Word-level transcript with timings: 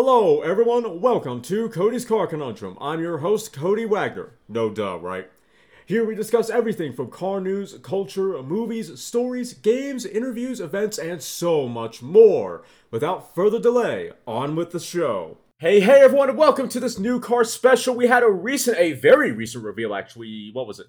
Hello, 0.00 0.42
everyone. 0.42 1.00
Welcome 1.00 1.42
to 1.42 1.68
Cody's 1.70 2.04
Car 2.04 2.28
Conundrum. 2.28 2.78
I'm 2.80 3.00
your 3.00 3.18
host, 3.18 3.52
Cody 3.52 3.84
Wagner. 3.84 4.34
No 4.48 4.70
duh, 4.70 4.96
right? 5.00 5.28
Here 5.86 6.04
we 6.04 6.14
discuss 6.14 6.48
everything 6.48 6.92
from 6.92 7.10
car 7.10 7.40
news, 7.40 7.76
culture, 7.82 8.40
movies, 8.40 9.00
stories, 9.00 9.54
games, 9.54 10.06
interviews, 10.06 10.60
events, 10.60 10.98
and 10.98 11.20
so 11.20 11.66
much 11.66 12.00
more. 12.00 12.62
Without 12.92 13.34
further 13.34 13.58
delay, 13.58 14.12
on 14.24 14.54
with 14.54 14.70
the 14.70 14.78
show. 14.78 15.38
Hey, 15.58 15.80
hey, 15.80 16.00
everyone, 16.00 16.36
welcome 16.36 16.68
to 16.68 16.78
this 16.78 17.00
new 17.00 17.18
car 17.18 17.42
special. 17.42 17.96
We 17.96 18.06
had 18.06 18.22
a 18.22 18.30
recent, 18.30 18.78
a 18.78 18.92
very 18.92 19.32
recent 19.32 19.64
reveal, 19.64 19.96
actually. 19.96 20.50
What 20.52 20.68
was 20.68 20.78
it? 20.78 20.86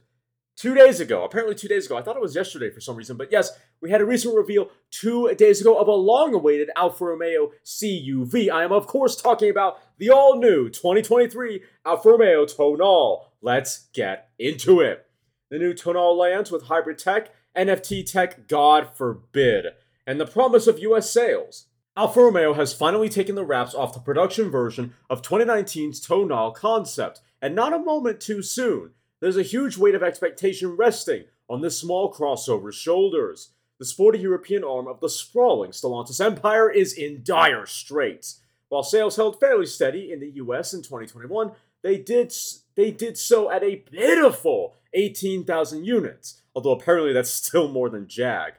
Two 0.60 0.76
days 0.76 1.00
ago. 1.00 1.24
Apparently, 1.24 1.56
two 1.56 1.70
days 1.70 1.86
ago. 1.86 1.96
I 1.96 2.02
thought 2.02 2.18
it 2.18 2.22
was 2.22 2.36
yesterday 2.36 2.70
for 2.70 2.82
some 2.82 2.98
reason, 2.98 3.16
but 3.16 3.32
yes, 3.32 3.58
we 3.80 3.92
had 3.92 4.02
a 4.02 4.06
recent 4.06 4.36
reveal 4.36 4.70
two 4.92 5.34
days 5.36 5.62
ago 5.62 5.80
of 5.80 5.88
a 5.88 5.94
long 5.94 6.34
awaited 6.34 6.70
Alfa 6.76 7.06
Romeo 7.06 7.52
CUV. 7.64 8.52
I 8.52 8.66
am, 8.66 8.74
of 8.74 8.86
course, 8.86 9.16
talking 9.16 9.50
about 9.50 9.80
the 10.00 10.10
all 10.10 10.38
new 10.38 10.68
2023 10.68 11.62
Alfa 11.86 12.10
Romeo 12.10 12.46
Tonale. 12.46 13.22
Let's 13.42 13.88
get 13.94 14.32
into 14.38 14.82
it. 14.82 15.06
The 15.50 15.60
new 15.60 15.74
Tonale 15.74 16.18
lands 16.18 16.52
with 16.52 16.64
hybrid 16.64 16.98
tech, 16.98 17.30
NFT 17.56 18.12
tech, 18.12 18.50
God 18.50 18.90
forbid, 18.94 19.68
and 20.06 20.20
the 20.20 20.26
promise 20.26 20.68
of 20.68 20.80
US 20.80 21.10
sales. 21.10 21.68
Alfa 21.96 22.20
Romeo 22.20 22.54
has 22.54 22.74
finally 22.74 23.08
taken 23.08 23.36
the 23.36 23.46
wraps 23.46 23.74
off 23.74 23.94
the 23.94 24.02
production 24.02 24.50
version 24.50 24.94
of 25.10 25.22
2019's 25.22 26.06
Tonale 26.06 26.52
concept, 26.54 27.22
and 27.42 27.56
not 27.56 27.72
a 27.72 27.80
moment 27.80 28.20
too 28.20 28.42
soon. 28.42 28.92
There's 29.22 29.38
a 29.38 29.44
huge 29.44 29.78
weight 29.78 29.96
of 29.96 30.04
expectation 30.04 30.78
resting 30.78 31.26
on 31.50 31.62
this 31.62 31.78
small 31.78 32.14
crossover's 32.14 32.76
shoulders. 32.76 33.50
The 33.78 33.86
sporty 33.86 34.20
European 34.20 34.64
arm 34.64 34.88
of 34.88 35.02
the 35.02 35.10
sprawling 35.10 35.72
Stellantis 35.72 36.24
empire 36.24 36.70
is 36.70 36.94
in 36.94 37.22
dire 37.24 37.66
straits. 37.66 38.42
While 38.70 38.84
sales 38.84 39.18
held 39.18 39.40
fairly 39.40 39.66
steady 39.66 40.12
in 40.12 40.20
the 40.20 40.32
US 40.36 40.74
in 40.74 40.82
2021, 40.82 41.52
they 41.82 41.98
did 41.98 42.34
they 42.76 42.92
did 42.92 43.18
so 43.18 43.52
at 43.52 43.64
a 43.64 43.78
pitiful 43.78 44.76
18,000 44.94 45.86
units, 45.86 46.42
although 46.56 46.72
apparently 46.72 47.14
that's 47.14 47.30
still 47.30 47.68
more 47.68 47.90
than 47.90 48.08
Jag. 48.08 48.54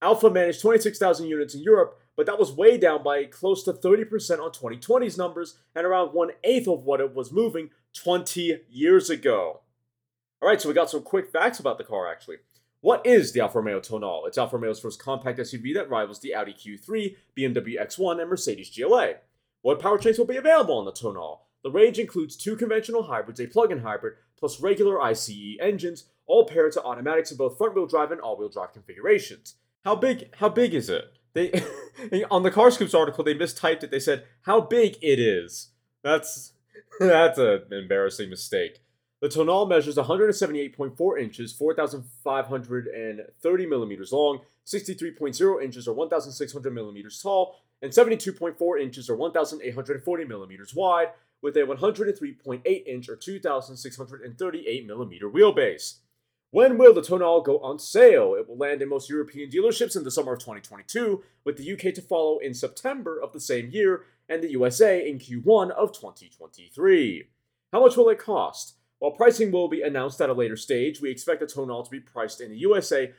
Alfa 0.00 0.30
managed 0.30 0.60
26,000 0.60 1.26
units 1.26 1.54
in 1.54 1.62
Europe, 1.62 1.98
but 2.16 2.26
that 2.26 2.38
was 2.38 2.52
way 2.52 2.76
down 2.76 3.02
by 3.02 3.24
close 3.24 3.62
to 3.64 3.72
30% 3.72 4.40
on 4.40 4.50
2020's 4.50 5.18
numbers 5.18 5.58
and 5.74 5.86
around 5.86 6.08
one 6.08 6.30
eighth 6.44 6.68
of 6.68 6.84
what 6.84 7.00
it 7.00 7.14
was 7.14 7.32
moving 7.32 7.70
20 7.94 8.60
years 8.68 9.10
ago. 9.10 9.60
All 10.42 10.48
right, 10.48 10.60
so 10.60 10.68
we 10.68 10.74
got 10.74 10.90
some 10.90 11.02
quick 11.02 11.30
facts 11.30 11.60
about 11.60 11.78
the 11.78 11.84
car 11.84 12.10
actually. 12.10 12.38
What 12.80 13.06
is 13.06 13.30
the 13.30 13.40
Alfa 13.40 13.60
Romeo 13.60 13.78
Tonale? 13.78 14.26
It's 14.26 14.36
Alfa 14.36 14.56
Romeo's 14.56 14.80
first 14.80 15.00
compact 15.00 15.38
SUV 15.38 15.72
that 15.74 15.88
rivals 15.88 16.18
the 16.18 16.34
Audi 16.34 16.52
Q3, 16.52 17.14
BMW 17.38 17.80
X1, 17.80 18.20
and 18.20 18.28
Mercedes 18.28 18.76
GLA. 18.76 19.12
What 19.60 19.78
powertrains 19.78 20.18
will 20.18 20.26
be 20.26 20.36
available 20.36 20.76
on 20.76 20.84
the 20.84 20.90
Tonale? 20.90 21.42
The 21.62 21.70
range 21.70 22.00
includes 22.00 22.36
two 22.36 22.56
conventional 22.56 23.04
hybrids, 23.04 23.38
a 23.38 23.46
plug-in 23.46 23.82
hybrid, 23.82 24.14
plus 24.36 24.60
regular 24.60 25.00
ICE 25.00 25.58
engines, 25.60 26.06
all 26.26 26.44
paired 26.44 26.72
to 26.72 26.82
automatics 26.82 27.30
in 27.30 27.36
both 27.36 27.56
front-wheel 27.56 27.86
drive 27.86 28.10
and 28.10 28.20
all-wheel 28.20 28.48
drive 28.48 28.72
configurations. 28.72 29.54
How 29.84 29.94
big? 29.94 30.34
How 30.38 30.48
big 30.48 30.74
is 30.74 30.90
it? 30.90 31.04
They 31.34 31.52
on 32.32 32.42
the 32.42 32.50
Car 32.50 32.72
Scoops 32.72 32.94
article 32.94 33.22
they 33.22 33.36
mistyped 33.36 33.84
it. 33.84 33.92
They 33.92 34.00
said 34.00 34.24
how 34.40 34.60
big 34.60 34.96
it 35.02 35.20
is. 35.20 35.68
That's 36.02 36.54
that's 36.98 37.38
an 37.38 37.66
embarrassing 37.70 38.28
mistake. 38.28 38.81
The 39.22 39.28
Tonale 39.28 39.68
measures 39.68 39.94
178.4 39.94 41.22
inches, 41.22 41.52
4,530 41.52 43.66
millimeters 43.66 44.12
long, 44.12 44.40
63.0 44.66 45.62
inches 45.62 45.86
or 45.86 45.94
1,600 45.94 46.74
millimeters 46.74 47.22
tall, 47.22 47.54
and 47.80 47.92
72.4 47.92 48.82
inches 48.82 49.08
or 49.08 49.14
1,840 49.14 50.24
millimeters 50.24 50.74
wide, 50.74 51.10
with 51.40 51.56
a 51.56 51.60
103.8 51.60 52.84
inch 52.84 53.08
or 53.08 53.14
2,638 53.14 54.86
millimeter 54.88 55.30
wheelbase. 55.30 55.98
When 56.50 56.76
will 56.76 56.92
the 56.92 57.00
Tonale 57.00 57.44
go 57.44 57.60
on 57.60 57.78
sale? 57.78 58.34
It 58.34 58.48
will 58.48 58.58
land 58.58 58.82
in 58.82 58.88
most 58.88 59.08
European 59.08 59.50
dealerships 59.50 59.96
in 59.96 60.02
the 60.02 60.10
summer 60.10 60.32
of 60.32 60.40
2022, 60.40 61.22
with 61.44 61.58
the 61.58 61.72
UK 61.72 61.94
to 61.94 62.02
follow 62.02 62.38
in 62.38 62.54
September 62.54 63.22
of 63.22 63.32
the 63.32 63.38
same 63.38 63.70
year, 63.70 64.02
and 64.28 64.42
the 64.42 64.50
USA 64.50 65.08
in 65.08 65.20
Q1 65.20 65.70
of 65.70 65.92
2023. 65.92 67.28
How 67.72 67.80
much 67.80 67.96
will 67.96 68.08
it 68.08 68.18
cost? 68.18 68.78
While 69.02 69.10
pricing 69.10 69.50
will 69.50 69.66
be 69.66 69.82
announced 69.82 70.20
at 70.20 70.30
a 70.30 70.32
later 70.32 70.56
stage, 70.56 71.00
we 71.00 71.10
expect 71.10 71.40
the 71.40 71.46
Tonale 71.46 71.82
to 71.82 71.90
be 71.90 71.98
priced 71.98 72.40
in 72.40 72.50
the 72.50 72.58
USA 72.58 73.12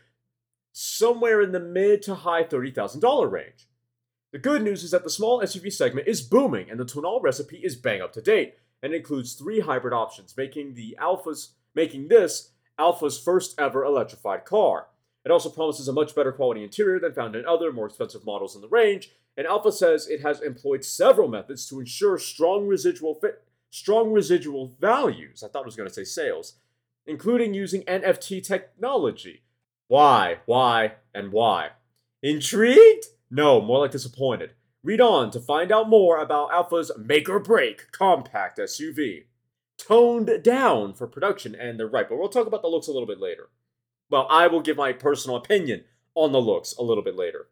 somewhere 0.71 1.41
in 1.41 1.51
the 1.51 1.59
mid 1.59 2.01
to 2.03 2.15
high 2.15 2.45
$30,000 2.45 3.29
range. 3.29 3.67
The 4.31 4.39
good 4.39 4.61
news 4.61 4.85
is 4.85 4.91
that 4.91 5.03
the 5.03 5.09
small 5.09 5.41
SUV 5.41 5.73
segment 5.73 6.07
is 6.07 6.21
booming 6.21 6.69
and 6.69 6.79
the 6.79 6.85
Tonale 6.85 7.19
recipe 7.21 7.57
is 7.57 7.75
bang 7.75 8.01
up 8.01 8.13
to 8.13 8.21
date 8.21 8.55
and 8.81 8.93
includes 8.93 9.33
three 9.33 9.59
hybrid 9.59 9.93
options, 9.93 10.37
making 10.37 10.75
the 10.75 10.95
Alfa's 11.01 11.49
making 11.75 12.07
this 12.07 12.51
Alfa's 12.79 13.19
first 13.19 13.59
ever 13.59 13.83
electrified 13.83 14.45
car. 14.45 14.87
It 15.25 15.31
also 15.31 15.49
promises 15.49 15.89
a 15.89 15.93
much 15.93 16.15
better 16.15 16.31
quality 16.31 16.63
interior 16.63 17.01
than 17.01 17.11
found 17.11 17.35
in 17.35 17.45
other 17.45 17.73
more 17.73 17.87
expensive 17.87 18.25
models 18.25 18.55
in 18.55 18.61
the 18.61 18.69
range, 18.69 19.11
and 19.35 19.45
Alfa 19.45 19.73
says 19.73 20.07
it 20.07 20.21
has 20.21 20.39
employed 20.39 20.85
several 20.85 21.27
methods 21.27 21.67
to 21.67 21.81
ensure 21.81 22.17
strong 22.17 22.67
residual 22.67 23.15
fit 23.15 23.43
strong 23.73 24.11
residual 24.11 24.75
values. 24.79 25.43
I 25.43 25.47
thought 25.47 25.61
it 25.61 25.65
was 25.65 25.75
going 25.75 25.89
to 25.89 25.93
say 25.93 26.03
sales, 26.03 26.57
including 27.07 27.55
using 27.55 27.81
NFT 27.83 28.45
technology. 28.45 29.41
Why, 29.87 30.37
why, 30.45 30.93
and 31.11 31.31
why? 31.31 31.69
Intrigued? 32.21 33.05
No, 33.31 33.59
more 33.59 33.79
like 33.79 33.89
disappointed. 33.89 34.51
Read 34.83 35.01
on 35.01 35.31
to 35.31 35.39
find 35.39 35.71
out 35.71 35.89
more 35.89 36.19
about 36.19 36.51
Alfa's 36.51 36.91
make 36.99 37.27
or 37.27 37.39
break 37.39 37.91
compact 37.91 38.59
SUV. 38.59 39.23
Toned 39.79 40.43
down 40.43 40.93
for 40.93 41.07
production, 41.07 41.55
and 41.55 41.79
they're 41.79 41.87
right, 41.87 42.07
but 42.07 42.19
we'll 42.19 42.29
talk 42.29 42.45
about 42.45 42.61
the 42.61 42.67
looks 42.67 42.87
a 42.87 42.91
little 42.91 43.07
bit 43.07 43.19
later. 43.19 43.49
Well, 44.07 44.27
I 44.29 44.45
will 44.45 44.61
give 44.61 44.77
my 44.77 44.93
personal 44.93 45.35
opinion 45.35 45.85
on 46.13 46.31
the 46.31 46.39
looks 46.39 46.75
a 46.77 46.83
little 46.83 47.03
bit 47.03 47.15
later. 47.15 47.47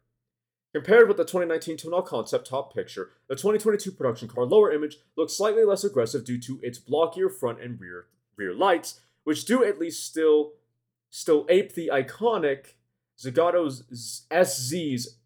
Compared 0.72 1.06
with 1.06 1.18
the 1.18 1.24
2019 1.24 1.76
Tonale 1.76 2.06
concept 2.06 2.46
top 2.46 2.74
picture, 2.74 3.10
the 3.28 3.34
2022 3.34 3.92
production 3.92 4.26
car 4.26 4.44
lower 4.44 4.72
image 4.72 4.96
looks 5.16 5.34
slightly 5.34 5.64
less 5.64 5.84
aggressive 5.84 6.24
due 6.24 6.38
to 6.40 6.58
its 6.62 6.78
blockier 6.78 7.30
front 7.30 7.60
and 7.60 7.78
rear 7.78 8.06
rear 8.36 8.54
lights, 8.54 9.00
which 9.24 9.44
do 9.44 9.62
at 9.62 9.78
least 9.78 10.06
still 10.06 10.52
still 11.10 11.46
ape 11.50 11.74
the 11.74 11.90
iconic 11.92 12.74
Zagato 13.18 13.70
SZ's. 14.32 15.18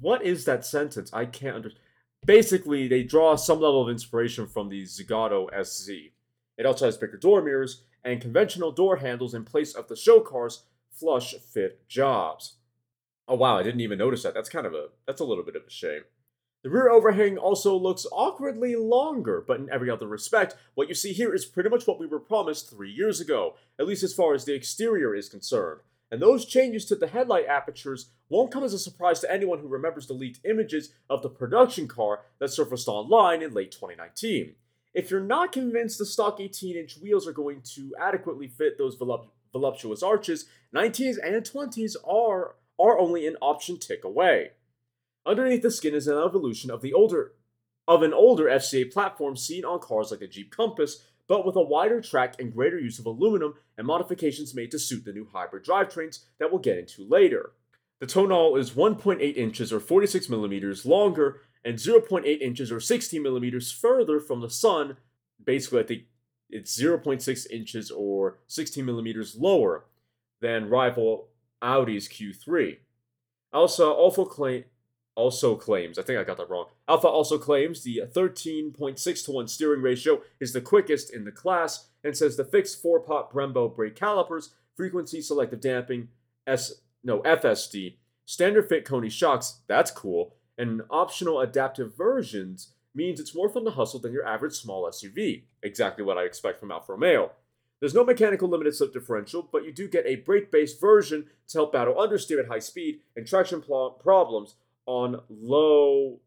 What 0.00 0.22
is 0.22 0.44
that 0.44 0.64
sentence? 0.64 1.12
I 1.12 1.26
can't 1.26 1.56
understand. 1.56 1.82
Basically, 2.24 2.88
they 2.88 3.02
draw 3.02 3.36
some 3.36 3.60
level 3.60 3.82
of 3.82 3.88
inspiration 3.88 4.46
from 4.46 4.68
the 4.68 4.84
Zagato 4.84 5.48
SZ. 5.64 5.90
It 6.56 6.66
also 6.66 6.86
has 6.86 6.96
bigger 6.96 7.16
door 7.16 7.42
mirrors 7.42 7.82
and 8.04 8.20
conventional 8.20 8.70
door 8.70 8.96
handles 8.96 9.34
in 9.34 9.44
place 9.44 9.74
of 9.74 9.88
the 9.88 9.96
show 9.96 10.20
car's 10.20 10.62
flush 10.90 11.34
fit 11.34 11.86
jobs. 11.88 12.55
Oh 13.28 13.34
wow, 13.36 13.58
I 13.58 13.62
didn't 13.62 13.80
even 13.80 13.98
notice 13.98 14.22
that. 14.22 14.34
That's 14.34 14.48
kind 14.48 14.66
of 14.66 14.74
a 14.74 14.88
that's 15.06 15.20
a 15.20 15.24
little 15.24 15.44
bit 15.44 15.56
of 15.56 15.62
a 15.66 15.70
shame. 15.70 16.02
The 16.62 16.70
rear 16.70 16.90
overhang 16.90 17.38
also 17.38 17.76
looks 17.76 18.06
awkwardly 18.10 18.74
longer, 18.74 19.44
but 19.46 19.60
in 19.60 19.70
every 19.70 19.88
other 19.88 20.08
respect, 20.08 20.56
what 20.74 20.88
you 20.88 20.94
see 20.94 21.12
here 21.12 21.32
is 21.32 21.44
pretty 21.44 21.68
much 21.68 21.86
what 21.86 22.00
we 22.00 22.06
were 22.06 22.18
promised 22.18 22.68
three 22.68 22.90
years 22.90 23.20
ago, 23.20 23.54
at 23.78 23.86
least 23.86 24.02
as 24.02 24.14
far 24.14 24.34
as 24.34 24.44
the 24.44 24.54
exterior 24.54 25.14
is 25.14 25.28
concerned. 25.28 25.80
And 26.10 26.20
those 26.20 26.44
changes 26.44 26.84
to 26.86 26.96
the 26.96 27.08
headlight 27.08 27.46
apertures 27.46 28.10
won't 28.28 28.52
come 28.52 28.64
as 28.64 28.72
a 28.72 28.78
surprise 28.78 29.20
to 29.20 29.32
anyone 29.32 29.58
who 29.58 29.68
remembers 29.68 30.06
the 30.06 30.14
leaked 30.14 30.40
images 30.44 30.92
of 31.10 31.22
the 31.22 31.28
production 31.28 31.88
car 31.88 32.20
that 32.38 32.50
surfaced 32.50 32.88
online 32.88 33.42
in 33.42 33.54
late 33.54 33.72
2019. 33.72 34.54
If 34.94 35.10
you're 35.10 35.20
not 35.20 35.52
convinced 35.52 35.98
the 35.98 36.06
stock 36.06 36.40
18 36.40 36.76
inch 36.76 36.96
wheels 36.98 37.28
are 37.28 37.32
going 37.32 37.60
to 37.74 37.94
adequately 38.00 38.48
fit 38.48 38.78
those 38.78 38.96
voluptuous 39.52 40.02
arches, 40.02 40.46
19s 40.74 41.16
and 41.22 41.44
20s 41.44 41.96
are 42.04 42.54
are 42.78 42.98
only 42.98 43.26
an 43.26 43.36
option 43.40 43.78
tick 43.78 44.04
away. 44.04 44.52
Underneath 45.24 45.62
the 45.62 45.70
skin 45.70 45.94
is 45.94 46.06
an 46.06 46.18
evolution 46.18 46.70
of 46.70 46.82
the 46.82 46.92
older 46.92 47.32
of 47.88 48.02
an 48.02 48.12
older 48.12 48.44
FCA 48.44 48.92
platform 48.92 49.36
seen 49.36 49.64
on 49.64 49.78
cars 49.78 50.10
like 50.10 50.20
the 50.20 50.26
Jeep 50.26 50.50
Compass, 50.50 51.04
but 51.28 51.46
with 51.46 51.54
a 51.54 51.62
wider 51.62 52.00
track 52.00 52.34
and 52.40 52.52
greater 52.52 52.78
use 52.78 52.98
of 52.98 53.06
aluminum 53.06 53.54
and 53.78 53.86
modifications 53.86 54.54
made 54.54 54.70
to 54.72 54.78
suit 54.78 55.04
the 55.04 55.12
new 55.12 55.28
hybrid 55.32 55.64
drivetrains 55.64 56.24
that 56.38 56.50
we'll 56.50 56.60
get 56.60 56.78
into 56.78 57.06
later. 57.08 57.52
The 58.00 58.06
Tonale 58.06 58.56
is 58.56 58.72
1.8 58.72 59.36
inches 59.36 59.72
or 59.72 59.80
46 59.80 60.28
millimeters 60.28 60.84
longer 60.84 61.40
and 61.64 61.76
0.8 61.76 62.40
inches 62.40 62.70
or 62.70 62.80
16 62.80 63.22
millimeters 63.22 63.72
further 63.72 64.20
from 64.20 64.40
the 64.40 64.50
sun. 64.50 64.96
Basically, 65.42 65.80
I 65.80 65.84
think 65.84 66.02
it's 66.50 66.80
0.6 66.80 67.50
inches 67.50 67.90
or 67.90 68.38
16 68.48 68.84
millimeters 68.84 69.36
lower 69.36 69.86
than 70.40 70.68
rival 70.68 71.28
Audi's 71.62 72.08
Q3. 72.08 72.78
Alfa 73.52 73.84
also 73.84 74.24
claim 74.24 74.64
also 75.16 75.56
claims, 75.56 75.98
I 75.98 76.02
think 76.02 76.18
I 76.18 76.24
got 76.24 76.36
that 76.36 76.50
wrong. 76.50 76.66
Alfa 76.86 77.08
also 77.08 77.38
claims 77.38 77.82
the 77.82 78.02
13.6 78.14 79.24
to 79.24 79.32
1 79.32 79.48
steering 79.48 79.80
ratio 79.80 80.20
is 80.40 80.52
the 80.52 80.60
quickest 80.60 81.12
in 81.12 81.24
the 81.24 81.32
class 81.32 81.88
and 82.04 82.14
says 82.14 82.36
the 82.36 82.44
fixed 82.44 82.82
four-pot 82.82 83.32
Brembo 83.32 83.74
brake 83.74 83.96
calipers, 83.96 84.50
frequency 84.76 85.22
selective 85.22 85.60
damping, 85.60 86.08
S 86.46 86.82
no 87.02 87.20
FSD, 87.22 87.96
standard 88.26 88.68
fit 88.68 88.84
Koni 88.84 89.08
shocks, 89.08 89.60
that's 89.66 89.90
cool, 89.90 90.34
and 90.58 90.82
optional 90.90 91.40
adaptive 91.40 91.96
versions 91.96 92.72
means 92.94 93.20
it's 93.20 93.34
more 93.34 93.48
fun 93.48 93.64
to 93.64 93.70
hustle 93.70 94.00
than 94.00 94.12
your 94.12 94.26
average 94.26 94.54
small 94.54 94.88
SUV, 94.88 95.44
exactly 95.62 96.04
what 96.04 96.18
I 96.18 96.24
expect 96.24 96.60
from 96.60 96.70
Alfa 96.70 96.92
Romeo. 96.92 97.32
There's 97.80 97.94
no 97.94 98.04
mechanical 98.04 98.48
limited 98.48 98.74
slip 98.74 98.92
differential, 98.92 99.48
but 99.50 99.64
you 99.64 99.72
do 99.72 99.88
get 99.88 100.06
a 100.06 100.16
brake 100.16 100.50
based 100.50 100.80
version 100.80 101.26
to 101.48 101.58
help 101.58 101.72
battle 101.72 101.94
understeer 101.94 102.40
at 102.40 102.48
high 102.48 102.58
speed 102.58 103.00
and 103.14 103.26
traction 103.26 103.60
pl- 103.60 103.98
problems 104.02 104.54
on 104.86 105.20
low 105.28 106.20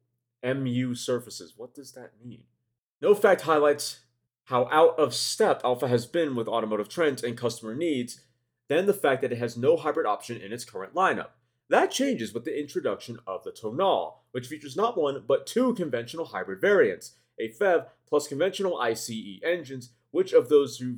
MU 0.43 0.93
surfaces. 0.93 1.53
What 1.57 1.73
does 1.73 1.93
that 1.93 2.11
mean? 2.23 2.43
No 3.01 3.15
fact 3.15 3.41
highlights 3.41 4.01
how 4.45 4.67
out 4.71 4.97
of 4.99 5.13
step 5.13 5.61
Alfa 5.63 5.87
has 5.87 6.05
been 6.05 6.35
with 6.35 6.47
automotive 6.47 6.89
trends 6.89 7.23
and 7.23 7.37
customer 7.37 7.75
needs, 7.75 8.21
than 8.69 8.85
the 8.85 8.93
fact 8.93 9.21
that 9.21 9.31
it 9.31 9.39
has 9.39 9.57
no 9.57 9.75
hybrid 9.75 10.05
option 10.05 10.39
in 10.39 10.53
its 10.53 10.63
current 10.63 10.93
lineup. 10.93 11.29
That 11.69 11.91
changes 11.91 12.33
with 12.33 12.45
the 12.45 12.57
introduction 12.57 13.19
of 13.27 13.43
the 13.43 13.51
Tonale, 13.51 14.13
which 14.31 14.47
features 14.47 14.77
not 14.77 14.97
one 14.97 15.23
but 15.27 15.45
two 15.45 15.73
conventional 15.73 16.25
hybrid 16.25 16.61
variants, 16.61 17.15
a 17.39 17.49
PHEV 17.49 17.87
plus 18.07 18.27
conventional 18.27 18.79
ICE 18.79 19.39
engines. 19.43 19.91
Which 20.11 20.33
of 20.33 20.49
those 20.49 20.79
you 20.79 20.97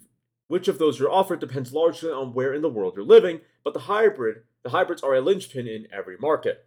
which 0.52 0.68
of 0.68 0.80
those 0.80 1.00
you're 1.00 1.10
offered 1.10 1.40
depends 1.40 1.72
largely 1.72 2.12
on 2.12 2.34
where 2.34 2.54
in 2.54 2.62
the 2.62 2.70
world 2.70 2.94
you're 2.98 3.06
living, 3.06 3.40
but 3.64 3.74
the 3.74 3.82
hybrid 3.82 4.44
the 4.64 4.72
hybrids 4.72 5.02
are 5.02 5.16
a 5.16 5.22
linchpin 5.22 5.66
in 5.66 5.88
every 5.94 6.18
market. 6.18 6.66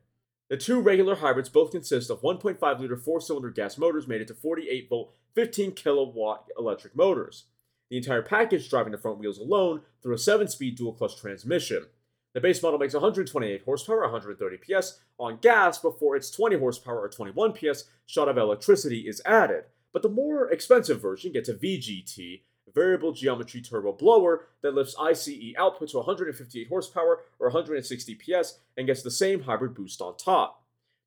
The 0.49 0.57
two 0.57 0.81
regular 0.81 1.17
hybrids 1.17 1.51
both 1.51 1.71
consist 1.71 2.09
of 2.09 2.23
1.5 2.23 2.81
liter 2.81 2.97
four 2.97 3.21
cylinder 3.21 3.51
gas 3.51 3.77
motors 3.77 4.09
mated 4.09 4.29
to 4.29 4.35
48 4.35 4.89
volt, 4.89 5.13
15 5.35 5.73
kilowatt 5.73 6.47
electric 6.59 6.97
motors. 6.97 7.45
The 7.91 7.99
entire 7.99 8.23
package 8.23 8.71
driving 8.71 8.93
the 8.93 8.99
front 8.99 9.19
wheels 9.19 9.39
alone 9.39 9.83
through 10.03 10.15
a 10.15 10.19
7 10.19 10.49
speed 10.49 10.77
dual 10.77 10.95
clutch 10.95 11.21
transmission. 11.21 11.85
The 12.33 12.41
base 12.41 12.63
model 12.63 12.79
makes 12.79 12.95
128 12.95 13.65
horsepower, 13.65 14.01
130 14.01 14.57
PS 14.57 15.01
on 15.19 15.37
gas 15.43 15.79
before 15.79 16.17
its 16.17 16.31
20 16.31 16.57
horsepower 16.57 17.03
or 17.03 17.11
21 17.11 17.53
PS 17.53 17.85
shot 18.07 18.31
of 18.31 18.39
electricity 18.39 19.01
is 19.01 19.21
added. 19.27 19.65
But 19.93 20.01
the 20.01 20.09
more 20.09 20.51
expensive 20.51 21.03
version 21.03 21.33
gets 21.33 21.51
a 21.51 21.55
VGT, 21.55 22.41
variable 22.73 23.13
geometry 23.13 23.61
turbo 23.61 23.93
blower 23.93 24.47
that 24.63 24.75
lifts 24.75 24.97
ICE 25.01 25.55
output 25.59 25.89
to 25.91 25.99
158 25.99 26.69
horsepower 26.69 27.21
or 27.39 27.49
160 27.49 28.15
PS 28.15 28.59
and 28.77 28.87
gets 28.87 29.03
the 29.03 29.11
same 29.11 29.43
hybrid 29.43 29.75
boost 29.75 30.01
on 30.01 30.17
top. 30.17 30.63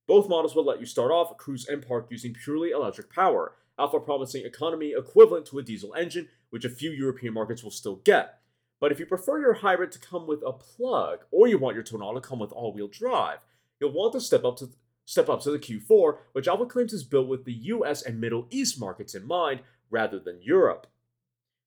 Both 0.07 0.30
models 0.30 0.56
will 0.56 0.65
let 0.65 0.80
you 0.80 0.86
start 0.86 1.12
off, 1.12 1.38
cruise, 1.38 1.68
and 1.68 1.86
park 1.86 2.07
using 2.09 2.33
purely 2.33 2.71
electric 2.71 3.13
power, 3.13 3.54
Alfa 3.77 4.00
promising 4.00 4.45
economy 4.45 4.94
equivalent 4.98 5.45
to 5.48 5.59
a 5.59 5.63
diesel 5.63 5.94
engine, 5.94 6.30
which 6.50 6.65
a 6.65 6.69
few 6.69 6.92
European 6.92 7.33
markets 7.33 7.63
will 7.63 7.71
still 7.71 7.98
get. 7.98 8.39
But 8.80 8.92
if 8.92 9.00
you 9.00 9.06
prefer 9.06 9.39
your 9.39 9.54
hybrid 9.54 9.92
to 9.92 10.00
come 10.00 10.27
with 10.27 10.42
a 10.45 10.54
plug, 10.54 11.19
or 11.31 11.48
you 11.48 11.57
want 11.57 11.75
your 11.75 11.83
Tonale 11.83 12.13
to 12.13 12.21
come 12.21 12.39
with 12.39 12.51
all-wheel 12.51 12.88
drive, 12.88 13.39
you'll 13.80 13.92
want 13.92 14.13
to 14.13 14.21
step 14.21 14.45
up 14.45 14.57
to 14.57 14.69
step 15.06 15.30
up 15.30 15.42
to 15.42 15.51
the 15.51 15.59
Q4, 15.59 16.18
which 16.33 16.48
Alfa 16.48 16.65
claims 16.65 16.92
is 16.92 17.04
built 17.04 17.27
with 17.27 17.45
the 17.45 17.54
US 17.54 18.01
and 18.01 18.19
Middle 18.19 18.45
East 18.50 18.80
markets 18.80 19.15
in 19.15 19.25
mind 19.25 19.62
rather 19.89 20.19
than 20.19 20.42
Europe. 20.42 20.86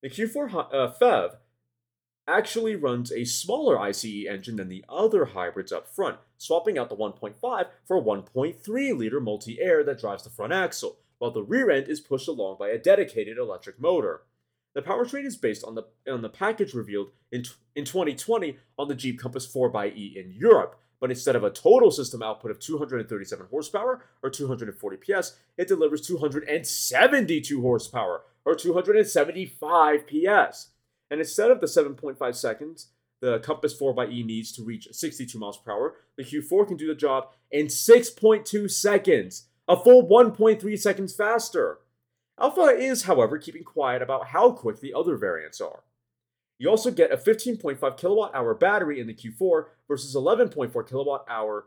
The 0.03 0.09
Q4 0.09 0.69
uh, 0.73 0.93
PHEV 0.99 1.37
actually 2.27 2.75
runs 2.75 3.13
a 3.13 3.25
smaller 3.25 3.79
ICE 3.79 4.27
engine 4.27 4.57
than 4.57 4.71
the 4.71 4.85
other 4.89 5.27
hybrids 5.27 5.73
up 5.73 5.87
front, 5.89 6.17
swapping 6.39 6.79
out 6.79 6.89
the 6.89 6.97
1.5 6.97 7.35
for 7.87 7.97
a 7.99 8.03
1.3 8.03 8.97
liter 8.97 9.21
multi 9.21 9.61
air 9.61 9.85
that 9.85 10.01
drives 10.01 10.23
the 10.23 10.31
front 10.31 10.55
axle, 10.55 10.97
while 11.19 11.31
the 11.31 11.43
rear 11.43 11.71
end 11.71 11.89
is 11.89 12.01
pushed 12.01 12.29
along 12.29 12.57
by 12.59 12.71
a 12.71 12.79
dedicated 12.79 13.37
electric 13.37 13.79
motor. 13.79 14.23
The 14.75 14.81
powertrain 14.81 15.27
is 15.27 15.37
based 15.37 15.65
on 15.65 15.75
the 15.75 15.85
on 16.11 16.23
the 16.23 16.29
package 16.31 16.73
revealed 16.73 17.11
in, 17.31 17.45
in 17.75 17.85
2020 17.85 18.57
on 18.79 18.89
the 18.89 18.95
Jeep 18.95 19.19
Compass 19.19 19.53
4xe 19.53 20.17
in 20.17 20.33
Europe, 20.33 20.81
but 20.99 21.11
instead 21.11 21.37
of 21.37 21.45
a 21.45 21.51
total 21.51 21.91
system 21.91 22.23
output 22.23 22.53
of 22.53 22.61
237 22.61 23.49
horsepower 23.51 24.03
or 24.23 24.31
240 24.31 24.97
PS, 24.97 25.37
it 25.59 25.69
delivers 25.69 26.07
272 26.07 27.61
horsepower 27.61 28.23
or 28.45 28.55
275 28.55 30.07
PS. 30.07 30.69
And 31.11 31.21
instead 31.21 31.51
of 31.51 31.61
the 31.61 31.67
7.5 31.67 32.35
seconds 32.35 32.89
the 33.21 33.39
Compass 33.41 33.79
4xe 33.79 34.25
needs 34.25 34.51
to 34.53 34.65
reach 34.65 34.89
62 34.91 35.39
miles 35.39 35.59
per 35.59 35.73
hour, 35.73 35.95
the 36.17 36.25
Q4 36.25 36.69
can 36.69 36.77
do 36.77 36.87
the 36.87 36.95
job 36.95 37.29
in 37.51 37.67
6.2 37.67 38.71
seconds 38.71 39.47
a 39.69 39.77
full 39.77 40.09
1.3 40.09 40.79
seconds 40.79 41.15
faster. 41.15 41.79
Alfa 42.41 42.63
is, 42.63 43.05
however, 43.05 43.39
keeping 43.39 43.63
quiet 43.63 44.03
about 44.03 44.29
how 44.29 44.51
quick 44.51 44.81
the 44.81 44.93
other 44.93 45.17
variants 45.17 45.61
are. 45.61 45.85
You 46.59 46.69
also 46.69 46.91
get 46.91 47.13
a 47.13 47.17
15.5 47.17 47.97
kilowatt 47.97 48.35
hour 48.35 48.53
battery 48.55 48.99
in 48.99 49.07
the 49.07 49.15
Q4 49.15 49.67
versus 49.87 50.17
11.4 50.17 50.89
kilowatt 50.89 51.25
hour 51.29 51.67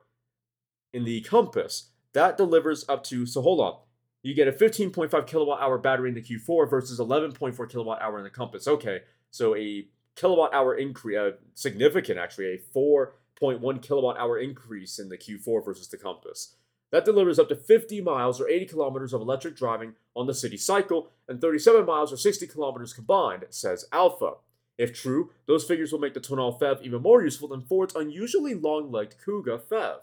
in 0.94 1.06
the 1.06 1.22
Compass. 1.22 1.92
That 2.14 2.36
delivers 2.36 2.84
up 2.90 3.06
to, 3.06 3.26
so 3.26 3.42
hold 3.42 3.62
on. 3.62 3.78
You 4.24 4.34
get 4.34 4.48
a 4.48 4.54
15.5 4.54 5.28
kilowatt 5.28 5.62
hour 5.62 5.78
battery 5.78 6.08
in 6.08 6.16
the 6.16 6.22
Q4 6.22 6.70
versus 6.70 6.98
11.4 7.00 7.70
kilowatt 7.70 8.02
hour 8.02 8.18
in 8.18 8.24
the 8.24 8.30
Compass. 8.30 8.68
Okay, 8.68 9.02
so 9.32 9.54
a 9.56 9.86
kilowatt 10.16 10.54
hour 10.54 10.76
increase, 10.76 11.18
uh, 11.18 11.32
significant 11.56 12.18
actually, 12.18 12.46
a 12.46 12.58
4.1 12.78 13.82
kilowatt 13.82 14.18
hour 14.18 14.40
increase 14.40 14.98
in 14.98 15.10
the 15.10 15.18
Q4 15.18 15.66
versus 15.66 15.90
the 15.90 15.98
Compass. 15.98 16.56
That 16.92 17.04
delivers 17.04 17.38
up 17.38 17.50
to 17.50 17.56
50 17.56 18.02
miles 18.02 18.40
or 18.40 18.48
80 18.48 18.68
kilometers 18.68 19.14
of 19.14 19.22
electric 19.22 19.58
driving 19.58 19.96
on 20.16 20.28
the 20.28 20.34
city 20.34 20.58
cycle 20.58 21.10
and 21.28 21.42
37 21.42 21.86
miles 21.86 22.14
or 22.14 22.18
60 22.18 22.48
kilometers 22.48 22.94
combined, 22.94 23.46
says 23.50 23.86
Alfa. 23.92 24.36
If 24.78 24.94
true, 24.94 25.32
those 25.48 25.66
figures 25.66 25.92
will 25.92 26.00
make 26.00 26.14
the 26.14 26.20
Tonale 26.20 26.58
FEV 26.60 26.82
even 26.84 27.02
more 27.02 27.24
useful 27.24 27.50
than 27.50 27.62
Ford's 27.62 27.96
unusually 27.96 28.54
long-legged 28.54 29.18
Kuga 29.26 29.60
PHEV. 29.60 29.98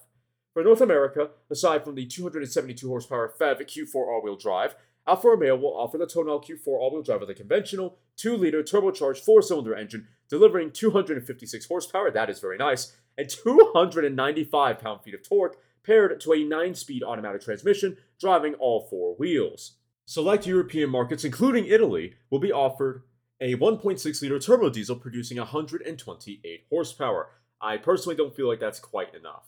For 0.53 0.65
North 0.65 0.81
America, 0.81 1.31
aside 1.49 1.85
from 1.85 1.95
the 1.95 2.07
272 2.07 2.89
horsepower 2.89 3.33
PHEV 3.41 3.61
Q4 3.63 3.95
all-wheel 3.95 4.37
drive, 4.37 4.75
Alfa 5.07 5.29
Romeo 5.29 5.55
will 5.55 5.77
offer 5.77 5.97
the 5.97 6.07
Tonale 6.07 6.41
Q4 6.41 6.67
all-wheel 6.67 7.03
drive 7.03 7.21
with 7.21 7.31
a 7.31 7.35
conventional 7.35 7.99
2-liter 8.19 8.65
turbocharged 8.65 9.25
4-cylinder 9.25 9.77
engine, 9.77 10.09
delivering 10.29 10.73
256 10.73 11.67
horsepower, 11.67 12.11
that 12.11 12.29
is 12.29 12.41
very 12.41 12.59
nice, 12.59 12.97
and 13.17 13.29
295 13.29 14.79
pound-feet 14.81 15.15
of 15.15 15.23
torque, 15.23 15.57
paired 15.85 16.21
to 16.21 16.33
a 16.33 16.45
9 16.45 16.75
speed 16.75 17.05
automatic 17.05 17.43
transmission 17.43 17.97
driving 18.19 18.55
all 18.55 18.89
four 18.91 19.15
wheels. 19.15 19.77
Select 20.05 20.47
European 20.47 20.91
markets, 20.91 21.25
including 21.25 21.67
Italy, 21.67 22.15
will 22.29 22.41
be 22.41 22.53
offered 22.53 23.05
a 23.41 23.55
1.6 23.55 24.23
liter 24.23 24.39
turbo 24.41 24.69
diesel 24.69 24.97
producing 24.97 25.39
128 25.39 26.67
horsepower. 26.69 27.29
I 27.61 27.77
personally 27.77 28.17
don't 28.17 28.35
feel 28.35 28.49
like 28.49 28.61
that's 28.61 28.81
quite 28.81 29.15
enough. 29.15 29.45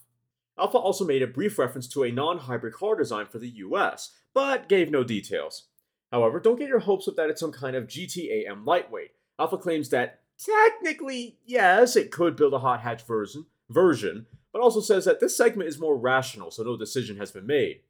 Alfa 0.58 0.78
also 0.78 1.04
made 1.04 1.22
a 1.22 1.26
brief 1.26 1.58
reference 1.58 1.88
to 1.88 2.04
a 2.04 2.12
non 2.12 2.38
hybrid 2.38 2.74
car 2.74 2.96
design 2.96 3.26
for 3.26 3.38
the 3.38 3.48
US, 3.48 4.12
but 4.34 4.68
gave 4.68 4.90
no 4.90 5.02
details. 5.04 5.68
However, 6.10 6.40
don't 6.40 6.58
get 6.58 6.68
your 6.68 6.80
hopes 6.80 7.08
up 7.08 7.16
that 7.16 7.30
it's 7.30 7.40
some 7.40 7.52
kind 7.52 7.74
of 7.74 7.86
GTAM 7.86 8.66
lightweight. 8.66 9.12
Alfa 9.38 9.56
claims 9.56 9.88
that 9.88 10.20
technically, 10.38 11.38
yes, 11.44 11.96
it 11.96 12.10
could 12.10 12.36
build 12.36 12.52
a 12.52 12.58
hot 12.58 12.82
hatch 12.82 13.02
version, 13.06 13.46
version, 13.70 14.26
but 14.52 14.60
also 14.60 14.80
says 14.80 15.06
that 15.06 15.20
this 15.20 15.36
segment 15.36 15.68
is 15.68 15.80
more 15.80 15.96
rational, 15.96 16.50
so 16.50 16.62
no 16.62 16.76
decision 16.76 17.16
has 17.16 17.32
been 17.32 17.46
made. 17.46 17.80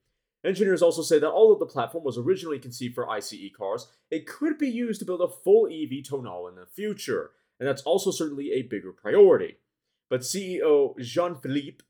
Engineers 0.44 0.82
also 0.82 1.02
say 1.02 1.18
that 1.18 1.30
although 1.30 1.58
the 1.58 1.70
platform 1.70 2.04
was 2.04 2.18
originally 2.18 2.58
conceived 2.58 2.94
for 2.94 3.08
ICE 3.08 3.50
cars, 3.56 3.88
it 4.10 4.26
could 4.26 4.58
be 4.58 4.68
used 4.68 5.00
to 5.00 5.04
build 5.04 5.20
a 5.20 5.28
full 5.28 5.66
EV 5.66 6.04
Tonale 6.04 6.48
in 6.48 6.56
the 6.56 6.66
future, 6.66 7.30
and 7.58 7.68
that's 7.68 7.82
also 7.82 8.10
certainly 8.10 8.52
a 8.52 8.62
bigger 8.62 8.92
priority. 8.92 9.56
But 10.08 10.22
CEO 10.22 10.98
Jean 10.98 11.36
Philippe 11.36 11.84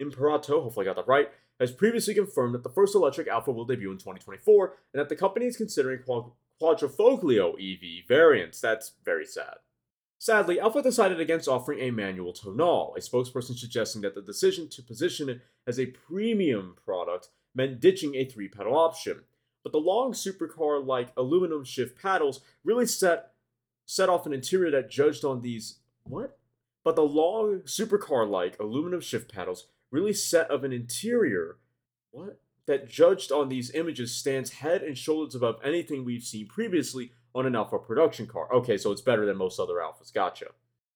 Imperato, 0.00 0.62
hopefully 0.62 0.86
I 0.86 0.92
got 0.92 0.96
that 0.96 1.08
right, 1.08 1.30
has 1.58 1.72
previously 1.72 2.14
confirmed 2.14 2.54
that 2.54 2.62
the 2.62 2.70
first 2.70 2.94
electric 2.94 3.28
Alfa 3.28 3.50
will 3.50 3.64
debut 3.64 3.90
in 3.90 3.98
2024, 3.98 4.74
and 4.92 5.00
that 5.00 5.08
the 5.08 5.16
company 5.16 5.46
is 5.46 5.56
considering 5.56 6.00
quadrifoglio 6.60 7.54
EV 7.54 8.06
variants. 8.06 8.60
That's 8.60 8.92
very 9.04 9.26
sad. 9.26 9.56
Sadly, 10.20 10.58
Alfa 10.58 10.82
decided 10.82 11.20
against 11.20 11.48
offering 11.48 11.78
a 11.80 11.92
manual 11.92 12.32
Tonale, 12.32 12.96
a 12.96 13.00
spokesperson 13.00 13.56
suggesting 13.56 14.02
that 14.02 14.14
the 14.14 14.22
decision 14.22 14.68
to 14.70 14.82
position 14.82 15.28
it 15.28 15.40
as 15.66 15.78
a 15.78 15.86
premium 15.86 16.74
product 16.84 17.28
meant 17.54 17.80
ditching 17.80 18.16
a 18.16 18.24
three 18.24 18.48
pedal 18.48 18.76
option. 18.76 19.22
But 19.62 19.72
the 19.72 19.78
long 19.78 20.12
supercar 20.12 20.84
like 20.84 21.12
aluminum 21.16 21.64
shift 21.64 22.00
paddles 22.00 22.40
really 22.64 22.86
set 22.86 23.32
set 23.86 24.08
off 24.08 24.26
an 24.26 24.32
interior 24.32 24.70
that 24.70 24.90
judged 24.90 25.24
on 25.24 25.40
these 25.40 25.78
what? 26.02 26.38
But 26.84 26.96
the 26.96 27.02
long 27.02 27.60
supercar 27.60 28.28
like 28.28 28.58
aluminum 28.58 29.00
shift 29.00 29.32
paddles 29.32 29.66
really 29.90 30.12
set 30.12 30.50
of 30.50 30.64
an 30.64 30.72
interior 30.72 31.58
what? 32.10 32.40
That 32.66 32.88
judged 32.88 33.32
on 33.32 33.48
these 33.48 33.70
images 33.74 34.14
stands 34.14 34.50
head 34.50 34.82
and 34.82 34.96
shoulders 34.96 35.34
above 35.34 35.58
anything 35.64 36.04
we've 36.04 36.22
seen 36.22 36.46
previously 36.46 37.12
on 37.34 37.46
an 37.46 37.56
Alfa 37.56 37.78
production 37.78 38.26
car. 38.26 38.52
Okay, 38.52 38.76
so 38.76 38.92
it's 38.92 39.00
better 39.00 39.24
than 39.24 39.38
most 39.38 39.58
other 39.58 39.76
Alfas. 39.76 40.12
Gotcha. 40.12 40.48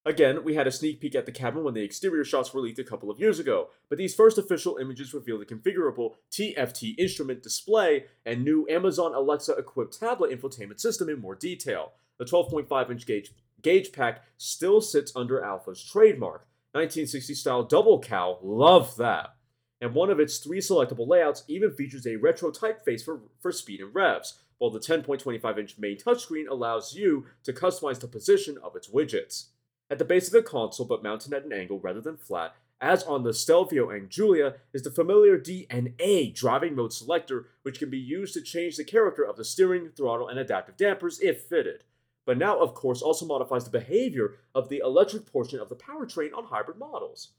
Again, 0.04 0.42
we 0.42 0.54
had 0.54 0.66
a 0.66 0.72
sneak 0.72 1.00
peek 1.00 1.14
at 1.14 1.26
the 1.26 1.32
cabin 1.32 1.62
when 1.62 1.74
the 1.74 1.84
exterior 1.84 2.24
shots 2.24 2.52
were 2.52 2.60
leaked 2.60 2.80
a 2.80 2.84
couple 2.84 3.08
of 3.08 3.20
years 3.20 3.38
ago, 3.38 3.68
but 3.88 3.98
these 3.98 4.14
first 4.14 4.36
official 4.36 4.76
images 4.78 5.14
reveal 5.14 5.38
the 5.38 5.46
configurable 5.46 6.14
TFT 6.32 6.98
instrument 6.98 7.42
display 7.42 8.06
and 8.26 8.44
new 8.44 8.66
Amazon 8.68 9.14
Alexa 9.14 9.52
equipped 9.52 9.98
tablet 9.98 10.32
infotainment 10.32 10.80
system 10.80 11.08
in 11.08 11.20
more 11.20 11.36
detail. 11.36 11.92
The 12.18 12.24
12.5 12.24 12.90
inch 12.90 13.06
gauge, 13.06 13.32
gauge 13.62 13.92
pack 13.92 14.24
still 14.38 14.80
sits 14.80 15.12
under 15.14 15.42
Alfa's 15.42 15.82
trademark. 15.84 16.48
1960 16.72 17.34
style 17.34 17.62
double 17.64 18.00
cowl, 18.00 18.38
love 18.42 18.96
that. 18.96 19.34
and 19.80 19.94
one 19.94 20.10
of 20.10 20.20
its 20.20 20.38
three 20.38 20.60
selectable 20.60 21.08
layouts 21.08 21.44
even 21.48 21.72
features 21.72 22.06
a 22.06 22.16
retro 22.16 22.50
typeface 22.50 23.04
for, 23.04 23.20
for 23.40 23.50
speed 23.52 23.80
and 23.80 23.94
revs, 23.94 24.38
while 24.58 24.70
the 24.70 24.78
10.25 24.78 25.58
inch 25.58 25.76
main 25.76 25.98
touchscreen 25.98 26.48
allows 26.48 26.94
you 26.94 27.26
to 27.42 27.52
customize 27.52 27.98
the 27.98 28.06
position 28.06 28.56
of 28.62 28.76
its 28.76 28.88
widgets. 28.88 29.46
At 29.90 29.98
the 29.98 30.04
base 30.04 30.28
of 30.28 30.32
the 30.32 30.42
console, 30.42 30.86
but 30.86 31.02
mounted 31.02 31.34
at 31.34 31.44
an 31.44 31.52
angle 31.52 31.80
rather 31.80 32.00
than 32.00 32.16
flat, 32.16 32.54
as 32.80 33.02
on 33.02 33.22
the 33.22 33.34
Stelvio 33.34 33.90
and 33.90 34.08
Giulia, 34.08 34.54
is 34.72 34.82
the 34.82 34.90
familiar 34.90 35.38
DNA 35.38 36.34
driving 36.34 36.74
mode 36.74 36.92
selector, 36.92 37.48
which 37.62 37.78
can 37.78 37.90
be 37.90 37.98
used 37.98 38.34
to 38.34 38.40
change 38.40 38.76
the 38.76 38.84
character 38.84 39.22
of 39.22 39.36
the 39.36 39.44
steering, 39.44 39.90
throttle, 39.96 40.28
and 40.28 40.38
adaptive 40.38 40.76
dampers 40.76 41.20
if 41.20 41.42
fitted. 41.42 41.84
But 42.24 42.38
now, 42.38 42.58
of 42.58 42.74
course, 42.74 43.02
also 43.02 43.26
modifies 43.26 43.64
the 43.64 43.70
behavior 43.70 44.34
of 44.54 44.68
the 44.68 44.78
electric 44.84 45.26
portion 45.26 45.58
of 45.58 45.68
the 45.68 45.76
powertrain 45.76 46.36
on 46.36 46.44
hybrid 46.44 46.78
models. 46.78 47.32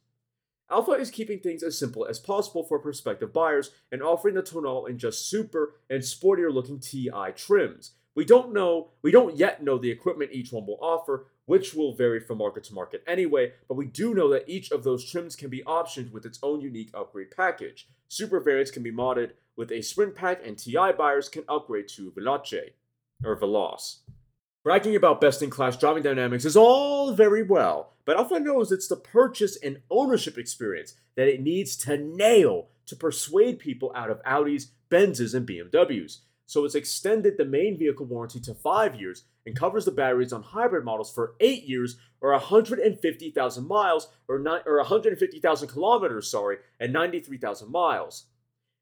Alfa 0.69 0.93
is 0.93 1.11
keeping 1.11 1.39
things 1.39 1.61
as 1.61 1.77
simple 1.77 2.05
as 2.05 2.19
possible 2.19 2.63
for 2.63 2.79
prospective 2.79 3.31
buyers 3.31 3.71
and 3.91 4.01
offering 4.01 4.35
the 4.35 4.41
Tonale 4.41 4.85
in 4.87 4.97
just 4.97 5.29
super 5.29 5.75
and 5.89 6.01
sportier 6.01 6.51
looking 6.51 6.79
TI 6.79 7.31
trims. 7.35 7.91
We 8.15 8.25
don't 8.25 8.53
know, 8.53 8.89
we 9.01 9.11
don't 9.11 9.37
yet 9.37 9.63
know 9.63 9.77
the 9.77 9.91
equipment 9.91 10.31
each 10.33 10.51
one 10.51 10.65
will 10.65 10.79
offer, 10.81 11.27
which 11.45 11.73
will 11.73 11.95
vary 11.95 12.19
from 12.19 12.37
market 12.37 12.63
to 12.65 12.73
market 12.73 13.03
anyway, 13.07 13.53
but 13.67 13.75
we 13.75 13.85
do 13.85 14.13
know 14.13 14.29
that 14.29 14.47
each 14.47 14.71
of 14.71 14.83
those 14.83 15.09
trims 15.09 15.35
can 15.35 15.49
be 15.49 15.63
optioned 15.63 16.11
with 16.11 16.25
its 16.25 16.39
own 16.41 16.61
unique 16.61 16.91
upgrade 16.93 17.31
package. 17.35 17.87
Super 18.07 18.39
variants 18.39 18.71
can 18.71 18.83
be 18.83 18.91
modded 18.91 19.31
with 19.55 19.71
a 19.71 19.81
sprint 19.81 20.15
pack, 20.15 20.45
and 20.45 20.57
TI 20.57 20.91
buyers 20.97 21.29
can 21.29 21.43
upgrade 21.49 21.87
to 21.89 22.11
Veloce, 22.11 22.71
or 23.23 23.39
Veloz. 23.39 23.97
Bragging 24.63 24.96
about 24.96 25.20
best 25.20 25.41
in 25.41 25.50
class 25.50 25.75
driving 25.75 26.03
dynamics 26.03 26.46
is 26.46 26.55
all 26.55 27.13
very 27.13 27.43
well, 27.43 27.93
but 28.05 28.15
Alfa 28.15 28.39
knows 28.39 28.72
it's 28.72 28.88
the 28.88 28.96
purchase 28.96 29.58
and 29.58 29.82
ownership 29.91 30.38
experience 30.38 30.93
that 31.15 31.27
it 31.27 31.41
needs 31.41 31.75
to 31.77 31.98
nail 31.98 32.70
to 32.86 32.96
persuade 32.96 33.60
people 33.60 33.91
out 33.93 34.10
of 34.10 34.24
Audis, 34.24 34.67
Benzes, 34.89 35.34
and 35.34 35.48
BMWs 35.48 36.20
so 36.46 36.65
it's 36.65 36.75
extended 36.75 37.38
the 37.38 37.46
main 37.46 37.77
vehicle 37.77 38.05
warranty 38.05 38.39
to 38.41 38.53
5 38.53 39.00
years 39.00 39.24
and 39.46 39.55
covers 39.55 39.86
the 39.86 39.91
batteries 39.91 40.34
on 40.34 40.43
hybrid 40.43 40.86
models 40.86 41.12
for 41.12 41.36
8 41.39 41.63
years 41.63 41.98
or 42.22 42.32
150,000 42.32 43.67
miles 43.67 44.10
or, 44.27 44.39
ni- 44.39 44.62
or 44.65 44.77
150,000 44.77 45.67
kilometers, 45.67 46.29
sorry, 46.29 46.58
and 46.79 46.93
93,000 46.93 47.72
miles. 47.72 48.25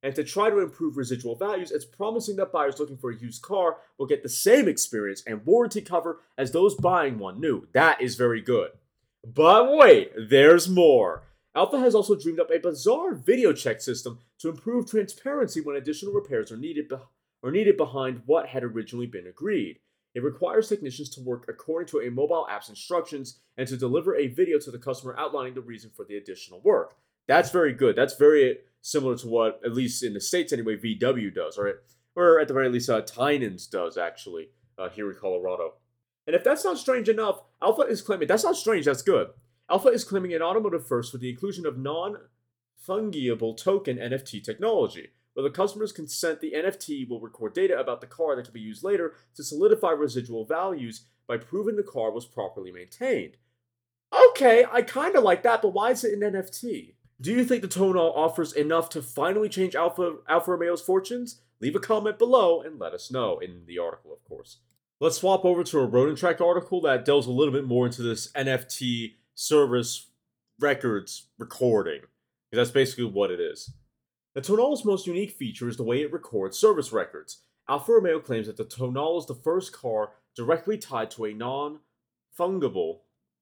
And 0.03 0.15
to 0.15 0.23
try 0.23 0.49
to 0.49 0.59
improve 0.59 0.97
residual 0.97 1.35
values, 1.35 1.71
it's 1.71 1.85
promising 1.85 2.35
that 2.37 2.51
buyers 2.51 2.79
looking 2.79 2.97
for 2.97 3.11
a 3.11 3.17
used 3.17 3.41
car 3.43 3.77
will 3.97 4.07
get 4.07 4.23
the 4.23 4.29
same 4.29 4.67
experience 4.67 5.23
and 5.27 5.45
warranty 5.45 5.81
cover 5.81 6.21
as 6.37 6.51
those 6.51 6.75
buying 6.75 7.19
one 7.19 7.39
new. 7.39 7.67
That 7.73 8.01
is 8.01 8.15
very 8.15 8.41
good. 8.41 8.71
But 9.23 9.71
wait, 9.71 10.11
there's 10.29 10.67
more. 10.67 11.23
Alfa 11.53 11.77
has 11.79 11.93
also 11.93 12.15
dreamed 12.15 12.39
up 12.39 12.49
a 12.49 12.59
bizarre 12.59 13.13
video 13.13 13.53
check 13.53 13.81
system 13.81 14.19
to 14.39 14.49
improve 14.49 14.89
transparency 14.89 15.61
when 15.61 15.75
additional 15.75 16.13
repairs 16.13 16.51
are 16.51 16.57
needed 16.57 16.91
or 17.43 17.51
needed 17.51 17.77
behind 17.77 18.21
what 18.25 18.47
had 18.47 18.63
originally 18.63 19.05
been 19.05 19.27
agreed. 19.27 19.79
It 20.15 20.23
requires 20.23 20.67
technicians 20.67 21.09
to 21.11 21.21
work 21.21 21.45
according 21.47 21.87
to 21.89 22.01
a 22.01 22.11
mobile 22.11 22.47
app's 22.49 22.69
instructions 22.69 23.39
and 23.57 23.67
to 23.67 23.77
deliver 23.77 24.15
a 24.15 24.27
video 24.27 24.59
to 24.59 24.71
the 24.71 24.77
customer 24.77 25.15
outlining 25.17 25.53
the 25.53 25.61
reason 25.61 25.91
for 25.95 26.05
the 26.05 26.17
additional 26.17 26.61
work. 26.61 26.95
That's 27.27 27.51
very 27.51 27.73
good. 27.73 27.95
That's 27.95 28.15
very 28.15 28.59
similar 28.81 29.15
to 29.17 29.27
what, 29.27 29.61
at 29.63 29.73
least 29.73 30.03
in 30.03 30.13
the 30.13 30.21
States 30.21 30.51
anyway, 30.51 30.77
VW 30.77 31.33
does, 31.33 31.57
or, 31.57 31.81
or 32.15 32.39
at 32.39 32.47
the 32.47 32.53
very 32.53 32.69
least, 32.69 32.89
uh, 32.89 33.01
Tynan's 33.01 33.67
does 33.67 33.97
actually 33.97 34.49
uh, 34.77 34.89
here 34.89 35.09
in 35.09 35.17
Colorado. 35.19 35.73
And 36.27 36.35
if 36.35 36.43
that's 36.43 36.63
not 36.63 36.77
strange 36.77 37.09
enough, 37.09 37.41
Alfa 37.61 37.83
is 37.83 38.01
claiming 38.01 38.27
that's 38.27 38.43
not 38.43 38.55
strange, 38.55 38.85
that's 38.85 39.01
good. 39.01 39.29
Alfa 39.69 39.89
is 39.89 40.03
claiming 40.03 40.33
an 40.33 40.41
automotive 40.41 40.85
first 40.85 41.13
with 41.13 41.21
the 41.21 41.29
inclusion 41.29 41.65
of 41.65 41.77
non 41.77 42.17
fungible 42.87 43.55
token 43.55 43.97
NFT 43.97 44.43
technology. 44.43 45.09
With 45.35 45.45
the 45.45 45.51
customer's 45.51 45.93
consent, 45.93 46.41
the 46.41 46.53
NFT 46.53 47.07
will 47.07 47.21
record 47.21 47.53
data 47.53 47.79
about 47.79 48.01
the 48.01 48.07
car 48.07 48.35
that 48.35 48.43
can 48.43 48.53
be 48.53 48.59
used 48.59 48.83
later 48.83 49.13
to 49.35 49.43
solidify 49.43 49.91
residual 49.91 50.45
values 50.45 51.05
by 51.27 51.37
proving 51.37 51.77
the 51.77 51.83
car 51.83 52.11
was 52.11 52.25
properly 52.25 52.71
maintained. 52.71 53.37
Okay, 54.31 54.65
I 54.69 54.81
kinda 54.81 55.21
like 55.21 55.43
that, 55.43 55.61
but 55.61 55.73
why 55.73 55.91
is 55.91 56.03
it 56.03 56.13
an 56.13 56.33
NFT? 56.33 56.95
Do 57.21 57.31
you 57.31 57.45
think 57.45 57.61
the 57.61 57.67
Tonale 57.67 58.13
offers 58.15 58.51
enough 58.53 58.89
to 58.89 59.01
finally 59.03 59.47
change 59.47 59.75
Alfa 59.75 60.15
Romeo's 60.27 60.81
fortunes? 60.81 61.41
Leave 61.59 61.75
a 61.75 61.79
comment 61.79 62.17
below 62.17 62.61
and 62.61 62.79
let 62.79 62.93
us 62.93 63.11
know 63.11 63.37
in 63.37 63.65
the 63.67 63.77
article, 63.77 64.11
of 64.11 64.23
course. 64.23 64.57
Let's 64.99 65.17
swap 65.17 65.45
over 65.45 65.63
to 65.63 65.79
a 65.79 65.85
Road 65.85 66.09
and 66.09 66.17
Track 66.17 66.41
article 66.41 66.81
that 66.81 67.05
delves 67.05 67.27
a 67.27 67.31
little 67.31 67.53
bit 67.53 67.65
more 67.65 67.85
into 67.85 68.01
this 68.01 68.31
NFT 68.31 69.17
service 69.35 70.07
records 70.59 71.27
recording. 71.37 72.01
Because 72.49 72.67
that's 72.67 72.73
basically 72.73 73.05
what 73.05 73.29
it 73.29 73.39
is. 73.39 73.71
The 74.33 74.41
Tonale's 74.41 74.83
most 74.83 75.05
unique 75.05 75.31
feature 75.31 75.67
is 75.67 75.77
the 75.77 75.83
way 75.83 76.01
it 76.01 76.11
records 76.11 76.57
service 76.57 76.91
records. 76.91 77.43
Alfa 77.69 77.91
Romeo 77.91 78.19
claims 78.19 78.47
that 78.47 78.57
the 78.57 78.65
Tonale 78.65 79.19
is 79.19 79.27
the 79.27 79.35
first 79.35 79.73
car 79.73 80.13
directly 80.35 80.77
tied 80.77 81.11
to 81.11 81.25
a 81.25 81.33
non-fungible, 81.33 83.01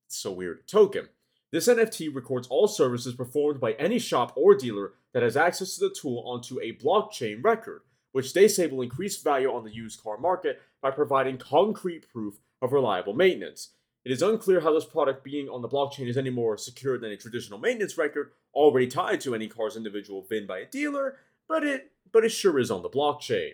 so 0.10 0.34
weird, 0.34 0.68
token. 0.68 1.08
This 1.52 1.68
NFT 1.68 2.14
records 2.14 2.48
all 2.48 2.68
services 2.68 3.16
performed 3.16 3.60
by 3.60 3.74
any 3.74 3.98
shop 3.98 4.34
or 4.36 4.54
dealer 4.54 4.94
that 5.14 5.24
has 5.24 5.36
access 5.36 5.76
to 5.76 5.82
the 5.82 5.96
tool 6.00 6.24
onto 6.28 6.60
a 6.60 6.74
blockchain 6.74 7.44
record, 7.44 7.82
which 8.12 8.34
they 8.34 8.48
say 8.48 8.68
will 8.68 8.84
increase 8.84 9.22
value 9.22 9.52
on 9.52 9.64
the 9.64 9.74
used 9.74 10.02
car 10.04 10.18
market 10.18 10.62
by 10.82 10.92
providing 10.92 11.38
concrete 11.38 12.08
proof 12.12 12.36
of 12.62 12.72
reliable 12.72 13.14
maintenance. 13.14 13.70
It 14.06 14.12
is 14.12 14.22
unclear 14.22 14.62
how 14.62 14.74
this 14.74 14.86
product 14.86 15.24
being 15.24 15.50
on 15.50 15.62
the 15.62 15.68
blockchain 15.68 16.08
is 16.08 16.18
any 16.18 16.30
more 16.30 16.58
secure 16.58 16.98
than 16.98 17.12
a 17.12 17.18
traditional 17.18 17.60
maintenance 17.60 17.98
record 17.98 18.32
already 18.54 18.88
tied 18.88 19.22
to 19.22 19.36
any 19.36 19.48
car's 19.48 19.76
individual 19.76 20.26
VIN 20.30 20.46
by 20.46 20.60
a 20.60 20.66
dealer, 20.66 21.18
but 21.48 21.64
it 21.64 21.92
but 22.12 22.24
it 22.24 22.30
sure 22.30 22.60
is 22.60 22.72
on 22.72 22.82
the 22.82 22.90
blockchain. 22.90 23.54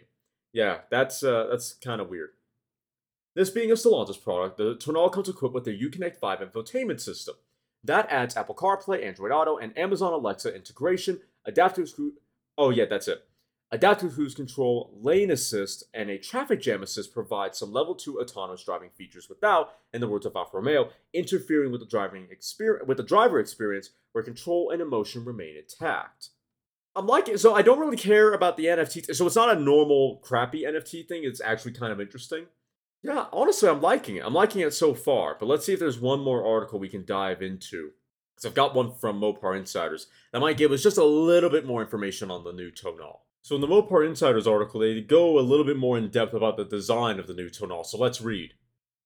Yeah, 0.54 0.80
that's 0.90 1.24
uh, 1.24 1.48
that's 1.50 1.74
kind 1.74 2.00
of 2.00 2.10
weird. 2.10 2.32
This 3.36 3.50
being 3.50 3.72
a 3.72 3.74
Stellantis 3.74 4.22
product, 4.22 4.58
the 4.58 4.76
Tonale 4.76 5.12
comes 5.12 5.28
equipped 5.28 5.54
with 5.54 5.66
their 5.66 5.74
Uconnect 5.74 6.16
5 6.16 6.40
infotainment 6.40 7.02
system. 7.02 7.36
That 7.86 8.10
adds 8.10 8.36
Apple 8.36 8.56
CarPlay, 8.56 9.06
Android 9.06 9.32
Auto, 9.32 9.58
and 9.58 9.78
Amazon 9.78 10.12
Alexa 10.12 10.56
integration, 10.56 11.22
adaptive 11.46 11.88
screw. 11.88 12.14
Oh 12.58 12.72
yeah, 12.72 12.86
that's 12.86 13.08
it. 13.08 13.26
Adaptive 13.72 14.14
Cruise 14.14 14.36
Control, 14.36 14.92
Lane 15.02 15.32
Assist, 15.32 15.84
and 15.94 16.10
a 16.10 16.18
Traffic 16.18 16.62
Jam 16.62 16.82
Assist 16.84 17.14
provide 17.14 17.56
some 17.56 17.72
level 17.72 17.96
2 17.96 18.20
autonomous 18.20 18.64
driving 18.64 18.90
features 18.92 19.28
without, 19.28 19.74
in 19.94 20.02
the 20.02 20.08
words 20.08 20.26
of 20.26 20.36
Alfa 20.36 20.58
Romeo, 20.58 20.90
interfering 21.14 21.72
with 21.72 21.82
the 21.82 21.88
driving 21.88 22.28
experience 22.32 22.88
with 22.88 22.98
the 22.98 23.04
driver 23.04 23.40
experience 23.40 23.90
where 24.14 24.24
control 24.24 24.70
and 24.72 24.82
emotion 24.82 25.26
remain 25.26 25.56
intact. 25.58 26.30
I'm 26.96 27.08
liking 27.08 27.38
so 27.38 27.54
I 27.54 27.62
don't 27.62 27.80
really 27.80 27.98
care 27.98 28.34
about 28.34 28.56
the 28.56 28.66
NFT. 28.66 29.14
So 29.14 29.28
it's 29.28 29.36
not 29.36 29.56
a 29.56 29.60
normal 29.60 30.18
crappy 30.24 30.64
NFT 30.64 31.08
thing. 31.08 31.24
It's 31.24 31.42
actually 31.42 31.74
kind 31.74 31.92
of 31.92 32.00
interesting. 32.00 32.46
Yeah, 33.06 33.26
honestly, 33.32 33.70
I'm 33.70 33.82
liking 33.82 34.16
it. 34.16 34.26
I'm 34.26 34.34
liking 34.34 34.62
it 34.62 34.74
so 34.74 34.96
far. 34.96 35.38
But 35.40 35.46
let's 35.46 35.64
see 35.64 35.74
if 35.74 35.80
there's 35.80 36.00
one 36.00 36.22
more 36.22 36.44
article 36.44 36.80
we 36.80 36.90
can 36.90 37.06
dive 37.06 37.44
into. 37.44 37.92
Because 38.34 38.48
I've 38.48 38.56
got 38.56 38.74
one 38.74 38.94
from 38.96 39.22
Mopar 39.22 39.56
Insiders 39.56 40.08
that 40.34 40.40
might 40.40 40.58
give 40.58 40.72
us 40.72 40.82
just 40.82 40.98
a 40.98 41.04
little 41.04 41.52
bit 41.52 41.68
more 41.68 41.84
information 41.84 42.32
on 42.32 42.44
the 42.44 42.52
new 42.52 42.72
Tonale. 42.72 43.20
So 43.44 43.54
in 43.54 43.62
the 43.62 43.68
Mopar 43.68 44.08
Insiders 44.08 44.48
article, 44.48 44.80
they 44.80 45.02
go 45.02 45.38
a 45.38 45.42
little 45.42 45.66
bit 45.66 45.78
more 45.78 46.00
in 46.00 46.10
depth 46.10 46.34
about 46.34 46.58
the 46.58 46.66
design 46.66 47.20
of 47.20 47.28
the 47.28 47.36
new 47.36 47.48
Tonale, 47.48 47.86
so 47.86 48.00
let's 48.00 48.22
read. 48.22 48.56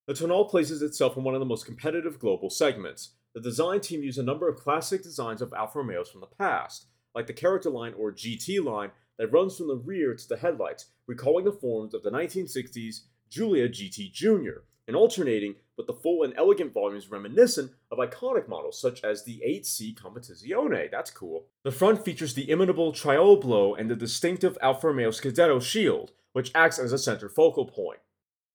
The 0.07 0.13
Tonale 0.13 0.49
places 0.49 0.81
itself 0.81 1.17
in 1.17 1.25
one 1.25 1.35
of 1.35 1.41
the 1.41 1.45
most 1.45 1.65
competitive 1.65 2.19
global 2.19 2.49
segments. 2.49 3.15
The 3.35 3.41
design 3.41 3.81
team 3.81 4.01
used 4.01 4.17
a 4.17 4.23
number 4.23 4.47
of 4.47 4.55
classic 4.55 5.03
designs 5.03 5.41
of 5.41 5.53
Alfa 5.53 5.79
Romeos 5.79 6.09
from 6.09 6.21
the 6.21 6.27
past, 6.27 6.85
like 7.13 7.27
the 7.27 7.33
character 7.33 7.69
line 7.69 7.93
or 7.97 8.13
GT 8.13 8.63
line 8.63 8.91
that 9.17 9.31
runs 9.33 9.57
from 9.57 9.67
the 9.67 9.75
rear 9.75 10.15
to 10.15 10.27
the 10.29 10.37
headlights, 10.37 10.85
recalling 11.05 11.43
the 11.43 11.51
forms 11.51 11.93
of 11.93 12.01
the 12.01 12.11
1960s 12.11 13.01
Giulia 13.29 13.69
GT 13.69 14.11
Jr., 14.11 14.63
and 14.87 14.95
alternating 14.95 15.55
with 15.77 15.85
the 15.85 15.93
full 15.93 16.23
and 16.23 16.33
elegant 16.35 16.73
volumes 16.73 17.11
reminiscent 17.11 17.71
of 17.91 17.99
iconic 17.99 18.47
models 18.47 18.81
such 18.81 19.03
as 19.03 19.23
the 19.23 19.41
8C 19.47 19.95
Competizione. 19.95 20.89
That's 20.89 21.11
cool. 21.11 21.45
The 21.63 21.71
front 21.71 22.03
features 22.03 22.33
the 22.33 22.49
imitable 22.49 22.91
Trilobo 22.91 23.75
and 23.75 23.89
the 23.89 23.95
distinctive 23.95 24.57
Alfa 24.61 24.87
Romeo 24.87 25.11
Scudetto 25.11 25.61
shield, 25.61 26.11
which 26.33 26.51
acts 26.55 26.79
as 26.79 26.91
a 26.91 26.97
center 26.97 27.29
focal 27.29 27.65
point. 27.65 27.99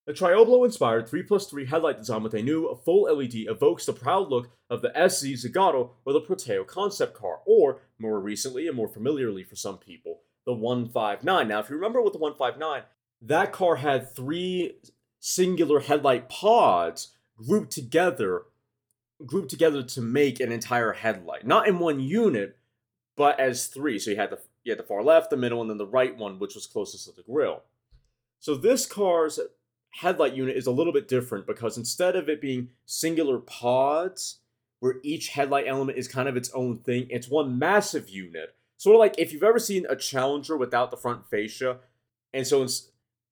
The 0.07 0.13
Trilobo 0.13 0.65
inspired 0.65 1.09
3 1.09 1.23
plus 1.23 1.47
3 1.47 1.67
headlight 1.67 1.99
design 1.99 2.23
with 2.23 2.35
a 2.35 2.43
new 2.43 2.79
full 2.85 3.05
LED 3.05 3.35
evokes 3.49 3.87
the 3.87 3.95
proud 3.95 4.29
look 4.29 4.51
of 4.69 4.83
the 4.83 4.91
SZ 4.91 5.45
Zagato 5.45 5.91
or 6.05 6.13
the 6.13 6.21
Proteo 6.21 6.67
concept 6.67 7.15
car, 7.15 7.41
or, 7.47 7.81
more 7.99 8.21
recently 8.21 8.67
and 8.67 8.77
more 8.77 8.89
familiarly 8.89 9.45
for 9.45 9.57
some 9.57 9.79
people, 9.79 10.21
the 10.45 10.53
159. 10.53 11.49
Now, 11.49 11.61
if 11.61 11.71
you 11.71 11.77
remember 11.77 12.03
with 12.03 12.13
the 12.13 12.19
159, 12.19 12.83
that 13.25 13.53
car 13.53 13.77
had 13.77 14.15
three 14.15 14.77
singular 15.21 15.81
headlight 15.81 16.29
pods 16.29 17.13
grouped 17.37 17.73
together 17.73 18.43
grouped 19.25 19.49
together 19.49 19.83
to 19.83 20.03
make 20.03 20.41
an 20.41 20.53
entire 20.53 20.93
headlight. 20.93 21.47
Not 21.47 21.69
in 21.69 21.79
one 21.79 22.01
unit 22.01 22.59
but 23.17 23.39
as 23.39 23.69
three. 23.69 23.99
So 23.99 24.11
you 24.11 24.17
had 24.17 24.31
the 24.31 24.39
you 24.65 24.73
had 24.73 24.79
the 24.79 24.85
far 24.85 25.03
left 25.03 25.31
the 25.31 25.37
middle 25.37 25.61
and 25.61 25.71
then 25.71 25.79
the 25.79 25.87
right 25.87 26.17
one 26.17 26.39
which 26.39 26.55
was 26.55 26.67
closest 26.67 27.07
to 27.07 27.13
the 27.13 27.23
grill. 27.23 27.63
So 28.41 28.55
this 28.55 28.87
car's 28.87 29.41
headlight 29.91 30.35
unit 30.35 30.57
is 30.57 30.67
a 30.67 30.73
little 30.73 30.93
bit 30.93 31.09
different 31.09 31.47
because 31.47 31.79
instead 31.79 32.17
of 32.17 32.29
it 32.29 32.41
being 32.41 32.69
singular 32.85 33.39
pods 33.39 34.41
where 34.81 34.97
each 35.03 35.29
headlight 35.29 35.67
element 35.69 35.97
is 35.97 36.09
kind 36.09 36.29
of 36.29 36.37
its 36.37 36.51
own 36.51 36.79
thing 36.79 37.07
it's 37.09 37.29
one 37.29 37.59
massive 37.59 38.11
unit. 38.11 38.55
Sort 38.77 38.97
of 38.97 39.01
like 39.01 39.15
if 39.19 39.33
you've 39.33 39.43
ever 39.43 39.61
seen 39.61 39.87
a 39.89 39.97
Challenger 39.97 40.57
without 40.57 40.91
the 40.91 40.97
front 40.97 41.31
fascia, 41.31 41.79
and 42.33 42.47
so 42.47 42.67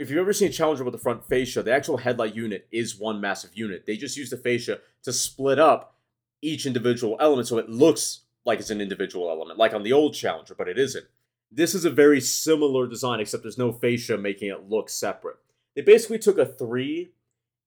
if 0.03 0.11
you've 0.11 0.19
ever 0.19 0.33
seen 0.33 0.49
a 0.49 0.53
Challenger 0.53 0.83
with 0.85 0.93
the 0.93 0.99
front 0.99 1.25
fascia, 1.25 1.63
the 1.63 1.73
actual 1.73 1.99
headlight 1.99 2.35
unit 2.35 2.67
is 2.73 2.99
one 2.99 3.21
massive 3.21 3.53
unit. 3.55 3.87
They 3.87 3.97
just 3.97 4.17
use 4.17 4.31
the 4.31 4.37
fascia 4.37 4.81
to 5.05 5.13
split 5.13 5.59
up 5.61 5.97
each 6.43 6.67
individual 6.67 7.17
element 7.21 7.47
so 7.47 7.59
it 7.59 7.69
looks 7.69 8.23
like 8.45 8.59
it's 8.59 8.71
an 8.71 8.81
individual 8.81 9.31
element, 9.31 9.59
like 9.59 9.73
on 9.73 9.85
the 9.85 9.93
old 9.93 10.15
Challenger, 10.15 10.57
but 10.57 10.69
it 10.69 10.77
isn't. 10.79 11.07
This 11.53 11.75
is 11.75 11.85
a 11.85 11.91
very 11.91 12.21
similar 12.21 12.89
design, 12.89 13.21
except 13.21 13.45
there's 13.45 13.59
no 13.59 13.73
fascia 13.73 14.19
making 14.19 14.49
it 14.49 14.69
look 14.69 14.91
separate. 14.91 15.37
They 15.77 15.83
basically 15.83 16.19
took 16.19 16.39
a 16.39 16.47
3 16.47 17.13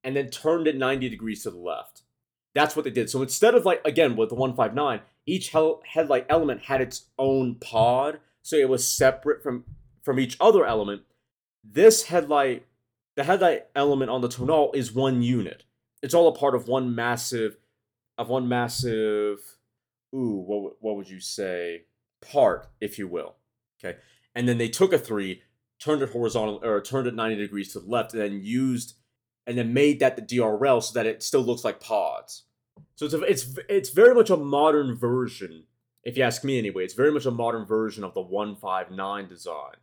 and 0.04 0.16
then 0.16 0.30
turned 0.30 0.68
it 0.68 0.76
90 0.76 1.08
degrees 1.08 1.44
to 1.44 1.52
the 1.52 1.58
left. 1.58 2.02
That's 2.54 2.76
what 2.76 2.84
they 2.84 2.92
did. 2.92 3.10
So 3.10 3.22
instead 3.22 3.56
of 3.56 3.66
like, 3.66 3.82
again, 3.86 4.18
with 4.18 4.30
the 4.30 4.36
159, 4.36 5.00
each 5.26 5.54
headlight 5.86 6.26
element 6.30 6.64
had 6.64 6.82
its 6.82 7.06
own 7.18 7.56
pod, 7.56 8.20
so 8.42 8.58
it 8.58 8.68
was 8.70 8.86
separate 8.86 9.42
from, 9.42 9.64
from 10.04 10.20
each 10.20 10.36
other 10.42 10.66
element. 10.66 11.04
This 11.72 12.04
headlight, 12.04 12.66
the 13.16 13.24
headlight 13.24 13.68
element 13.76 14.12
on 14.12 14.22
the 14.22 14.30
Tonale 14.30 14.72
is 14.74 14.94
one 14.94 15.22
unit. 15.22 15.64
It's 16.02 16.14
all 16.14 16.28
a 16.28 16.36
part 16.36 16.56
of 16.56 16.68
one 16.68 16.94
massive, 16.94 17.58
of 18.18 18.30
one 18.30 18.48
massive, 18.48 19.40
ooh, 20.14 20.44
what, 20.46 20.74
what 20.80 20.96
would 20.96 21.10
you 21.10 21.20
say? 21.20 21.84
Part, 22.22 22.68
if 22.80 23.00
you 23.00 23.08
will. 23.08 23.36
Okay. 23.84 23.98
And 24.34 24.48
then 24.48 24.58
they 24.58 24.70
took 24.70 24.94
a 24.94 25.00
three, 25.00 25.42
turned 25.80 26.02
it 26.02 26.12
horizontal 26.12 26.60
or 26.64 26.82
turned 26.82 27.08
it 27.08 27.16
90 27.16 27.36
degrees 27.36 27.74
to 27.74 27.80
the 27.80 27.90
left, 27.90 28.14
and 28.14 28.22
then 28.22 28.42
used 28.44 28.96
and 29.48 29.58
then 29.58 29.74
made 29.74 30.00
that 30.00 30.16
the 30.16 30.22
DRL 30.22 30.82
so 30.82 30.94
that 30.94 31.06
it 31.06 31.22
still 31.22 31.42
looks 31.42 31.64
like 31.64 31.80
pods. 31.80 32.44
So 32.96 33.06
it's 33.06 33.14
a, 33.14 33.22
it's 33.22 33.58
it's 33.70 33.90
very 33.90 34.16
much 34.16 34.30
a 34.30 34.38
modern 34.38 34.96
version, 34.96 35.66
if 36.04 36.18
you 36.18 36.24
ask 36.24 36.44
me 36.44 36.58
anyway. 36.58 36.84
It's 36.84 36.94
very 36.94 37.12
much 37.12 37.26
a 37.26 37.32
modern 37.32 37.66
version 37.66 38.04
of 38.04 38.14
the 38.14 38.22
159 38.22 39.28
design. 39.28 39.76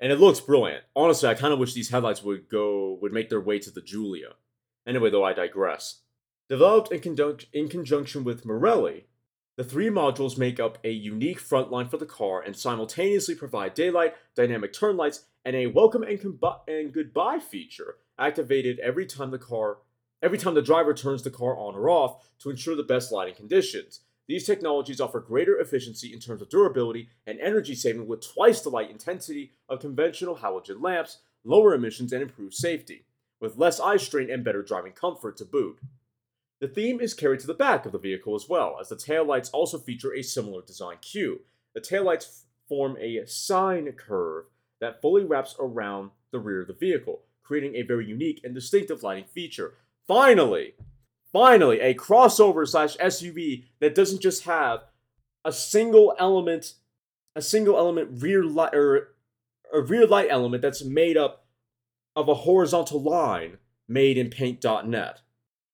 And 0.00 0.12
it 0.12 0.20
looks 0.20 0.40
brilliant. 0.40 0.84
Honestly, 0.94 1.28
I 1.28 1.34
kind 1.34 1.52
of 1.52 1.58
wish 1.58 1.72
these 1.72 1.90
headlights 1.90 2.22
would 2.22 2.48
go 2.48 2.98
would 3.00 3.12
make 3.12 3.30
their 3.30 3.40
way 3.40 3.58
to 3.60 3.70
the 3.70 3.80
Giulia. 3.80 4.34
Anyway, 4.86 5.10
though 5.10 5.24
I 5.24 5.32
digress. 5.32 6.00
Developed 6.48 6.92
in, 6.92 7.00
conjunc- 7.00 7.46
in 7.52 7.68
conjunction 7.68 8.22
with 8.22 8.44
Marelli, 8.44 9.06
the 9.56 9.64
three 9.64 9.88
modules 9.88 10.36
make 10.36 10.58
up 10.60 10.78
a 10.84 10.90
unique 10.90 11.38
front 11.38 11.70
line 11.70 11.88
for 11.88 11.96
the 11.96 12.06
car 12.06 12.42
and 12.42 12.56
simultaneously 12.56 13.34
provide 13.34 13.72
daylight, 13.72 14.14
dynamic 14.34 14.72
turn 14.72 14.96
lights, 14.96 15.26
and 15.44 15.54
a 15.54 15.68
welcome 15.68 16.02
and, 16.02 16.20
com- 16.20 16.38
and 16.66 16.92
goodbye 16.92 17.38
feature 17.38 17.96
activated 18.18 18.78
every 18.80 19.06
time 19.06 19.30
the 19.30 19.38
car 19.38 19.78
every 20.22 20.38
time 20.38 20.54
the 20.54 20.62
driver 20.62 20.94
turns 20.94 21.22
the 21.22 21.30
car 21.30 21.56
on 21.56 21.74
or 21.74 21.90
off 21.90 22.30
to 22.38 22.48
ensure 22.48 22.74
the 22.74 22.82
best 22.82 23.12
lighting 23.12 23.34
conditions. 23.34 24.00
These 24.26 24.46
technologies 24.46 25.00
offer 25.00 25.20
greater 25.20 25.58
efficiency 25.58 26.12
in 26.12 26.20
terms 26.20 26.40
of 26.40 26.48
durability 26.48 27.08
and 27.26 27.38
energy 27.40 27.74
saving 27.74 28.06
with 28.06 28.26
twice 28.26 28.60
the 28.62 28.70
light 28.70 28.90
intensity 28.90 29.52
of 29.68 29.80
conventional 29.80 30.36
halogen 30.36 30.82
lamps, 30.82 31.18
lower 31.44 31.74
emissions, 31.74 32.12
and 32.12 32.22
improved 32.22 32.54
safety, 32.54 33.04
with 33.40 33.58
less 33.58 33.80
eye 33.80 33.98
strain 33.98 34.30
and 34.30 34.42
better 34.42 34.62
driving 34.62 34.92
comfort 34.92 35.36
to 35.36 35.44
boot. 35.44 35.78
The 36.60 36.68
theme 36.68 37.00
is 37.00 37.12
carried 37.12 37.40
to 37.40 37.46
the 37.46 37.52
back 37.52 37.84
of 37.84 37.92
the 37.92 37.98
vehicle 37.98 38.34
as 38.34 38.48
well, 38.48 38.78
as 38.80 38.88
the 38.88 38.96
taillights 38.96 39.50
also 39.52 39.78
feature 39.78 40.14
a 40.14 40.22
similar 40.22 40.62
design 40.62 40.96
cue. 41.02 41.40
The 41.74 41.80
taillights 41.82 42.44
form 42.66 42.96
a 42.98 43.26
sine 43.26 43.92
curve 43.92 44.46
that 44.80 45.02
fully 45.02 45.24
wraps 45.24 45.54
around 45.60 46.12
the 46.30 46.38
rear 46.38 46.62
of 46.62 46.68
the 46.68 46.72
vehicle, 46.72 47.20
creating 47.42 47.74
a 47.74 47.82
very 47.82 48.06
unique 48.06 48.40
and 48.42 48.54
distinctive 48.54 49.02
lighting 49.02 49.26
feature. 49.26 49.74
Finally, 50.06 50.74
finally, 51.34 51.80
a 51.80 51.92
crossover 51.92 52.66
slash 52.66 52.96
SUV 52.96 53.64
that 53.80 53.94
doesn't 53.94 54.22
just 54.22 54.44
have 54.44 54.84
a 55.44 55.52
single 55.52 56.14
element, 56.18 56.74
a 57.36 57.42
single 57.42 57.76
element 57.76 58.22
rear 58.22 58.42
light 58.44 58.74
or 58.74 59.08
a 59.74 59.82
rear 59.82 60.06
light 60.06 60.28
element 60.30 60.62
that's 60.62 60.84
made 60.84 61.16
up 61.16 61.44
of 62.16 62.28
a 62.28 62.34
horizontal 62.34 63.02
line 63.02 63.58
made 63.88 64.16
in 64.16 64.30
paint.net. 64.30 65.20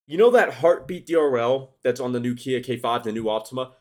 You 0.07 0.19
know 0.19 0.31
that 0.31 0.55
heartbeat 0.55 1.07
DRL 1.07 1.69
that's 1.85 2.01
on 2.01 2.13
the 2.13 2.21
new 2.21 2.35
Kia 2.35 2.61
K5, 2.61 3.05
the 3.05 3.13
new 3.13 3.29
Optima? 3.29 3.73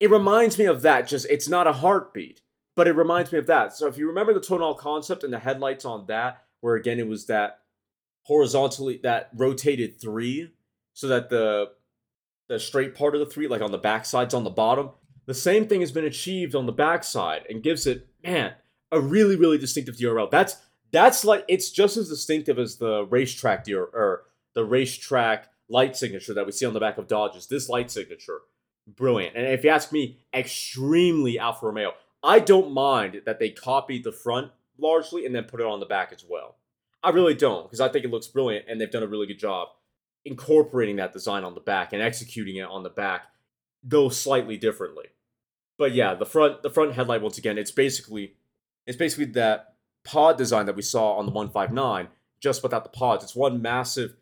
It 0.00 0.10
reminds 0.10 0.58
me 0.58 0.66
of 0.66 0.82
that, 0.82 1.06
just 1.06 1.26
it's 1.30 1.48
not 1.48 1.68
a 1.68 1.72
heartbeat, 1.72 2.42
but 2.74 2.88
it 2.88 2.92
reminds 2.92 3.32
me 3.32 3.38
of 3.38 3.46
that. 3.46 3.72
So 3.74 3.86
if 3.86 3.96
you 3.96 4.08
remember 4.08 4.34
the 4.34 4.40
Tonale 4.40 4.74
concept 4.74 5.22
and 5.22 5.32
the 5.32 5.38
headlights 5.38 5.84
on 5.84 6.06
that, 6.08 6.42
where 6.60 6.74
again 6.74 6.98
it 6.98 7.06
was 7.06 7.26
that 7.26 7.60
horizontally 8.24 8.98
that 9.04 9.30
rotated 9.34 10.00
three, 10.00 10.50
so 10.96 11.08
that 11.08 11.28
the 11.28 11.72
the 12.48 12.58
straight 12.58 12.94
part 12.94 13.14
of 13.14 13.20
the 13.20 13.26
three, 13.26 13.48
like 13.48 13.60
on 13.60 13.70
the 13.70 13.78
back 13.78 14.06
side's 14.06 14.32
on 14.32 14.44
the 14.44 14.50
bottom. 14.50 14.90
The 15.26 15.34
same 15.34 15.66
thing 15.66 15.80
has 15.80 15.92
been 15.92 16.04
achieved 16.04 16.54
on 16.54 16.64
the 16.66 16.72
backside 16.72 17.44
and 17.50 17.62
gives 17.62 17.86
it, 17.86 18.08
man, 18.24 18.54
a 18.90 19.00
really, 19.00 19.36
really 19.36 19.58
distinctive 19.58 19.96
DRL. 19.96 20.30
That's 20.30 20.56
that's 20.92 21.24
like 21.24 21.44
it's 21.48 21.70
just 21.70 21.98
as 21.98 22.08
distinctive 22.08 22.58
as 22.58 22.76
the 22.76 23.04
racetrack 23.10 23.66
DRL 23.66 23.92
or 23.92 24.22
the 24.54 24.64
racetrack 24.64 25.50
light 25.68 25.96
signature 25.96 26.32
that 26.32 26.46
we 26.46 26.52
see 26.52 26.64
on 26.64 26.72
the 26.72 26.80
back 26.80 26.96
of 26.96 27.08
Dodges. 27.08 27.46
This 27.46 27.68
light 27.68 27.90
signature, 27.90 28.40
brilliant. 28.86 29.36
And 29.36 29.46
if 29.46 29.64
you 29.64 29.70
ask 29.70 29.92
me, 29.92 30.20
extremely 30.32 31.38
Alfa 31.38 31.66
Romeo. 31.66 31.92
I 32.22 32.38
don't 32.38 32.72
mind 32.72 33.20
that 33.26 33.38
they 33.38 33.50
copied 33.50 34.02
the 34.02 34.12
front 34.12 34.50
largely 34.78 35.26
and 35.26 35.34
then 35.34 35.44
put 35.44 35.60
it 35.60 35.66
on 35.66 35.80
the 35.80 35.86
back 35.86 36.10
as 36.12 36.24
well. 36.26 36.56
I 37.02 37.10
really 37.10 37.34
don't 37.34 37.64
because 37.64 37.82
I 37.82 37.88
think 37.88 38.06
it 38.06 38.10
looks 38.10 38.28
brilliant 38.28 38.64
and 38.66 38.80
they've 38.80 38.90
done 38.90 39.02
a 39.02 39.08
really 39.08 39.26
good 39.26 39.38
job 39.38 39.68
incorporating 40.26 40.96
that 40.96 41.12
design 41.12 41.44
on 41.44 41.54
the 41.54 41.60
back 41.60 41.92
and 41.92 42.02
executing 42.02 42.56
it 42.56 42.68
on 42.68 42.82
the 42.82 42.90
back, 42.90 43.26
though 43.82 44.08
slightly 44.08 44.56
differently. 44.56 45.06
But 45.78 45.94
yeah, 45.94 46.14
the 46.14 46.26
front 46.26 46.62
the 46.62 46.70
front 46.70 46.94
headlight 46.94 47.22
once 47.22 47.38
again, 47.38 47.56
it's 47.56 47.70
basically 47.70 48.34
it's 48.86 48.96
basically 48.96 49.26
that 49.26 49.74
pod 50.04 50.36
design 50.36 50.66
that 50.66 50.76
we 50.76 50.82
saw 50.82 51.14
on 51.14 51.26
the 51.26 51.32
159, 51.32 52.08
just 52.40 52.62
without 52.62 52.84
the 52.84 52.90
pods. 52.90 53.24
It's 53.24 53.36
one 53.36 53.62
massive 53.62 54.16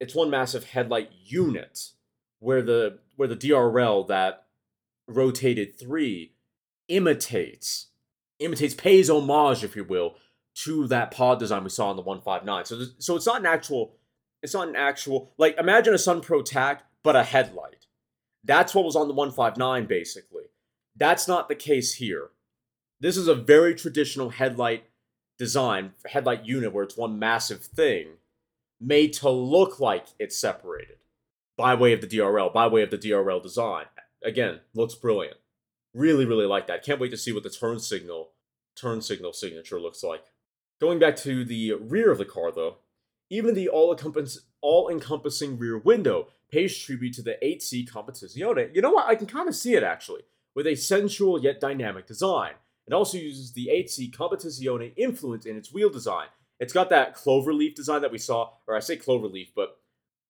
it's 0.00 0.14
one 0.14 0.30
massive 0.30 0.64
headlight 0.64 1.10
unit 1.24 1.90
where 2.40 2.62
the 2.62 2.98
where 3.14 3.28
the 3.28 3.36
DRL 3.36 4.08
that 4.08 4.46
rotated 5.06 5.78
three 5.78 6.32
imitates 6.88 7.86
imitates 8.38 8.74
pays 8.74 9.08
homage, 9.08 9.62
if 9.62 9.76
you 9.76 9.84
will, 9.84 10.16
to 10.54 10.86
that 10.88 11.10
pod 11.10 11.38
design 11.38 11.62
we 11.62 11.70
saw 11.70 11.90
on 11.90 11.96
the 11.96 12.02
159. 12.02 12.64
So 12.64 12.82
so 12.98 13.16
it's 13.16 13.26
not 13.26 13.40
an 13.40 13.46
actual 13.46 13.94
it's 14.46 14.54
not 14.54 14.68
an 14.68 14.76
actual 14.76 15.32
like 15.38 15.58
imagine 15.58 15.92
a 15.92 15.98
Sun 15.98 16.20
Pro 16.20 16.40
Tac 16.40 16.84
but 17.02 17.16
a 17.16 17.24
headlight. 17.24 17.86
That's 18.44 18.76
what 18.76 18.84
was 18.84 18.94
on 18.94 19.08
the 19.08 19.14
159 19.14 19.86
basically. 19.86 20.44
That's 20.94 21.26
not 21.26 21.48
the 21.48 21.56
case 21.56 21.94
here. 21.94 22.30
This 23.00 23.16
is 23.16 23.26
a 23.26 23.34
very 23.34 23.74
traditional 23.74 24.30
headlight 24.30 24.84
design, 25.36 25.94
headlight 26.06 26.46
unit 26.46 26.72
where 26.72 26.84
it's 26.84 26.96
one 26.96 27.18
massive 27.18 27.64
thing 27.64 28.18
made 28.80 29.14
to 29.14 29.30
look 29.30 29.80
like 29.80 30.06
it's 30.20 30.36
separated 30.36 30.98
by 31.56 31.74
way 31.74 31.92
of 31.92 32.00
the 32.00 32.06
DRL, 32.06 32.54
by 32.54 32.68
way 32.68 32.82
of 32.82 32.90
the 32.90 32.98
DRL 32.98 33.42
design. 33.42 33.86
Again, 34.22 34.60
looks 34.74 34.94
brilliant. 34.94 35.38
Really, 35.92 36.24
really 36.24 36.46
like 36.46 36.68
that. 36.68 36.84
Can't 36.84 37.00
wait 37.00 37.10
to 37.10 37.16
see 37.16 37.32
what 37.32 37.42
the 37.42 37.50
turn 37.50 37.80
signal, 37.80 38.30
turn 38.76 39.02
signal 39.02 39.32
signature 39.32 39.80
looks 39.80 40.04
like. 40.04 40.22
Going 40.80 41.00
back 41.00 41.16
to 41.16 41.44
the 41.44 41.72
rear 41.72 42.12
of 42.12 42.18
the 42.18 42.24
car, 42.24 42.52
though, 42.52 42.76
even 43.30 43.54
the 43.54 43.68
all-encompassing 43.68 45.58
rear 45.58 45.78
window 45.78 46.28
pays 46.50 46.78
tribute 46.78 47.14
to 47.14 47.22
the 47.22 47.36
8C 47.42 47.88
Competizione. 47.90 48.74
You 48.74 48.82
know 48.82 48.92
what? 48.92 49.08
I 49.08 49.14
can 49.14 49.26
kind 49.26 49.48
of 49.48 49.54
see 49.56 49.74
it 49.74 49.82
actually, 49.82 50.22
with 50.54 50.66
a 50.66 50.76
sensual 50.76 51.42
yet 51.42 51.60
dynamic 51.60 52.06
design. 52.06 52.52
It 52.86 52.92
also 52.92 53.18
uses 53.18 53.52
the 53.52 53.68
8C 53.68 54.12
Competizione 54.14 54.92
influence 54.96 55.44
in 55.44 55.56
its 55.56 55.72
wheel 55.72 55.90
design, 55.90 56.28
it's 56.58 56.72
got 56.72 56.88
that 56.90 57.14
clover 57.14 57.52
leaf 57.52 57.74
design 57.74 58.02
that 58.02 58.12
we 58.12 58.18
saw, 58.18 58.50
or 58.66 58.76
I 58.76 58.80
say 58.80 58.96
clover 58.96 59.28
leaf, 59.28 59.52
but 59.54 59.78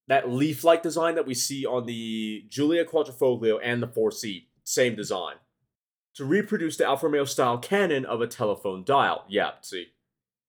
that 0.09 0.29
leaf-like 0.31 0.83
design 0.83 1.15
that 1.15 1.27
we 1.27 1.35
see 1.35 1.65
on 1.67 1.87
the 1.87 2.45
Giulia 2.49 2.85
Quadrifoglio 2.85 3.59
and 3.63 3.83
the 3.83 3.89
4C. 3.89 4.47
Same 4.65 4.97
design. 4.97 5.37
To 6.15 6.25
reproduce 6.25 6.77
the 6.77 6.87
Alfa 6.87 7.07
Romeo 7.07 7.25
style 7.25 7.59
canon 7.59 8.05
of 8.05 8.21
a 8.21 8.27
telephone 8.27 8.83
dial. 8.85 9.25
Yeah, 9.29 9.53
see. 9.61 9.89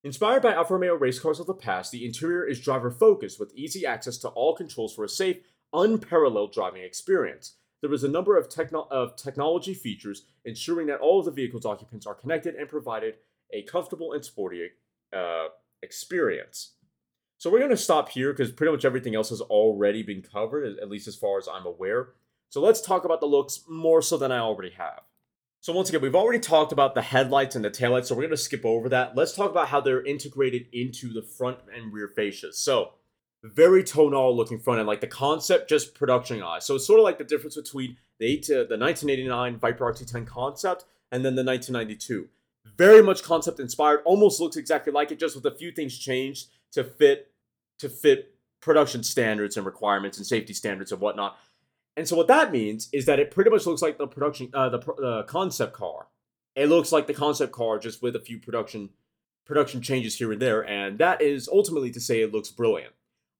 Inspired 0.03 0.43
by 0.43 0.53
Alfa 0.53 0.73
Romeo 0.73 0.93
race 0.93 1.19
cars 1.19 1.39
of 1.39 1.47
the 1.47 1.53
past, 1.53 1.91
the 1.91 2.05
interior 2.05 2.45
is 2.45 2.61
driver 2.61 2.91
focused 2.91 3.39
with 3.39 3.53
easy 3.55 3.85
access 3.85 4.17
to 4.19 4.29
all 4.29 4.55
controls 4.55 4.93
for 4.93 5.03
a 5.03 5.09
safe, 5.09 5.37
unparalleled 5.73 6.53
driving 6.53 6.83
experience. 6.83 7.55
There 7.81 7.93
is 7.93 8.03
a 8.03 8.09
number 8.09 8.37
of, 8.37 8.47
techno- 8.47 8.87
of 8.91 9.15
technology 9.15 9.73
features 9.73 10.25
ensuring 10.45 10.87
that 10.87 10.99
all 10.99 11.19
of 11.19 11.25
the 11.25 11.31
vehicle's 11.31 11.65
occupants 11.65 12.05
are 12.05 12.13
connected 12.13 12.55
and 12.55 12.69
provided 12.69 13.15
a 13.51 13.63
comfortable 13.63 14.13
and 14.13 14.23
sporty 14.23 14.69
uh, 15.15 15.47
experience. 15.81 16.73
So 17.39 17.49
we're 17.49 17.59
going 17.59 17.71
to 17.71 17.77
stop 17.77 18.09
here 18.09 18.33
because 18.33 18.51
pretty 18.51 18.71
much 18.71 18.85
everything 18.85 19.15
else 19.15 19.29
has 19.29 19.41
already 19.41 20.03
been 20.03 20.21
covered, 20.21 20.77
at 20.79 20.89
least 20.89 21.07
as 21.07 21.15
far 21.15 21.37
as 21.37 21.47
I'm 21.47 21.65
aware. 21.65 22.09
So 22.49 22.61
let's 22.61 22.81
talk 22.81 23.03
about 23.03 23.19
the 23.19 23.27
looks 23.27 23.63
more 23.67 24.01
so 24.01 24.17
than 24.17 24.31
I 24.31 24.39
already 24.39 24.71
have. 24.71 25.01
So 25.59 25.73
once 25.73 25.89
again, 25.89 26.01
we've 26.01 26.15
already 26.15 26.39
talked 26.39 26.71
about 26.71 26.95
the 26.95 27.01
headlights 27.01 27.55
and 27.55 27.65
the 27.65 27.69
taillights, 27.69 28.05
so 28.05 28.15
we're 28.15 28.21
going 28.21 28.31
to 28.31 28.37
skip 28.37 28.65
over 28.65 28.89
that. 28.89 29.15
Let's 29.15 29.33
talk 29.33 29.51
about 29.51 29.67
how 29.67 29.81
they're 29.81 30.05
integrated 30.05 30.67
into 30.71 31.11
the 31.11 31.21
front 31.21 31.57
and 31.75 31.91
rear 31.91 32.11
fascias. 32.15 32.55
So 32.55 32.93
very 33.43 33.83
Tonale 33.83 34.35
looking 34.35 34.59
front 34.59 34.79
end, 34.79 34.87
like 34.87 35.01
the 35.01 35.07
concept, 35.07 35.69
just 35.69 35.93
production 35.93 36.41
eyes. 36.41 36.65
So 36.65 36.75
it's 36.75 36.87
sort 36.87 36.99
of 36.99 37.03
like 37.03 37.17
the 37.17 37.23
difference 37.23 37.55
between 37.55 37.97
the, 38.19 38.25
eight, 38.25 38.49
uh, 38.49 38.65
the 38.69 38.77
1989 38.77 39.57
Viper 39.57 39.93
RT10 39.93 40.25
concept 40.25 40.85
and 41.11 41.23
then 41.23 41.35
the 41.35 41.43
1992. 41.43 42.27
Very 42.77 43.01
much 43.01 43.23
concept 43.23 43.59
inspired, 43.59 44.01
almost 44.05 44.39
looks 44.39 44.57
exactly 44.57 44.91
like 44.91 45.11
it, 45.11 45.19
just 45.19 45.35
with 45.35 45.45
a 45.45 45.55
few 45.55 45.71
things 45.71 45.97
changed 45.97 46.47
to 46.71 46.83
fit 46.83 47.31
to 47.79 47.89
fit 47.89 48.33
production 48.59 49.03
standards 49.03 49.55
and 49.55 49.65
requirements 49.65 50.17
and 50.17 50.25
safety 50.25 50.53
standards 50.53 50.91
and 50.91 50.99
whatnot. 50.99 51.37
And 51.97 52.07
so 52.07 52.15
what 52.15 52.27
that 52.27 52.51
means 52.51 52.89
is 52.93 53.07
that 53.07 53.19
it 53.19 53.31
pretty 53.31 53.49
much 53.49 53.65
looks 53.65 53.81
like 53.81 53.97
the 53.97 54.07
production, 54.07 54.51
uh, 54.53 54.69
the 54.69 54.77
the 54.77 55.23
concept 55.23 55.73
car. 55.73 56.07
It 56.55 56.67
looks 56.69 56.91
like 56.91 57.07
the 57.07 57.13
concept 57.13 57.51
car 57.51 57.79
just 57.79 58.01
with 58.03 58.15
a 58.15 58.19
few 58.19 58.39
production 58.39 58.91
production 59.45 59.81
changes 59.81 60.15
here 60.15 60.31
and 60.31 60.41
there, 60.41 60.61
and 60.61 60.99
that 60.99 61.21
is 61.21 61.49
ultimately 61.49 61.89
to 61.91 61.99
say 61.99 62.21
it 62.21 62.31
looks 62.31 62.51
brilliant. 62.51 62.93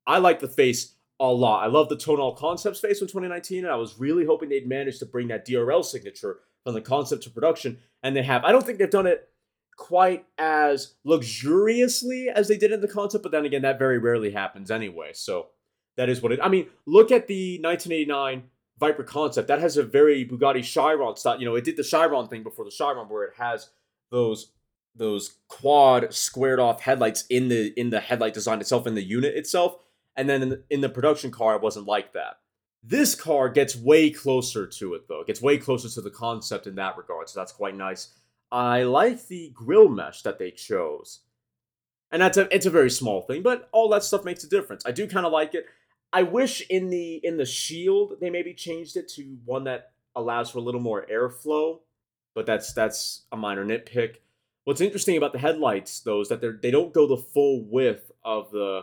I 0.08 0.18
like 0.18 0.40
the 0.40 0.48
face 0.48 0.96
a 1.20 1.32
lot. 1.32 1.64
I 1.64 1.68
love 1.68 1.90
the 1.90 1.98
Tonale 1.98 2.36
Concepts 2.36 2.80
face 2.80 2.98
from 3.00 3.08
2019, 3.08 3.64
and 3.64 3.74
I 3.74 3.76
was 3.76 4.00
really 4.00 4.26
hoping 4.26 4.50
they'd 4.50 4.68
manage 4.68 5.00
to 5.00 5.06
bring 5.06 5.28
that 5.28 5.48
DRL 5.48 5.86
signature 5.86 6.40
from 6.64 6.74
the 6.74 6.82
concept 6.82 7.24
to 7.24 7.30
production, 7.30 7.78
and 8.02 8.16
they 8.16 8.24
have. 8.24 8.44
I 8.44 8.52
don't 8.52 8.66
think 8.66 8.80
they've 8.80 8.90
done 8.90 9.08
it 9.08 9.30
quite 9.78 10.26
as 10.40 10.96
luxuriously 11.04 12.30
as 12.30 12.48
they 12.48 12.58
did 12.58 12.72
in 12.72 12.82
the 12.82 12.88
concept, 12.88 13.22
but 13.22 13.32
then 13.32 13.46
again, 13.46 13.62
that 13.62 13.78
very 13.78 14.00
rarely 14.00 14.32
happens 14.32 14.72
anyway. 14.72 15.12
So 15.14 15.50
that 15.98 16.10
is 16.10 16.22
what 16.22 16.32
it. 16.32 16.40
I 16.42 16.48
mean, 16.48 16.68
look 16.86 17.12
at 17.12 17.28
the 17.28 17.60
1989 17.62 18.44
Viper 18.80 19.04
concept. 19.04 19.48
That 19.48 19.60
has 19.60 19.76
a 19.76 19.84
very 19.84 20.26
Bugatti 20.26 20.64
Chiron 20.64 21.16
style. 21.18 21.40
You 21.40 21.46
know, 21.46 21.56
it 21.56 21.64
did 21.64 21.78
the 21.78 21.84
Chiron 21.84 22.28
thing 22.28 22.44
before 22.44 22.66
the 22.66 22.72
Chiron, 22.72 23.10
where 23.10 23.24
it 23.24 23.34
has 23.38 23.70
those 24.10 24.52
those 24.98 25.38
quad 25.48 26.14
squared 26.14 26.60
off 26.60 26.82
headlights 26.82 27.26
in 27.30 27.48
the 27.50 27.74
in 27.80 27.90
the 27.90 28.00
headlight 28.00 28.34
design 28.34 28.60
itself 28.60 28.88
in 28.88 28.96
the 28.96 29.04
unit 29.04 29.36
itself 29.36 29.78
and 30.16 30.28
then 30.28 30.42
in 30.42 30.50
the, 30.50 30.64
in 30.70 30.82
the 30.82 30.90
production 30.90 31.32
car 31.32 31.56
it 31.56 31.62
wasn't 31.62 31.86
like 31.86 32.14
that 32.14 32.40
this 32.84 33.16
car 33.16 33.50
gets 33.50 33.76
way 33.76 34.10
closer 34.10 34.66
to 34.66 34.94
it 34.96 35.08
though 35.08 35.22
it 35.22 35.28
gets 35.28 35.42
way 35.42 35.58
closer 35.58 35.90
to 35.90 36.02
the 36.02 36.10
concept 36.10 36.68
in 36.68 36.76
that 36.76 36.98
regard 36.98 37.30
so 37.30 37.40
that's 37.40 37.52
quite 37.52 37.76
nice 37.76 38.10
i 38.52 38.84
like 38.84 39.28
the 39.28 39.52
grill 39.54 39.88
mesh 39.88 40.24
that 40.24 40.40
they 40.40 40.52
chose 40.52 41.20
and 42.12 42.22
that's 42.22 42.38
a 42.38 42.54
it's 42.54 42.66
a 42.66 42.72
very 42.72 42.90
small 42.90 43.22
thing 43.22 43.44
but 43.44 43.70
all 43.72 43.90
that 43.90 44.04
stuff 44.04 44.26
makes 44.26 44.44
a 44.44 44.50
difference 44.50 44.84
i 44.86 44.92
do 44.92 45.08
kind 45.08 45.26
of 45.26 45.32
like 45.32 45.54
it 45.54 45.66
i 46.14 46.24
wish 46.24 46.66
in 46.70 46.90
the 46.90 47.20
in 47.24 47.38
the 47.38 47.46
shield 47.46 48.14
they 48.20 48.30
maybe 48.30 48.54
changed 48.54 48.96
it 48.98 49.08
to 49.08 49.38
one 49.46 49.64
that 49.64 49.92
allows 50.16 50.50
for 50.50 50.58
a 50.58 50.62
little 50.62 50.82
more 50.82 51.06
airflow 51.12 51.80
but 52.34 52.46
that's 52.46 52.74
that's 52.74 53.24
a 53.32 53.38
minor 53.38 53.66
nitpick 53.66 54.18
What's 54.68 54.82
interesting 54.82 55.16
about 55.16 55.32
the 55.32 55.40
headlights, 55.40 56.02
though, 56.02 56.20
is 56.20 56.28
that 56.28 56.42
they 56.42 56.50
they 56.50 56.72
don't 56.72 56.94
go 56.94 57.08
the 57.08 57.16
full 57.16 57.64
width 57.64 58.12
of 58.26 58.52
the 58.52 58.82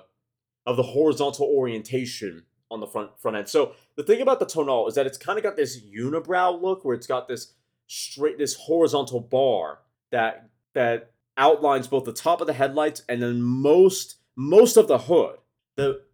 of 0.65 0.79
the 0.79 0.83
horizontal 0.83 1.45
orientation 1.45 2.45
on 2.71 2.81
the 2.81 2.87
front 2.87 3.11
front 3.21 3.37
end. 3.37 3.51
So 3.51 3.75
the 3.95 4.03
thing 4.03 4.23
about 4.23 4.39
the 4.39 4.47
Tonale 4.47 4.89
is 4.89 4.95
that 4.95 5.05
it's 5.07 5.19
kind 5.19 5.37
of 5.37 5.43
got 5.43 5.57
this 5.57 5.79
unibrow 5.79 6.59
look 6.59 6.87
where 6.87 6.95
it's 6.95 7.07
got 7.07 7.29
this 7.29 7.53
straight 7.87 8.39
this 8.39 8.55
horizontal 8.55 9.21
bar 9.21 9.81
that 10.11 10.49
that 10.73 11.13
outlines 11.37 11.87
both 11.87 12.07
the 12.07 12.15
top 12.15 12.41
of 12.41 12.47
the 12.47 12.55
headlights 12.55 13.03
and 13.07 13.23
then 13.23 13.43
most 13.43 14.17
most 14.37 14.79
of 14.79 14.89
the 14.89 15.01
hood. 15.01 15.37
The 15.77 16.01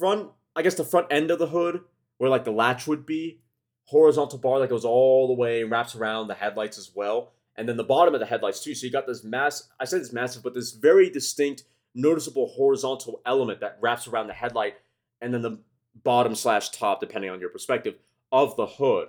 front 0.00 0.30
I 0.56 0.62
guess 0.62 0.74
the 0.74 0.84
front 0.84 1.06
end 1.10 1.30
of 1.30 1.38
the 1.38 1.46
hood 1.46 1.82
where 2.18 2.30
like 2.30 2.44
the 2.44 2.50
latch 2.50 2.88
would 2.88 3.06
be 3.06 3.40
horizontal 3.84 4.38
bar 4.38 4.58
that 4.58 4.70
goes 4.70 4.84
all 4.84 5.28
the 5.28 5.34
way 5.34 5.62
and 5.62 5.70
wraps 5.70 5.94
around 5.94 6.26
the 6.26 6.34
headlights 6.34 6.78
as 6.78 6.90
well 6.94 7.32
and 7.60 7.68
then 7.68 7.76
the 7.76 7.84
bottom 7.84 8.14
of 8.14 8.20
the 8.20 8.26
headlights 8.26 8.64
too. 8.64 8.74
So 8.74 8.86
you 8.86 8.92
got 8.92 9.06
this 9.06 9.22
mass. 9.22 9.68
I 9.78 9.84
said 9.84 10.00
it's 10.00 10.14
massive, 10.14 10.42
but 10.42 10.54
this 10.54 10.72
very 10.72 11.10
distinct, 11.10 11.64
noticeable 11.94 12.48
horizontal 12.48 13.20
element 13.26 13.60
that 13.60 13.76
wraps 13.82 14.08
around 14.08 14.28
the 14.28 14.32
headlight, 14.32 14.76
and 15.20 15.34
then 15.34 15.42
the 15.42 15.58
bottom 16.02 16.34
slash 16.34 16.70
top, 16.70 17.00
depending 17.00 17.30
on 17.30 17.38
your 17.38 17.50
perspective, 17.50 17.96
of 18.32 18.56
the 18.56 18.66
hood. 18.66 19.08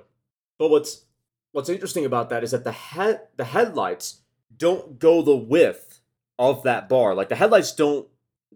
But 0.60 0.70
what's 0.70 1.06
what's 1.54 1.70
interesting 1.70 2.04
about 2.04 2.30
that 2.30 2.44
is 2.44 2.52
that 2.52 2.66
the 2.66 2.74
head 2.74 3.22
the 3.38 3.46
headlights 3.46 4.20
don't 4.56 5.00
go 5.00 5.22
the 5.22 5.36
width 5.36 6.02
of 6.38 6.64
that 6.64 6.90
bar. 6.90 7.16
Like 7.16 7.30
the 7.30 7.36
headlights 7.36 7.74
don't. 7.74 8.08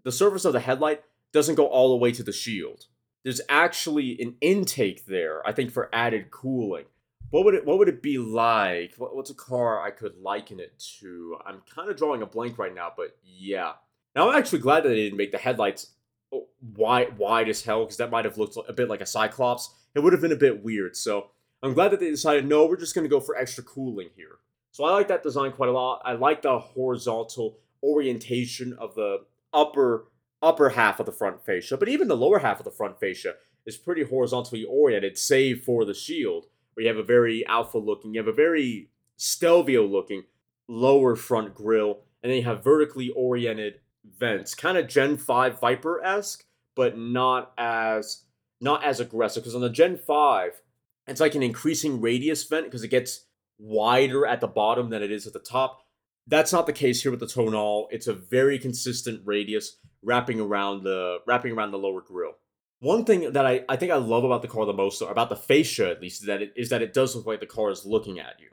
The 0.04 0.12
surface 0.12 0.44
of 0.44 0.52
the 0.52 0.60
headlight 0.60 1.02
doesn't 1.36 1.54
go 1.54 1.66
all 1.66 1.90
the 1.90 1.96
way 1.96 2.10
to 2.12 2.22
the 2.22 2.32
shield. 2.32 2.86
There's 3.22 3.40
actually 3.48 4.20
an 4.20 4.36
intake 4.40 5.06
there, 5.06 5.46
I 5.46 5.52
think, 5.52 5.70
for 5.70 5.88
added 5.92 6.30
cooling 6.30 6.86
what 7.30 7.44
would 7.44 7.54
it 7.54 7.66
what 7.66 7.78
would 7.78 7.88
it 7.88 8.02
be 8.02 8.18
like? 8.18 8.94
What, 8.96 9.14
what's 9.14 9.30
a 9.30 9.34
car 9.34 9.82
I 9.82 9.90
could 9.90 10.16
liken 10.18 10.60
it 10.60 10.78
to? 11.00 11.36
I'm 11.44 11.62
kind 11.72 11.90
of 11.90 11.96
drawing 11.96 12.22
a 12.22 12.26
blank 12.26 12.58
right 12.58 12.74
now, 12.74 12.92
but 12.96 13.16
yeah. 13.24 13.72
Now 14.14 14.30
I'm 14.30 14.38
actually 14.38 14.60
glad 14.60 14.84
that 14.84 14.90
they 14.90 14.96
didn't 14.96 15.18
make 15.18 15.32
the 15.32 15.38
headlights 15.38 15.92
oh, 16.32 16.46
wide 16.76 17.18
wide 17.18 17.48
as 17.48 17.62
hell 17.62 17.84
because 17.84 17.96
that 17.96 18.10
might 18.10 18.24
have 18.24 18.38
looked 18.38 18.56
a 18.68 18.72
bit 18.72 18.88
like 18.88 19.00
a 19.00 19.06
Cyclops. 19.06 19.74
It 19.94 20.00
would 20.00 20.12
have 20.12 20.22
been 20.22 20.32
a 20.32 20.36
bit 20.36 20.62
weird. 20.62 20.96
So 20.96 21.30
I'm 21.62 21.74
glad 21.74 21.90
that 21.90 22.00
they 22.00 22.10
decided 22.10 22.46
no, 22.46 22.66
we're 22.66 22.76
just 22.76 22.94
going 22.94 23.04
to 23.04 23.14
go 23.14 23.20
for 23.20 23.36
extra 23.36 23.64
cooling 23.64 24.10
here. 24.16 24.38
So 24.70 24.84
I 24.84 24.92
like 24.92 25.08
that 25.08 25.22
design 25.22 25.52
quite 25.52 25.70
a 25.70 25.72
lot. 25.72 26.02
I 26.04 26.12
like 26.12 26.42
the 26.42 26.58
horizontal 26.58 27.58
orientation 27.82 28.74
of 28.74 28.94
the 28.94 29.24
upper 29.52 30.06
upper 30.46 30.70
half 30.70 31.00
of 31.00 31.06
the 31.06 31.12
front 31.12 31.44
fascia, 31.44 31.76
but 31.76 31.88
even 31.88 32.08
the 32.08 32.16
lower 32.16 32.38
half 32.38 32.58
of 32.58 32.64
the 32.64 32.70
front 32.70 32.98
fascia 33.00 33.34
is 33.66 33.76
pretty 33.76 34.04
horizontally 34.04 34.64
oriented, 34.64 35.18
save 35.18 35.62
for 35.64 35.84
the 35.84 35.94
shield 35.94 36.46
where 36.74 36.84
you 36.84 36.88
have 36.88 36.98
a 36.98 37.02
very 37.02 37.44
Alfa 37.46 37.78
looking, 37.78 38.14
you 38.14 38.20
have 38.20 38.28
a 38.28 38.32
very 38.32 38.90
Stelvio 39.16 39.86
looking 39.86 40.24
lower 40.68 41.16
front 41.16 41.54
grille, 41.54 42.00
and 42.22 42.30
then 42.30 42.38
you 42.38 42.44
have 42.44 42.62
vertically 42.62 43.10
oriented 43.10 43.80
vents, 44.18 44.54
kind 44.54 44.76
of 44.78 44.88
Gen 44.88 45.16
5 45.16 45.58
Viper 45.58 46.02
esque, 46.04 46.44
but 46.74 46.98
not 46.98 47.52
as 47.56 48.24
not 48.60 48.84
as 48.84 49.00
aggressive. 49.00 49.42
Because 49.42 49.54
on 49.54 49.60
the 49.62 49.70
Gen 49.70 49.96
5, 49.96 50.60
it's 51.06 51.20
like 51.20 51.34
an 51.34 51.42
increasing 51.42 52.00
radius 52.00 52.44
vent 52.44 52.66
because 52.66 52.84
it 52.84 52.88
gets 52.88 53.26
wider 53.58 54.26
at 54.26 54.40
the 54.40 54.46
bottom 54.46 54.90
than 54.90 55.02
it 55.02 55.10
is 55.10 55.26
at 55.26 55.32
the 55.32 55.38
top. 55.38 55.82
That's 56.26 56.52
not 56.52 56.66
the 56.66 56.72
case 56.72 57.02
here 57.02 57.10
with 57.10 57.20
the 57.20 57.26
Tonale. 57.26 57.86
It's 57.90 58.08
a 58.08 58.12
very 58.12 58.58
consistent 58.58 59.22
radius 59.24 59.78
wrapping 60.02 60.40
around 60.40 60.82
the 60.82 61.18
wrapping 61.26 61.52
around 61.52 61.70
the 61.70 61.78
lower 61.78 62.00
grille. 62.00 62.36
One 62.80 63.04
thing 63.04 63.32
that 63.32 63.46
I, 63.46 63.64
I 63.68 63.76
think 63.76 63.90
I 63.90 63.96
love 63.96 64.24
about 64.24 64.42
the 64.42 64.48
car 64.48 64.66
the 64.66 64.72
most, 64.72 65.00
or 65.00 65.10
about 65.10 65.30
the 65.30 65.36
fascia 65.36 65.90
at 65.90 66.02
least, 66.02 66.22
is 66.22 66.26
that 66.26 66.42
it 66.42 66.52
is 66.56 66.68
that 66.68 66.82
it 66.82 66.92
does 66.92 67.16
look 67.16 67.26
like 67.26 67.40
the 67.40 67.46
car 67.46 67.70
is 67.70 67.86
looking 67.86 68.18
at 68.18 68.38
you. 68.38 68.48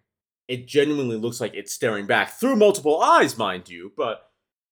It 0.47 0.67
genuinely 0.67 1.17
looks 1.17 1.41
like 1.41 1.53
it's 1.53 1.73
staring 1.73 2.05
back 2.05 2.31
through 2.31 2.55
multiple 2.55 3.01
eyes, 3.01 3.37
mind 3.37 3.69
you. 3.69 3.91
But 3.95 4.29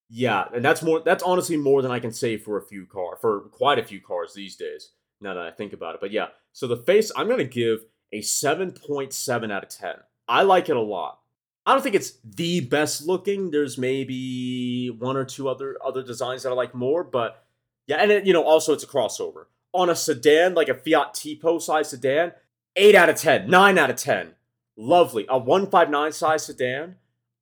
yeah, 0.08 0.44
and 0.54 0.64
that's 0.64 0.82
more. 0.82 1.00
That's 1.00 1.22
honestly 1.22 1.56
more 1.56 1.82
than 1.82 1.90
I 1.90 2.00
can 2.00 2.12
say 2.12 2.36
for 2.36 2.56
a 2.56 2.66
few 2.66 2.86
car 2.86 3.16
for 3.20 3.40
quite 3.50 3.78
a 3.78 3.84
few 3.84 4.00
cars 4.00 4.34
these 4.34 4.56
days. 4.56 4.90
Now 5.20 5.34
that 5.34 5.46
I 5.46 5.50
think 5.50 5.72
about 5.72 5.94
it, 5.94 6.00
but 6.00 6.12
yeah. 6.12 6.28
So 6.52 6.66
the 6.66 6.76
face, 6.76 7.12
I'm 7.16 7.28
gonna 7.28 7.44
give 7.44 7.84
a 8.12 8.20
seven 8.20 8.72
point 8.72 9.12
seven 9.12 9.50
out 9.50 9.62
of 9.62 9.68
ten. 9.68 9.94
I 10.28 10.42
like 10.42 10.68
it 10.68 10.76
a 10.76 10.80
lot. 10.80 11.18
I 11.64 11.72
don't 11.72 11.82
think 11.82 11.94
it's 11.94 12.14
the 12.24 12.60
best 12.60 13.06
looking. 13.06 13.50
There's 13.50 13.78
maybe 13.78 14.90
one 14.90 15.16
or 15.16 15.24
two 15.24 15.48
other 15.48 15.76
other 15.84 16.02
designs 16.02 16.42
that 16.42 16.50
I 16.50 16.54
like 16.54 16.74
more, 16.74 17.04
but 17.04 17.44
yeah, 17.86 17.96
and 17.96 18.10
it, 18.10 18.26
you 18.26 18.32
know, 18.32 18.42
also 18.42 18.72
it's 18.72 18.84
a 18.84 18.88
crossover. 18.88 19.46
On 19.72 19.88
a 19.88 19.96
sedan, 19.96 20.54
like 20.54 20.68
a 20.68 20.74
Fiat 20.74 21.14
Tipo 21.14 21.60
size 21.60 21.90
sedan, 21.90 22.32
8 22.76 22.94
out 22.94 23.08
of 23.08 23.16
10, 23.16 23.48
9 23.48 23.78
out 23.78 23.90
of 23.90 23.96
10. 23.96 24.34
Lovely. 24.76 25.26
A 25.28 25.38
159 25.38 26.12
size 26.12 26.46
sedan 26.46 26.96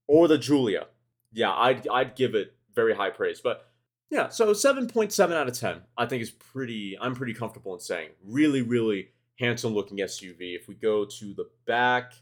or 0.07 0.27
the 0.29 0.39
Giulia, 0.39 0.87
Yeah, 1.33 1.53
I'd, 1.53 1.87
I'd 1.89 2.17
give 2.17 2.35
it 2.35 2.55
very 2.75 2.95
high 2.95 3.11
praise. 3.11 3.41
But 3.41 3.69
yeah, 4.11 4.29
so 4.29 4.53
7.7 4.53 5.33
out 5.33 5.49
of 5.49 5.59
10, 5.59 5.83
I 5.97 6.07
think 6.07 6.23
is 6.23 6.31
pretty, 6.31 6.99
I'm 7.01 7.15
pretty 7.15 7.35
comfortable 7.35 7.75
in 7.75 7.81
saying. 7.81 8.11
Really, 8.25 8.63
really 8.63 9.11
handsome 9.39 9.73
looking 9.73 9.99
SUV. 9.99 10.57
If 10.57 10.67
we 10.69 10.75
go 10.75 11.05
to 11.05 11.35
the 11.35 11.49
back. 11.67 12.13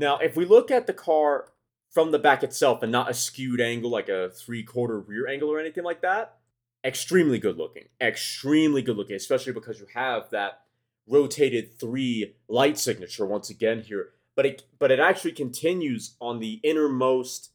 Now, 0.00 0.16
if 0.16 0.34
we 0.34 0.46
look 0.46 0.70
at 0.70 0.86
the 0.86 0.94
car 0.94 1.52
from 1.90 2.10
the 2.10 2.18
back 2.18 2.42
itself 2.42 2.82
and 2.82 2.90
not 2.90 3.10
a 3.10 3.14
skewed 3.14 3.60
angle 3.60 3.90
like 3.90 4.08
a 4.08 4.30
three 4.30 4.62
quarter 4.62 4.98
rear 4.98 5.28
angle 5.28 5.50
or 5.50 5.60
anything 5.60 5.84
like 5.84 6.00
that, 6.00 6.38
extremely 6.82 7.38
good 7.38 7.58
looking, 7.58 7.84
extremely 8.00 8.80
good 8.80 8.96
looking, 8.96 9.14
especially 9.14 9.52
because 9.52 9.78
you 9.78 9.86
have 9.92 10.30
that 10.30 10.62
rotated 11.06 11.78
three 11.78 12.36
light 12.48 12.78
signature 12.78 13.26
once 13.26 13.50
again 13.50 13.82
here. 13.82 14.12
But 14.34 14.46
it 14.46 14.62
but 14.78 14.90
it 14.90 15.00
actually 15.00 15.32
continues 15.32 16.16
on 16.18 16.38
the 16.38 16.60
innermost 16.62 17.50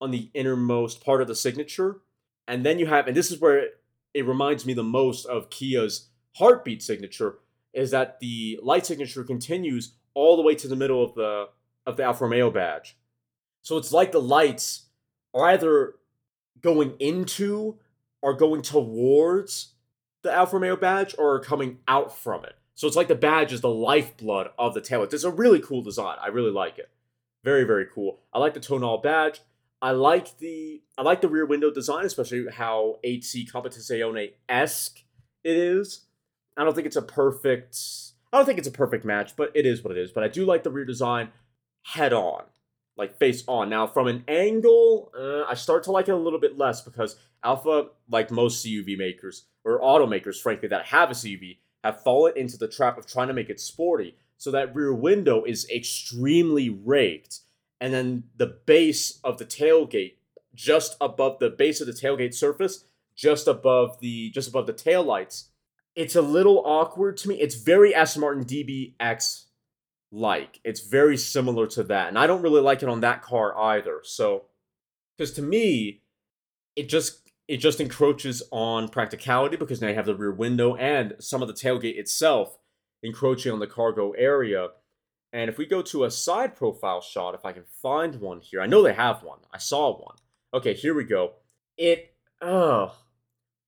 on 0.00 0.10
the 0.10 0.30
innermost 0.32 1.04
part 1.04 1.20
of 1.20 1.28
the 1.28 1.34
signature, 1.34 2.00
and 2.48 2.64
then 2.64 2.78
you 2.78 2.86
have 2.86 3.08
and 3.08 3.16
this 3.16 3.30
is 3.30 3.42
where 3.42 3.58
it, 3.58 3.72
it 4.14 4.26
reminds 4.26 4.64
me 4.64 4.72
the 4.72 4.82
most 4.82 5.26
of 5.26 5.50
Kia's 5.50 6.08
heartbeat 6.36 6.82
signature 6.82 7.40
is 7.74 7.90
that 7.90 8.20
the 8.20 8.58
light 8.62 8.86
signature 8.86 9.22
continues 9.22 9.92
all 10.14 10.36
the 10.36 10.42
way 10.42 10.54
to 10.54 10.66
the 10.66 10.76
middle 10.76 11.04
of 11.04 11.14
the 11.14 11.48
of 11.86 11.96
the 11.96 12.04
Alfa 12.04 12.24
Romeo 12.24 12.50
badge. 12.50 12.96
So 13.62 13.76
it's 13.76 13.92
like 13.92 14.12
the 14.12 14.20
lights 14.20 14.86
are 15.34 15.46
either 15.50 15.94
going 16.60 16.94
into 16.98 17.78
are 18.22 18.34
going 18.34 18.62
towards 18.62 19.74
the 20.22 20.32
Alfa 20.32 20.56
Romeo 20.56 20.76
badge 20.76 21.14
or 21.18 21.34
are 21.34 21.40
coming 21.40 21.78
out 21.88 22.16
from 22.16 22.44
it. 22.44 22.54
So 22.74 22.86
it's 22.86 22.96
like 22.96 23.08
the 23.08 23.14
badge 23.14 23.52
is 23.52 23.60
the 23.60 23.68
lifeblood 23.68 24.50
of 24.58 24.74
the 24.74 24.80
taillights. 24.80 25.14
It's 25.14 25.24
a 25.24 25.30
really 25.30 25.60
cool 25.60 25.82
design. 25.82 26.16
I 26.20 26.28
really 26.28 26.50
like 26.50 26.78
it. 26.78 26.90
Very, 27.44 27.64
very 27.64 27.86
cool. 27.86 28.20
I 28.32 28.38
like 28.38 28.54
the 28.54 28.60
Tonale 28.60 29.02
badge. 29.02 29.40
I 29.82 29.92
like 29.92 30.38
the 30.38 30.82
I 30.98 31.02
like 31.02 31.22
the 31.22 31.28
rear 31.28 31.46
window 31.46 31.70
design, 31.70 32.04
especially 32.04 32.46
how 32.52 32.98
8C 33.04 33.50
Competizione 33.50 34.32
esque 34.48 35.02
it 35.42 35.56
is. 35.56 36.02
I 36.56 36.64
don't 36.64 36.74
think 36.74 36.86
it's 36.86 36.96
a 36.96 37.02
perfect 37.02 37.78
I 38.32 38.36
don't 38.36 38.46
think 38.46 38.58
it's 38.58 38.68
a 38.68 38.72
perfect 38.72 39.04
match, 39.04 39.36
but 39.36 39.50
it 39.54 39.66
is 39.66 39.82
what 39.82 39.96
it 39.96 39.98
is. 39.98 40.12
But 40.12 40.22
I 40.22 40.28
do 40.28 40.44
like 40.44 40.62
the 40.62 40.70
rear 40.70 40.84
design. 40.84 41.30
Head 41.82 42.12
on, 42.12 42.44
like 42.96 43.18
face 43.18 43.42
on. 43.46 43.68
Now, 43.68 43.86
from 43.86 44.06
an 44.06 44.24
angle, 44.28 45.12
uh, 45.18 45.44
I 45.50 45.54
start 45.54 45.84
to 45.84 45.92
like 45.92 46.08
it 46.08 46.12
a 46.12 46.16
little 46.16 46.38
bit 46.38 46.58
less 46.58 46.80
because 46.80 47.16
Alfa, 47.42 47.88
like 48.08 48.30
most 48.30 48.64
CUV 48.64 48.96
makers 48.98 49.44
or 49.64 49.80
automakers, 49.80 50.40
frankly, 50.40 50.68
that 50.68 50.86
have 50.86 51.10
a 51.10 51.14
CUV, 51.14 51.58
have 51.82 52.02
fallen 52.02 52.34
into 52.36 52.56
the 52.56 52.68
trap 52.68 52.98
of 52.98 53.06
trying 53.06 53.28
to 53.28 53.34
make 53.34 53.50
it 53.50 53.60
sporty. 53.60 54.16
So 54.36 54.50
that 54.50 54.74
rear 54.74 54.94
window 54.94 55.44
is 55.44 55.68
extremely 55.68 56.70
raked, 56.70 57.40
and 57.80 57.92
then 57.92 58.24
the 58.36 58.58
base 58.66 59.20
of 59.22 59.38
the 59.38 59.44
tailgate, 59.44 60.14
just 60.54 60.96
above 61.00 61.38
the 61.38 61.50
base 61.50 61.80
of 61.80 61.86
the 61.86 61.92
tailgate 61.92 62.34
surface, 62.34 62.84
just 63.14 63.46
above 63.46 64.00
the 64.00 64.30
just 64.30 64.48
above 64.48 64.66
the 64.66 64.72
tail 64.72 65.02
lights, 65.02 65.50
it's 65.94 66.16
a 66.16 66.22
little 66.22 66.62
awkward 66.64 67.16
to 67.18 67.28
me. 67.28 67.40
It's 67.40 67.54
very 67.54 67.94
Aston 67.94 68.22
Martin 68.22 68.44
DBX 68.44 69.44
like. 70.12 70.60
It's 70.64 70.80
very 70.80 71.16
similar 71.16 71.66
to 71.68 71.82
that. 71.84 72.08
And 72.08 72.18
I 72.18 72.26
don't 72.26 72.42
really 72.42 72.60
like 72.60 72.82
it 72.82 72.88
on 72.88 73.00
that 73.00 73.22
car 73.22 73.56
either. 73.58 74.00
So 74.02 74.44
because 75.16 75.32
to 75.32 75.42
me, 75.42 76.02
it 76.76 76.88
just 76.88 77.30
it 77.48 77.58
just 77.58 77.80
encroaches 77.80 78.42
on 78.52 78.88
practicality 78.88 79.56
because 79.56 79.80
now 79.80 79.88
you 79.88 79.94
have 79.94 80.06
the 80.06 80.14
rear 80.14 80.32
window 80.32 80.76
and 80.76 81.14
some 81.18 81.42
of 81.42 81.48
the 81.48 81.54
tailgate 81.54 81.98
itself 81.98 82.58
encroaching 83.02 83.52
on 83.52 83.58
the 83.58 83.66
cargo 83.66 84.12
area. 84.12 84.68
And 85.32 85.48
if 85.48 85.58
we 85.58 85.66
go 85.66 85.82
to 85.82 86.04
a 86.04 86.10
side 86.10 86.56
profile 86.56 87.00
shot, 87.00 87.34
if 87.34 87.44
I 87.44 87.52
can 87.52 87.64
find 87.82 88.16
one 88.20 88.40
here, 88.40 88.60
I 88.60 88.66
know 88.66 88.82
they 88.82 88.92
have 88.92 89.22
one. 89.22 89.40
I 89.52 89.58
saw 89.58 89.96
one. 89.96 90.16
Okay, 90.54 90.74
here 90.74 90.94
we 90.94 91.04
go. 91.04 91.32
It, 91.76 92.14
oh, 92.40 92.94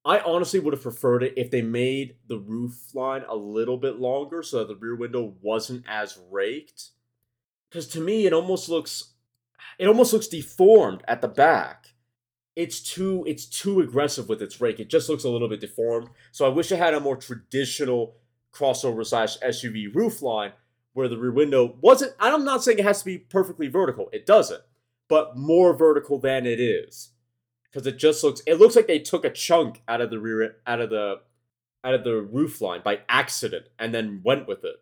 I 0.04 0.18
honestly 0.20 0.58
would 0.58 0.72
have 0.72 0.82
preferred 0.82 1.22
it 1.22 1.34
if 1.36 1.50
they 1.50 1.62
made 1.62 2.16
the 2.26 2.38
roof 2.38 2.94
line 2.94 3.22
a 3.28 3.36
little 3.36 3.76
bit 3.76 4.00
longer 4.00 4.42
so 4.42 4.58
that 4.58 4.68
the 4.68 4.74
rear 4.74 4.96
window 4.96 5.34
wasn't 5.40 5.84
as 5.88 6.18
raked. 6.30 6.90
Because 7.70 7.86
to 7.88 8.00
me, 8.00 8.26
it 8.26 8.32
almost 8.32 8.68
looks, 8.68 9.14
it 9.78 9.86
almost 9.86 10.12
looks 10.12 10.26
deformed 10.26 11.02
at 11.06 11.20
the 11.20 11.28
back. 11.28 11.94
It's 12.56 12.80
too, 12.80 13.24
it's 13.28 13.46
too 13.46 13.80
aggressive 13.80 14.28
with 14.28 14.42
its 14.42 14.60
rake. 14.60 14.80
It 14.80 14.90
just 14.90 15.08
looks 15.08 15.24
a 15.24 15.30
little 15.30 15.48
bit 15.48 15.60
deformed. 15.60 16.10
So 16.32 16.44
I 16.44 16.48
wish 16.48 16.72
it 16.72 16.78
had 16.78 16.94
a 16.94 17.00
more 17.00 17.16
traditional 17.16 18.16
crossover 18.52 19.06
slash 19.06 19.38
SUV 19.38 19.94
roof 19.94 20.20
line 20.20 20.52
where 20.94 21.08
the 21.08 21.16
rear 21.16 21.32
window 21.32 21.76
wasn't. 21.80 22.12
I'm 22.18 22.44
not 22.44 22.62
saying 22.62 22.80
it 22.80 22.84
has 22.84 22.98
to 22.98 23.04
be 23.04 23.18
perfectly 23.18 23.68
vertical. 23.68 24.10
It 24.12 24.26
doesn't, 24.26 24.62
but 25.08 25.36
more 25.36 25.72
vertical 25.72 26.18
than 26.18 26.44
it 26.44 26.60
is 26.60 27.11
because 27.72 27.86
it 27.86 27.96
just 27.96 28.22
looks 28.22 28.42
it 28.46 28.54
looks 28.54 28.76
like 28.76 28.86
they 28.86 28.98
took 28.98 29.24
a 29.24 29.30
chunk 29.30 29.82
out 29.88 30.00
of 30.00 30.10
the 30.10 30.18
rear 30.18 30.56
out 30.66 30.80
of 30.80 30.90
the 30.90 31.20
out 31.84 31.94
of 31.94 32.04
the 32.04 32.20
roof 32.20 32.60
line 32.60 32.80
by 32.84 33.00
accident 33.08 33.66
and 33.78 33.94
then 33.94 34.20
went 34.22 34.46
with 34.46 34.64
it. 34.64 34.76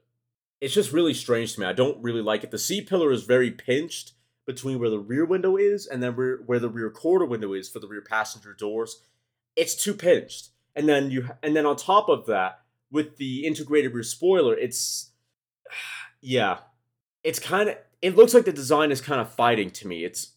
It's 0.60 0.74
just 0.74 0.92
really 0.92 1.14
strange 1.14 1.54
to 1.54 1.60
me. 1.60 1.66
I 1.66 1.72
don't 1.72 2.02
really 2.02 2.20
like 2.20 2.44
it. 2.44 2.50
The 2.50 2.58
C 2.58 2.82
pillar 2.82 3.10
is 3.10 3.24
very 3.24 3.50
pinched 3.50 4.12
between 4.46 4.78
where 4.78 4.90
the 4.90 4.98
rear 4.98 5.24
window 5.24 5.56
is 5.56 5.86
and 5.86 6.02
then 6.02 6.16
where, 6.16 6.36
where 6.38 6.58
the 6.58 6.68
rear 6.68 6.90
quarter 6.90 7.24
window 7.24 7.54
is 7.54 7.68
for 7.68 7.78
the 7.78 7.88
rear 7.88 8.02
passenger 8.02 8.52
doors. 8.52 9.02
It's 9.56 9.74
too 9.74 9.94
pinched. 9.94 10.50
And 10.76 10.88
then 10.88 11.10
you 11.10 11.30
and 11.42 11.56
then 11.56 11.66
on 11.66 11.76
top 11.76 12.08
of 12.08 12.26
that, 12.26 12.60
with 12.90 13.16
the 13.16 13.46
integrated 13.46 13.94
rear 13.94 14.02
spoiler, 14.02 14.54
it's 14.54 15.10
yeah. 16.20 16.58
It's 17.22 17.38
kind 17.38 17.70
of 17.70 17.76
it 18.02 18.16
looks 18.16 18.34
like 18.34 18.44
the 18.44 18.52
design 18.52 18.90
is 18.90 19.00
kind 19.00 19.20
of 19.20 19.32
fighting 19.32 19.70
to 19.70 19.88
me. 19.88 20.04
It's 20.04 20.32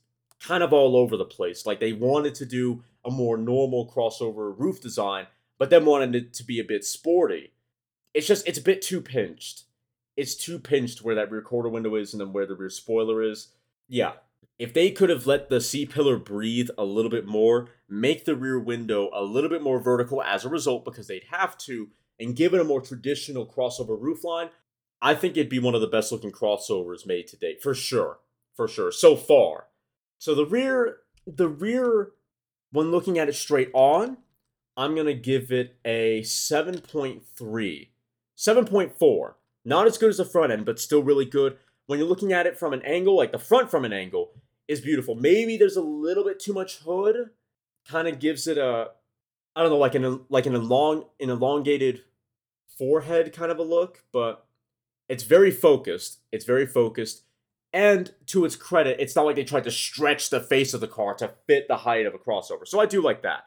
kind 0.46 0.64
of 0.64 0.74
all 0.74 0.96
over 0.96 1.16
the 1.18 1.26
place. 1.26 1.66
Like 1.66 1.80
they 1.80 1.94
wanted 1.94 2.36
to 2.36 2.46
do 2.46 2.84
a 3.06 3.12
more 3.12 3.38
normal 3.38 3.90
crossover 3.90 4.54
roof 4.58 4.82
design, 4.82 5.28
but 5.58 5.70
then 5.70 5.86
wanted 5.86 6.16
it 6.16 6.34
to 6.34 6.44
be 6.44 6.60
a 6.60 6.64
bit 6.64 6.84
sporty. 6.84 7.54
It's 8.14 8.28
just 8.28 8.48
it's 8.48 8.60
a 8.60 8.64
bit 8.64 8.82
too 8.82 9.02
pinched. 9.02 9.64
It's 10.16 10.36
too 10.36 10.60
pinched 10.60 11.04
where 11.04 11.16
that 11.16 11.32
rear 11.32 11.42
quarter 11.42 11.70
window 11.70 11.96
is 11.96 12.14
and 12.14 12.22
then 12.22 12.34
where 12.34 12.46
the 12.46 12.56
rear 12.56 12.70
spoiler 12.70 13.24
is. 13.24 13.50
Yeah. 13.88 14.14
If 14.60 14.74
they 14.74 14.92
could 14.92 15.10
have 15.10 15.26
let 15.26 15.50
the 15.50 15.60
C 15.60 15.86
pillar 15.86 16.18
breathe 16.18 16.70
a 16.78 16.86
little 16.86 17.10
bit 17.10 17.26
more, 17.26 17.70
make 17.90 18.26
the 18.26 18.36
rear 18.36 18.60
window 18.60 19.10
a 19.12 19.24
little 19.24 19.50
bit 19.50 19.64
more 19.64 19.80
vertical 19.80 20.22
as 20.22 20.46
a 20.46 20.50
result, 20.50 20.86
because 20.86 21.08
they'd 21.08 21.26
have 21.32 21.58
to, 21.60 21.90
and 22.20 22.36
give 22.36 22.54
it 22.54 22.62
a 22.62 22.64
more 22.64 22.80
traditional 22.80 23.48
crossover 23.48 24.00
roof 24.00 24.24
line, 24.24 24.50
I 25.02 25.16
think 25.16 25.36
it'd 25.36 25.50
be 25.50 25.60
one 25.60 25.74
of 25.74 25.82
the 25.82 25.88
best 25.88 26.12
looking 26.12 26.32
crossovers 26.32 27.08
made 27.08 27.28
to 27.28 27.38
date, 27.38 27.64
for 27.64 27.74
sure. 27.74 28.20
For 28.56 28.68
sure. 28.68 28.92
So 28.92 29.16
far. 29.16 29.66
So 30.20 30.36
the 30.36 30.46
rear, 30.46 30.98
the 31.26 31.48
rear, 31.48 32.12
when 32.72 32.92
looking 32.92 33.20
at 33.20 33.30
it 33.30 33.36
straight 33.36 33.70
on, 33.74 34.18
I'm 34.76 34.96
gonna 34.96 35.14
give 35.14 35.52
it 35.52 35.78
a 35.86 36.22
7.3, 36.22 37.90
7.4. 38.38 39.34
Not 39.66 39.88
as 39.88 39.98
good 39.98 40.10
as 40.10 40.18
the 40.18 40.26
front 40.26 40.52
end, 40.52 40.66
but 40.66 40.80
still 40.80 41.04
really 41.04 41.26
good. 41.26 41.58
When 41.86 42.00
you're 42.00 42.08
looking 42.08 42.34
at 42.34 42.48
it 42.48 42.58
from 42.58 42.74
an 42.74 42.82
angle, 42.84 43.16
like 43.16 43.32
the 43.32 43.40
front 43.40 43.70
from 43.70 43.86
an 43.86 43.94
angle, 43.94 44.32
is 44.68 44.82
beautiful. 44.82 45.16
Maybe 45.16 45.58
there's 45.58 45.76
a 45.76 45.82
little 45.82 46.24
bit 46.24 46.40
too 46.40 46.54
much 46.54 46.80
hood, 46.80 47.30
kind 47.88 48.08
of 48.08 48.20
gives 48.20 48.48
it 48.48 48.58
a, 48.58 48.92
I 49.56 49.62
don't 49.62 49.70
know, 49.70 49.78
like 49.78 49.96
an 49.96 50.22
like 50.30 50.46
an 50.46 50.68
long, 50.68 51.06
an 51.20 51.30
elongated 51.30 52.02
forehead 52.78 53.34
kind 53.34 53.52
of 53.52 53.60
a 53.60 53.64
look, 53.64 54.04
but 54.12 54.46
it's 55.10 55.24
very 55.24 55.52
focused. 55.52 56.20
It's 56.32 56.46
very 56.46 56.66
focused. 56.66 57.23
And 57.74 58.14
to 58.28 58.46
its 58.46 58.56
credit, 58.56 58.98
it's 59.00 59.16
not 59.16 59.26
like 59.26 59.36
they 59.36 59.44
tried 59.44 59.64
to 59.64 59.72
stretch 59.72 60.30
the 60.30 60.40
face 60.40 60.76
of 60.76 60.82
the 60.82 60.88
car 60.88 61.16
to 61.16 61.34
fit 61.48 61.68
the 61.68 61.78
height 61.78 62.06
of 62.06 62.14
a 62.14 62.20
crossover. 62.20 62.68
So 62.68 62.80
I 62.80 62.86
do 62.86 63.02
like 63.02 63.24
that. 63.24 63.46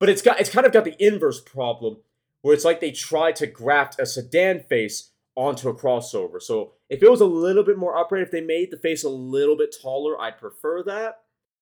But 0.00 0.08
it's 0.08 0.22
got 0.22 0.40
it's 0.40 0.50
kind 0.50 0.66
of 0.66 0.72
got 0.72 0.84
the 0.84 0.96
inverse 0.98 1.40
problem 1.40 1.98
where 2.42 2.54
it's 2.54 2.64
like 2.64 2.80
they 2.80 2.90
tried 2.90 3.36
to 3.36 3.46
graft 3.46 4.00
a 4.00 4.06
sedan 4.06 4.64
face 4.68 5.12
onto 5.36 5.68
a 5.68 5.74
crossover. 5.74 6.42
So 6.42 6.72
if 6.88 7.02
it 7.02 7.10
was 7.10 7.20
a 7.20 7.26
little 7.26 7.62
bit 7.62 7.78
more 7.78 7.96
upright, 7.96 8.22
if 8.22 8.30
they 8.30 8.40
made 8.40 8.70
the 8.70 8.76
face 8.76 9.04
a 9.04 9.08
little 9.08 9.56
bit 9.56 9.76
taller, 9.80 10.20
I'd 10.20 10.38
prefer 10.38 10.82
that. 10.84 11.20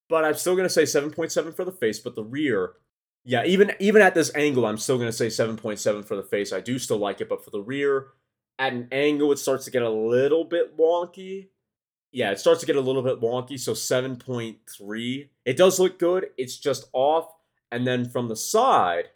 But 0.08 0.24
I'm 0.24 0.34
still 0.34 0.56
gonna 0.56 0.70
say 0.70 0.84
7.7 0.84 1.54
for 1.54 1.64
the 1.66 1.72
face, 1.72 1.98
but 1.98 2.14
the 2.14 2.24
rear, 2.24 2.74
yeah, 3.24 3.44
even 3.44 3.72
even 3.80 4.00
at 4.00 4.14
this 4.14 4.34
angle, 4.34 4.64
I'm 4.64 4.78
still 4.78 4.96
gonna 4.96 5.12
say 5.12 5.26
7.7 5.26 6.06
for 6.06 6.16
the 6.16 6.22
face. 6.22 6.54
I 6.54 6.60
do 6.60 6.78
still 6.78 6.96
like 6.96 7.20
it, 7.20 7.28
but 7.28 7.44
for 7.44 7.50
the 7.50 7.60
rear, 7.60 8.06
at 8.58 8.72
an 8.72 8.88
angle, 8.92 9.30
it 9.32 9.38
starts 9.38 9.66
to 9.66 9.70
get 9.70 9.82
a 9.82 9.90
little 9.90 10.44
bit 10.44 10.78
wonky 10.78 11.48
yeah, 12.12 12.30
it 12.30 12.38
starts 12.38 12.60
to 12.60 12.66
get 12.66 12.76
a 12.76 12.80
little 12.80 13.02
bit 13.02 13.20
wonky. 13.20 13.58
So 13.58 13.72
7.3. 13.72 15.28
It 15.44 15.56
does 15.56 15.78
look 15.78 15.98
good. 15.98 16.26
It's 16.36 16.56
just 16.56 16.88
off. 16.92 17.28
And 17.70 17.86
then 17.86 18.08
from 18.08 18.28
the 18.28 18.36
side, 18.36 19.10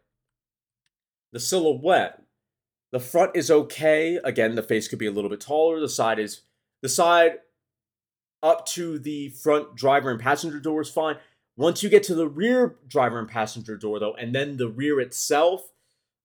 the 1.33 1.41
silhouette, 1.41 2.23
the 2.91 3.01
front 3.01 3.35
is 3.35 3.51
okay. 3.51 4.19
Again, 4.23 4.55
the 4.55 4.63
face 4.63 4.89
could 4.89 4.99
be 4.99 5.07
a 5.07 5.13
little 5.13 5.31
bit 5.31 5.41
taller. 5.41 5.81
The 5.81 5.89
side 5.89 6.19
is 6.19 6.43
the 6.83 6.89
side 6.89 7.39
up 8.43 8.67
to 8.67 8.99
the 8.99 9.31
front 9.31 9.75
driver 9.77 10.11
and 10.11 10.21
passenger 10.21 10.61
door 10.61 10.83
is 10.83 10.91
fine. 10.91 11.17
Once 11.57 11.83
you 11.83 11.89
get 11.89 12.03
to 12.03 12.15
the 12.15 12.29
rear 12.29 12.77
driver 12.89 13.19
and 13.19 13.29
passenger 13.29 13.77
door, 13.77 13.99
though, 13.99 14.15
and 14.15 14.35
then 14.35 14.57
the 14.57 14.69
rear 14.69 15.01
itself, 15.01 15.71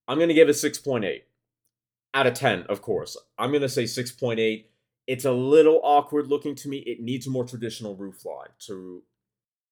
I'm 0.07 0.17
going 0.17 0.29
to 0.29 0.33
give 0.33 0.49
it 0.49 0.53
6.8 0.53 1.21
out 2.13 2.27
of 2.27 2.33
10, 2.33 2.63
of 2.63 2.81
course. 2.81 3.17
I'm 3.37 3.51
going 3.51 3.61
to 3.61 3.69
say 3.69 3.83
6.8 3.83 4.65
it's 5.07 5.25
a 5.25 5.31
little 5.31 5.79
awkward 5.83 6.27
looking 6.27 6.53
to 6.55 6.69
me. 6.69 6.79
It 6.79 6.99
needs 6.99 7.25
a 7.25 7.31
more 7.31 7.45
traditional 7.45 7.95
roof 7.95 8.25
line 8.25 8.49
to. 8.67 9.03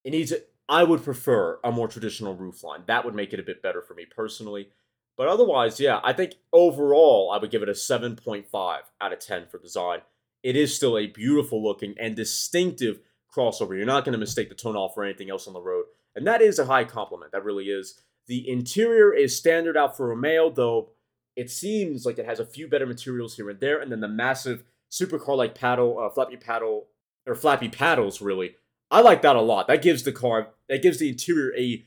It 0.03 0.11
needs. 0.11 0.31
A, 0.31 0.37
I 0.67 0.83
would 0.83 1.03
prefer 1.03 1.59
a 1.63 1.71
more 1.71 1.87
traditional 1.87 2.35
roof 2.35 2.63
line. 2.63 2.83
That 2.87 3.05
would 3.05 3.13
make 3.13 3.33
it 3.33 3.39
a 3.39 3.43
bit 3.43 3.61
better 3.61 3.81
for 3.81 3.93
me 3.93 4.05
personally. 4.05 4.69
But 5.17 5.27
otherwise, 5.27 5.79
yeah, 5.79 5.99
I 6.03 6.13
think 6.13 6.35
overall 6.51 7.31
I 7.31 7.37
would 7.37 7.51
give 7.51 7.61
it 7.61 7.69
a 7.69 7.73
7.5 7.73 8.79
out 8.99 9.13
of 9.13 9.19
10 9.19 9.47
for 9.47 9.59
design. 9.59 9.99
It 10.43 10.55
is 10.55 10.75
still 10.75 10.97
a 10.97 11.07
beautiful 11.07 11.63
looking 11.63 11.95
and 11.99 12.15
distinctive 12.15 12.99
crossover. 13.33 13.75
You're 13.75 13.85
not 13.85 14.05
going 14.05 14.13
to 14.13 14.19
mistake 14.19 14.49
the 14.49 14.55
Tonale 14.55 14.93
for 14.93 15.03
anything 15.03 15.29
else 15.29 15.47
on 15.47 15.53
the 15.53 15.61
road. 15.61 15.85
And 16.15 16.25
that 16.27 16.41
is 16.41 16.59
a 16.59 16.65
high 16.65 16.83
compliment. 16.83 17.31
That 17.31 17.43
really 17.43 17.65
is. 17.65 18.01
The 18.27 18.49
interior 18.49 19.13
is 19.13 19.37
standard 19.37 19.77
Alfa 19.77 20.03
Romeo, 20.03 20.49
though 20.49 20.89
it 21.35 21.49
seems 21.49 22.05
like 22.05 22.17
it 22.17 22.25
has 22.25 22.39
a 22.39 22.45
few 22.45 22.67
better 22.67 22.85
materials 22.85 23.35
here 23.35 23.49
and 23.49 23.59
there. 23.59 23.79
And 23.79 23.91
then 23.91 23.99
the 23.99 24.07
massive 24.07 24.63
supercar 24.91 25.37
like 25.37 25.55
paddle, 25.55 25.99
uh, 25.99 26.09
flappy 26.09 26.37
paddle, 26.37 26.87
or 27.25 27.35
flappy 27.35 27.69
paddles. 27.69 28.21
Really, 28.21 28.55
I 28.91 29.01
like 29.01 29.21
that 29.23 29.35
a 29.35 29.41
lot. 29.41 29.67
That 29.67 29.81
gives 29.81 30.03
the 30.03 30.11
car, 30.11 30.49
that 30.69 30.81
gives 30.81 30.99
the 30.99 31.09
interior 31.09 31.53
a 31.57 31.85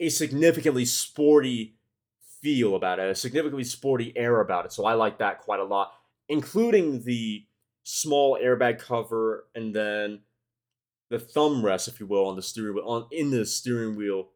a 0.00 0.08
significantly 0.08 0.84
sporty 0.84 1.76
feel 2.40 2.74
about 2.74 2.98
it, 2.98 3.08
a 3.08 3.14
significantly 3.14 3.64
sporty 3.64 4.12
air 4.16 4.40
about 4.40 4.64
it. 4.64 4.72
So 4.72 4.84
I 4.84 4.94
like 4.94 5.18
that 5.18 5.40
quite 5.40 5.60
a 5.60 5.64
lot, 5.64 5.92
including 6.28 7.04
the 7.04 7.46
small 7.84 8.38
airbag 8.42 8.78
cover 8.78 9.46
and 9.54 9.74
then 9.74 10.20
the 11.10 11.18
thumb 11.18 11.64
rest, 11.64 11.88
if 11.88 12.00
you 12.00 12.06
will, 12.06 12.26
on 12.26 12.36
the 12.36 12.42
steering 12.42 12.74
wheel, 12.74 12.84
on 12.86 13.06
in 13.12 13.30
the 13.30 13.46
steering 13.46 13.96
wheel 13.96 14.28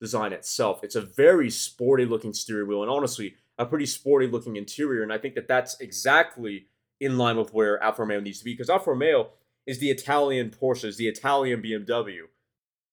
design 0.00 0.32
itself. 0.32 0.82
It's 0.82 0.94
a 0.94 1.02
very 1.02 1.50
sporty 1.50 2.06
looking 2.06 2.32
steering 2.32 2.68
wheel, 2.68 2.82
and 2.82 2.90
honestly, 2.90 3.34
a 3.58 3.66
pretty 3.66 3.86
sporty 3.86 4.26
looking 4.26 4.56
interior. 4.56 5.02
And 5.02 5.12
I 5.12 5.18
think 5.18 5.34
that 5.34 5.48
that's 5.48 5.78
exactly 5.80 6.66
in 7.00 7.18
line 7.18 7.36
with 7.36 7.52
where 7.54 7.82
Alfa 7.82 8.02
Romeo 8.02 8.20
needs 8.20 8.38
to 8.38 8.44
be 8.44 8.52
because 8.52 8.70
Alfa 8.70 8.90
Romeo 8.90 9.30
is 9.66 9.78
the 9.78 9.90
Italian 9.90 10.50
Porsche, 10.50 10.84
is 10.84 10.96
the 10.96 11.08
Italian 11.08 11.62
BMW. 11.62 12.22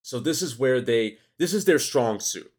So 0.02 0.20
this 0.20 0.42
is 0.42 0.58
where 0.58 0.82
they 0.82 1.18
this 1.38 1.54
is 1.54 1.66
their 1.66 1.80
strong 1.80 2.20
suit. 2.20 2.52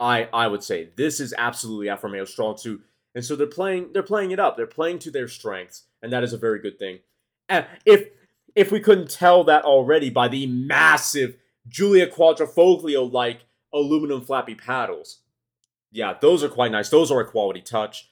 I 0.00 0.28
I 0.32 0.48
would 0.48 0.64
say 0.64 0.90
this 0.96 1.20
is 1.20 1.34
absolutely 1.36 1.88
Alfa 1.88 2.06
Romeo's 2.06 2.32
strong 2.32 2.56
suit. 2.56 2.82
And 3.14 3.24
so 3.24 3.36
they're 3.36 3.46
playing 3.46 3.90
they're 3.92 4.02
playing 4.02 4.30
it 4.30 4.40
up. 4.40 4.56
They're 4.56 4.66
playing 4.66 4.98
to 5.00 5.10
their 5.10 5.28
strengths, 5.28 5.84
and 6.02 6.12
that 6.12 6.24
is 6.24 6.32
a 6.32 6.38
very 6.38 6.60
good 6.60 6.78
thing. 6.78 7.00
And 7.48 7.66
if 7.84 8.08
if 8.54 8.72
we 8.72 8.80
couldn't 8.80 9.10
tell 9.10 9.44
that 9.44 9.64
already 9.64 10.10
by 10.10 10.28
the 10.28 10.46
massive 10.46 11.36
Giulia 11.68 12.06
Quadrifoglio 12.06 13.10
like 13.10 13.46
aluminum 13.72 14.22
flappy 14.22 14.54
paddles. 14.54 15.20
Yeah, 15.90 16.14
those 16.20 16.42
are 16.42 16.48
quite 16.48 16.72
nice. 16.72 16.88
Those 16.88 17.10
are 17.10 17.20
a 17.20 17.30
quality 17.30 17.60
touch. 17.60 18.10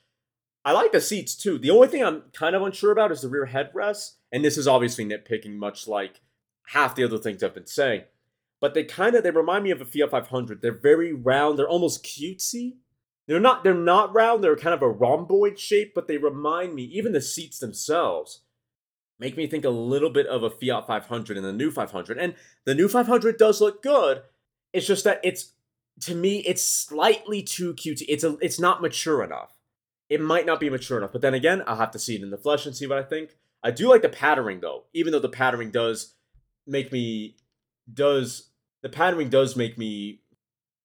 I 0.64 0.72
like 0.72 0.92
the 0.92 1.00
seats 1.00 1.34
too. 1.34 1.58
The 1.58 1.70
only 1.70 1.88
thing 1.88 2.04
I'm 2.04 2.22
kind 2.32 2.54
of 2.54 2.62
unsure 2.62 2.92
about 2.92 3.10
is 3.10 3.22
the 3.22 3.28
rear 3.28 3.46
headrest, 3.52 4.12
and 4.30 4.44
this 4.44 4.56
is 4.56 4.68
obviously 4.68 5.04
nitpicking, 5.04 5.56
much 5.56 5.88
like 5.88 6.20
half 6.68 6.94
the 6.94 7.04
other 7.04 7.18
things 7.18 7.42
I've 7.42 7.54
been 7.54 7.66
saying. 7.66 8.02
But 8.60 8.74
they 8.74 8.84
kind 8.84 9.16
of 9.16 9.24
they 9.24 9.32
remind 9.32 9.64
me 9.64 9.72
of 9.72 9.80
a 9.80 9.84
Fiat 9.84 10.10
500. 10.10 10.62
They're 10.62 10.72
very 10.72 11.12
round. 11.12 11.58
They're 11.58 11.68
almost 11.68 12.04
cutesy. 12.04 12.76
They're 13.26 13.40
not 13.40 13.64
they're 13.64 13.74
not 13.74 14.14
round. 14.14 14.44
They're 14.44 14.56
kind 14.56 14.74
of 14.74 14.82
a 14.82 14.88
rhomboid 14.88 15.58
shape, 15.58 15.94
but 15.94 16.06
they 16.06 16.16
remind 16.16 16.74
me. 16.74 16.84
Even 16.84 17.12
the 17.12 17.20
seats 17.20 17.58
themselves 17.58 18.42
make 19.18 19.36
me 19.36 19.48
think 19.48 19.64
a 19.64 19.70
little 19.70 20.10
bit 20.10 20.26
of 20.26 20.44
a 20.44 20.50
Fiat 20.50 20.86
500 20.86 21.36
and 21.36 21.44
the 21.44 21.52
new 21.52 21.72
500. 21.72 22.18
And 22.18 22.34
the 22.64 22.74
new 22.74 22.88
500 22.88 23.36
does 23.36 23.60
look 23.60 23.82
good. 23.82 24.22
It's 24.72 24.86
just 24.86 25.02
that 25.04 25.20
it's 25.24 25.52
to 26.02 26.14
me 26.14 26.38
it's 26.46 26.62
slightly 26.62 27.42
too 27.42 27.74
cutesy. 27.74 28.04
It's 28.08 28.22
a 28.22 28.36
it's 28.40 28.60
not 28.60 28.80
mature 28.80 29.24
enough 29.24 29.51
it 30.12 30.20
might 30.20 30.44
not 30.44 30.60
be 30.60 30.68
mature 30.68 30.98
enough. 30.98 31.12
But 31.12 31.22
then 31.22 31.32
again, 31.32 31.62
I'll 31.66 31.76
have 31.76 31.92
to 31.92 31.98
see 31.98 32.16
it 32.16 32.22
in 32.22 32.28
the 32.28 32.36
flesh 32.36 32.66
and 32.66 32.76
see 32.76 32.86
what 32.86 32.98
I 32.98 33.02
think. 33.02 33.30
I 33.62 33.70
do 33.70 33.88
like 33.88 34.02
the 34.02 34.10
patterning 34.10 34.60
though, 34.60 34.84
even 34.92 35.10
though 35.10 35.18
the 35.18 35.30
patterning 35.30 35.70
does 35.70 36.16
make 36.66 36.92
me 36.92 37.36
does 37.92 38.50
the 38.82 38.90
patterning 38.90 39.30
does 39.30 39.56
make 39.56 39.78
me 39.78 40.20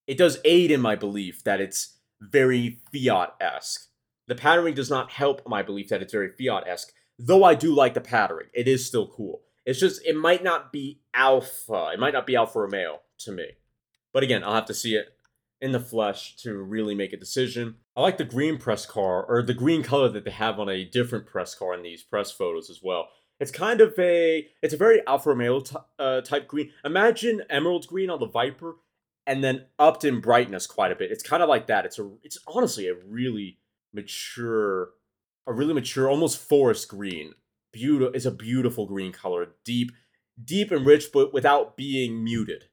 it 0.07 0.17
does 0.17 0.39
aid 0.45 0.71
in 0.71 0.79
my 0.79 0.95
belief 0.95 1.43
that 1.43 1.59
it's 1.59 1.97
very 2.21 2.79
fiat 2.93 3.33
esque. 3.41 3.89
The 4.27 4.35
patterning 4.35 4.75
does 4.75 4.89
not 4.89 5.11
help 5.11 5.45
my 5.45 5.61
belief 5.61 5.89
that 5.89 6.01
it's 6.01 6.13
very 6.13 6.31
fiat 6.31 6.65
esque, 6.65 6.93
though 7.19 7.43
I 7.43 7.53
do 7.53 7.75
like 7.75 7.95
the 7.95 8.01
patterning. 8.01 8.47
It 8.53 8.69
is 8.69 8.85
still 8.85 9.07
cool. 9.07 9.41
It's 9.65 9.81
just 9.81 10.05
it 10.05 10.15
might 10.15 10.41
not 10.41 10.71
be 10.71 11.01
Alfa. 11.13 11.89
It 11.93 11.99
might 11.99 12.13
not 12.13 12.25
be 12.25 12.37
Alfa 12.37 12.59
Romeo 12.59 13.01
to 13.19 13.33
me. 13.33 13.47
But 14.13 14.23
again, 14.23 14.45
I'll 14.45 14.55
have 14.55 14.65
to 14.67 14.73
see 14.73 14.95
it 14.95 15.16
in 15.61 15.71
the 15.71 15.79
flesh 15.79 16.35
to 16.37 16.57
really 16.57 16.95
make 16.95 17.13
a 17.13 17.17
decision. 17.17 17.75
I 17.95 18.01
like 18.01 18.17
the 18.17 18.25
green 18.25 18.57
press 18.57 18.85
car, 18.85 19.23
or 19.23 19.41
the 19.41 19.53
green 19.53 19.83
color 19.83 20.09
that 20.09 20.23
they 20.23 20.31
have 20.31 20.59
on 20.59 20.69
a 20.69 20.85
different 20.85 21.25
press 21.25 21.55
car 21.55 21.73
in 21.73 21.83
these 21.83 22.03
press 22.03 22.31
photos 22.31 22.69
as 22.69 22.81
well. 22.83 23.09
It's 23.39 23.51
kind 23.51 23.81
of 23.81 23.93
a, 23.99 24.47
it's 24.61 24.73
a 24.73 24.77
very 24.77 25.05
Alfa 25.05 25.29
Romeo 25.29 25.59
t- 25.59 25.75
uh, 25.99 26.21
type 26.21 26.47
green. 26.47 26.71
Imagine 26.83 27.43
emerald 27.49 27.87
green 27.87 28.09
on 28.09 28.19
the 28.19 28.27
Viper, 28.27 28.75
and 29.27 29.43
then 29.43 29.65
upped 29.77 30.05
in 30.05 30.21
brightness 30.21 30.65
quite 30.65 30.91
a 30.91 30.95
bit. 30.95 31.11
It's 31.11 31.21
kind 31.21 31.43
of 31.43 31.49
like 31.49 31.67
that. 31.67 31.85
It's 31.85 31.99
a, 31.99 32.09
it's 32.23 32.37
honestly 32.47 32.87
a 32.87 32.95
really 32.95 33.59
mature, 33.93 34.91
a 35.45 35.53
really 35.53 35.73
mature, 35.73 36.09
almost 36.09 36.39
forest 36.39 36.87
green. 36.87 37.33
Beautiful. 37.73 38.13
It's 38.15 38.25
a 38.25 38.31
beautiful 38.31 38.85
green 38.85 39.11
color, 39.11 39.49
deep, 39.65 39.91
deep 40.41 40.71
and 40.71 40.85
rich, 40.85 41.11
but 41.11 41.33
without 41.33 41.75
being 41.75 42.23
muted. 42.23 42.65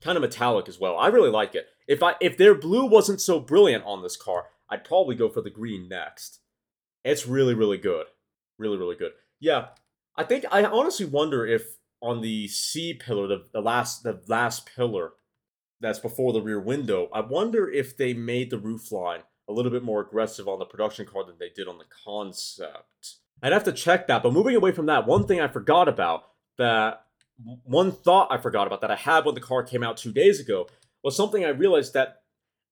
Kind 0.00 0.16
of 0.16 0.22
metallic 0.22 0.68
as 0.68 0.78
well. 0.78 0.96
I 0.96 1.08
really 1.08 1.30
like 1.30 1.54
it. 1.54 1.66
If 1.86 2.02
I 2.02 2.14
if 2.20 2.36
their 2.36 2.54
blue 2.54 2.86
wasn't 2.86 3.20
so 3.20 3.40
brilliant 3.40 3.84
on 3.84 4.02
this 4.02 4.16
car, 4.16 4.46
I'd 4.68 4.84
probably 4.84 5.14
go 5.14 5.28
for 5.28 5.40
the 5.40 5.50
green 5.50 5.88
next. 5.88 6.40
It's 7.04 7.26
really, 7.26 7.54
really 7.54 7.78
good. 7.78 8.06
Really, 8.58 8.76
really 8.76 8.96
good. 8.96 9.12
Yeah. 9.38 9.68
I 10.16 10.24
think 10.24 10.44
I 10.50 10.64
honestly 10.64 11.06
wonder 11.06 11.46
if 11.46 11.76
on 12.02 12.20
the 12.20 12.48
C 12.48 12.94
pillar, 12.94 13.26
the, 13.26 13.44
the 13.52 13.60
last 13.60 14.02
the 14.02 14.20
last 14.28 14.68
pillar 14.74 15.12
that's 15.80 15.98
before 15.98 16.32
the 16.32 16.40
rear 16.40 16.60
window, 16.60 17.08
I 17.12 17.20
wonder 17.20 17.70
if 17.70 17.96
they 17.96 18.14
made 18.14 18.50
the 18.50 18.58
roof 18.58 18.90
line 18.90 19.20
a 19.48 19.52
little 19.52 19.70
bit 19.70 19.84
more 19.84 20.00
aggressive 20.00 20.48
on 20.48 20.58
the 20.58 20.64
production 20.64 21.06
car 21.06 21.24
than 21.24 21.36
they 21.38 21.50
did 21.54 21.68
on 21.68 21.78
the 21.78 21.84
concept. 22.04 23.16
I'd 23.42 23.52
have 23.52 23.64
to 23.64 23.72
check 23.72 24.06
that, 24.06 24.22
but 24.22 24.32
moving 24.32 24.56
away 24.56 24.72
from 24.72 24.86
that, 24.86 25.06
one 25.06 25.26
thing 25.26 25.40
I 25.40 25.48
forgot 25.48 25.88
about 25.88 26.24
that 26.58 27.02
one 27.64 27.92
thought 27.92 28.28
I 28.30 28.38
forgot 28.38 28.66
about 28.66 28.80
that 28.80 28.90
I 28.90 28.96
had 28.96 29.26
when 29.26 29.34
the 29.34 29.40
car 29.42 29.62
came 29.62 29.82
out 29.82 29.98
two 29.98 30.12
days 30.12 30.40
ago 30.40 30.68
was 31.06 31.16
something 31.16 31.44
I 31.44 31.50
realized 31.50 31.94
that 31.94 32.22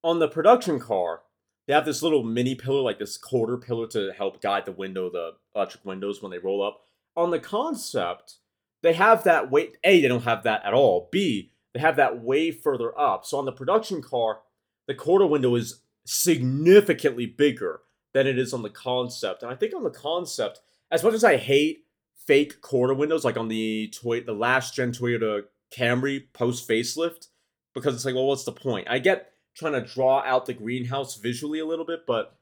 on 0.02 0.18
the 0.18 0.26
production 0.26 0.80
car, 0.80 1.20
they 1.68 1.72
have 1.72 1.84
this 1.84 2.02
little 2.02 2.24
mini 2.24 2.56
pillar, 2.56 2.80
like 2.80 2.98
this 2.98 3.16
quarter 3.16 3.56
pillar 3.56 3.86
to 3.86 4.12
help 4.12 4.42
guide 4.42 4.66
the 4.66 4.72
window, 4.72 5.08
the 5.08 5.34
electric 5.54 5.84
windows 5.84 6.20
when 6.20 6.32
they 6.32 6.38
roll 6.38 6.60
up. 6.60 6.80
On 7.16 7.30
the 7.30 7.38
concept, 7.38 8.38
they 8.82 8.94
have 8.94 9.22
that 9.22 9.52
way. 9.52 9.70
A, 9.84 10.02
they 10.02 10.08
don't 10.08 10.24
have 10.24 10.42
that 10.42 10.64
at 10.64 10.74
all. 10.74 11.08
B, 11.12 11.52
they 11.72 11.80
have 11.80 11.94
that 11.94 12.22
way 12.22 12.50
further 12.50 12.98
up. 12.98 13.24
So 13.24 13.38
on 13.38 13.44
the 13.44 13.52
production 13.52 14.02
car, 14.02 14.40
the 14.88 14.96
quarter 14.96 15.26
window 15.26 15.54
is 15.54 15.82
significantly 16.04 17.26
bigger 17.26 17.82
than 18.14 18.26
it 18.26 18.36
is 18.36 18.52
on 18.52 18.62
the 18.62 18.68
concept. 18.68 19.44
And 19.44 19.52
I 19.52 19.54
think 19.54 19.74
on 19.74 19.84
the 19.84 19.90
concept, 19.90 20.60
as 20.90 21.04
much 21.04 21.14
as 21.14 21.22
I 21.22 21.36
hate 21.36 21.84
fake 22.26 22.60
quarter 22.62 22.94
windows, 22.94 23.24
like 23.24 23.36
on 23.36 23.46
the 23.46 23.92
toy, 23.94 24.22
the 24.22 24.32
last 24.32 24.74
gen 24.74 24.90
Toyota 24.90 25.42
Camry 25.72 26.24
post 26.32 26.68
facelift, 26.68 27.28
because 27.74 27.94
it's 27.94 28.04
like, 28.04 28.14
well, 28.14 28.26
what's 28.26 28.44
the 28.44 28.52
point? 28.52 28.86
I 28.88 28.98
get 28.98 29.32
trying 29.56 29.72
to 29.72 29.80
draw 29.80 30.22
out 30.24 30.46
the 30.46 30.54
greenhouse 30.54 31.16
visually 31.16 31.58
a 31.58 31.66
little 31.66 31.84
bit, 31.84 32.06
but 32.06 32.36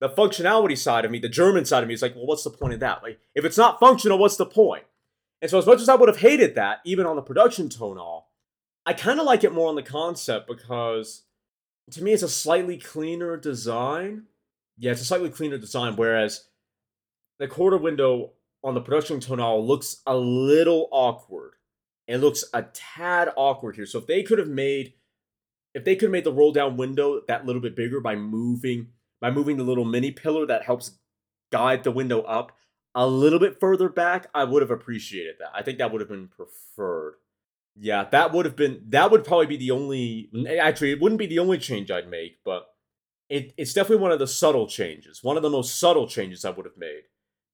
the 0.00 0.08
functionality 0.08 0.76
side 0.76 1.04
of 1.04 1.10
me, 1.10 1.18
the 1.18 1.28
German 1.28 1.64
side 1.64 1.82
of 1.82 1.88
me, 1.88 1.94
is 1.94 2.02
like, 2.02 2.14
well, 2.14 2.26
what's 2.26 2.44
the 2.44 2.50
point 2.50 2.74
of 2.74 2.80
that? 2.80 3.02
Like, 3.02 3.20
if 3.34 3.44
it's 3.44 3.56
not 3.56 3.80
functional, 3.80 4.18
what's 4.18 4.36
the 4.36 4.46
point? 4.46 4.84
And 5.40 5.50
so, 5.50 5.58
as 5.58 5.66
much 5.66 5.80
as 5.80 5.88
I 5.88 5.94
would 5.94 6.08
have 6.08 6.18
hated 6.18 6.54
that, 6.54 6.80
even 6.84 7.06
on 7.06 7.16
the 7.16 7.22
production 7.22 7.68
Tonale, 7.68 8.24
I 8.84 8.92
kind 8.92 9.20
of 9.20 9.26
like 9.26 9.44
it 9.44 9.52
more 9.52 9.68
on 9.68 9.76
the 9.76 9.82
concept 9.82 10.48
because 10.48 11.22
to 11.90 12.02
me, 12.02 12.12
it's 12.12 12.22
a 12.22 12.28
slightly 12.28 12.78
cleaner 12.78 13.36
design. 13.36 14.24
Yeah, 14.78 14.92
it's 14.92 15.02
a 15.02 15.04
slightly 15.04 15.30
cleaner 15.30 15.58
design, 15.58 15.96
whereas 15.96 16.46
the 17.38 17.48
quarter 17.48 17.76
window 17.76 18.32
on 18.64 18.74
the 18.74 18.80
production 18.80 19.20
Tonale 19.20 19.66
looks 19.66 20.02
a 20.06 20.16
little 20.16 20.88
awkward. 20.92 21.52
It 22.12 22.18
looks 22.18 22.44
a 22.52 22.62
tad 22.62 23.30
awkward 23.36 23.76
here. 23.76 23.86
So 23.86 23.98
if 23.98 24.06
they 24.06 24.22
could 24.22 24.38
have 24.38 24.48
made 24.48 24.92
if 25.72 25.84
they 25.84 25.96
could 25.96 26.08
have 26.08 26.12
made 26.12 26.24
the 26.24 26.32
roll 26.32 26.52
down 26.52 26.76
window 26.76 27.22
that 27.26 27.46
little 27.46 27.62
bit 27.62 27.74
bigger 27.74 28.00
by 28.00 28.16
moving 28.16 28.88
by 29.22 29.30
moving 29.30 29.56
the 29.56 29.64
little 29.64 29.86
mini 29.86 30.10
pillar 30.10 30.44
that 30.44 30.64
helps 30.64 30.98
guide 31.50 31.84
the 31.84 31.90
window 31.90 32.20
up 32.20 32.52
a 32.94 33.06
little 33.06 33.38
bit 33.38 33.58
further 33.58 33.88
back, 33.88 34.26
I 34.34 34.44
would 34.44 34.60
have 34.60 34.70
appreciated 34.70 35.36
that. 35.38 35.48
I 35.54 35.62
think 35.62 35.78
that 35.78 35.90
would 35.90 36.02
have 36.02 36.10
been 36.10 36.28
preferred. 36.28 37.14
Yeah, 37.74 38.04
that 38.10 38.30
would 38.34 38.44
have 38.44 38.56
been 38.56 38.82
that 38.88 39.10
would 39.10 39.24
probably 39.24 39.46
be 39.46 39.56
the 39.56 39.70
only 39.70 40.30
actually 40.60 40.92
it 40.92 41.00
wouldn't 41.00 41.18
be 41.18 41.26
the 41.26 41.38
only 41.38 41.56
change 41.56 41.90
I'd 41.90 42.10
make, 42.10 42.40
but 42.44 42.66
it, 43.30 43.54
it's 43.56 43.72
definitely 43.72 44.02
one 44.02 44.12
of 44.12 44.18
the 44.18 44.26
subtle 44.26 44.66
changes. 44.66 45.24
One 45.24 45.38
of 45.38 45.42
the 45.42 45.48
most 45.48 45.80
subtle 45.80 46.06
changes 46.06 46.44
I 46.44 46.50
would 46.50 46.66
have 46.66 46.76
made 46.76 47.04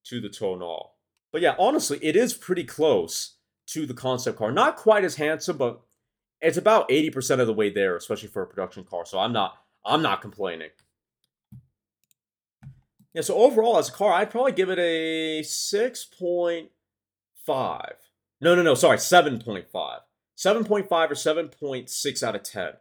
to 0.07 0.19
the 0.19 0.27
Tonale. 0.27 0.95
But 1.31 1.39
yeah, 1.39 1.55
honestly, 1.57 1.97
it 2.01 2.17
is 2.17 2.33
pretty 2.33 2.65
close 2.65 3.37
to 3.73 3.85
the 3.85 3.93
concept 3.93 4.37
car. 4.37 4.51
Not 4.51 4.77
quite 4.77 5.03
as 5.03 5.15
handsome, 5.15 5.57
but 5.57 5.81
it's 6.41 6.57
about 6.57 6.89
80% 6.89 7.39
of 7.39 7.47
the 7.47 7.53
way 7.53 7.69
there, 7.69 7.95
especially 7.95 8.29
for 8.29 8.41
a 8.41 8.47
production 8.47 8.83
car. 8.83 9.05
So 9.05 9.19
I'm 9.19 9.33
not 9.33 9.55
I'm 9.85 10.01
not 10.01 10.21
complaining. 10.21 10.69
Yeah, 13.13 13.21
so 13.21 13.35
overall 13.35 13.77
as 13.77 13.89
a 13.89 13.93
car, 13.93 14.13
I'd 14.13 14.29
probably 14.29 14.51
give 14.51 14.69
it 14.69 14.77
a 14.77 15.41
6.5. 15.41 16.69
No, 18.41 18.55
no, 18.55 18.61
no, 18.61 18.75
sorry, 18.75 18.97
7.5. 18.97 19.65
7.5 20.37 20.91
or 20.91 21.15
7.6 21.15 22.23
out 22.23 22.35
of 22.35 22.43
10. 22.43 22.73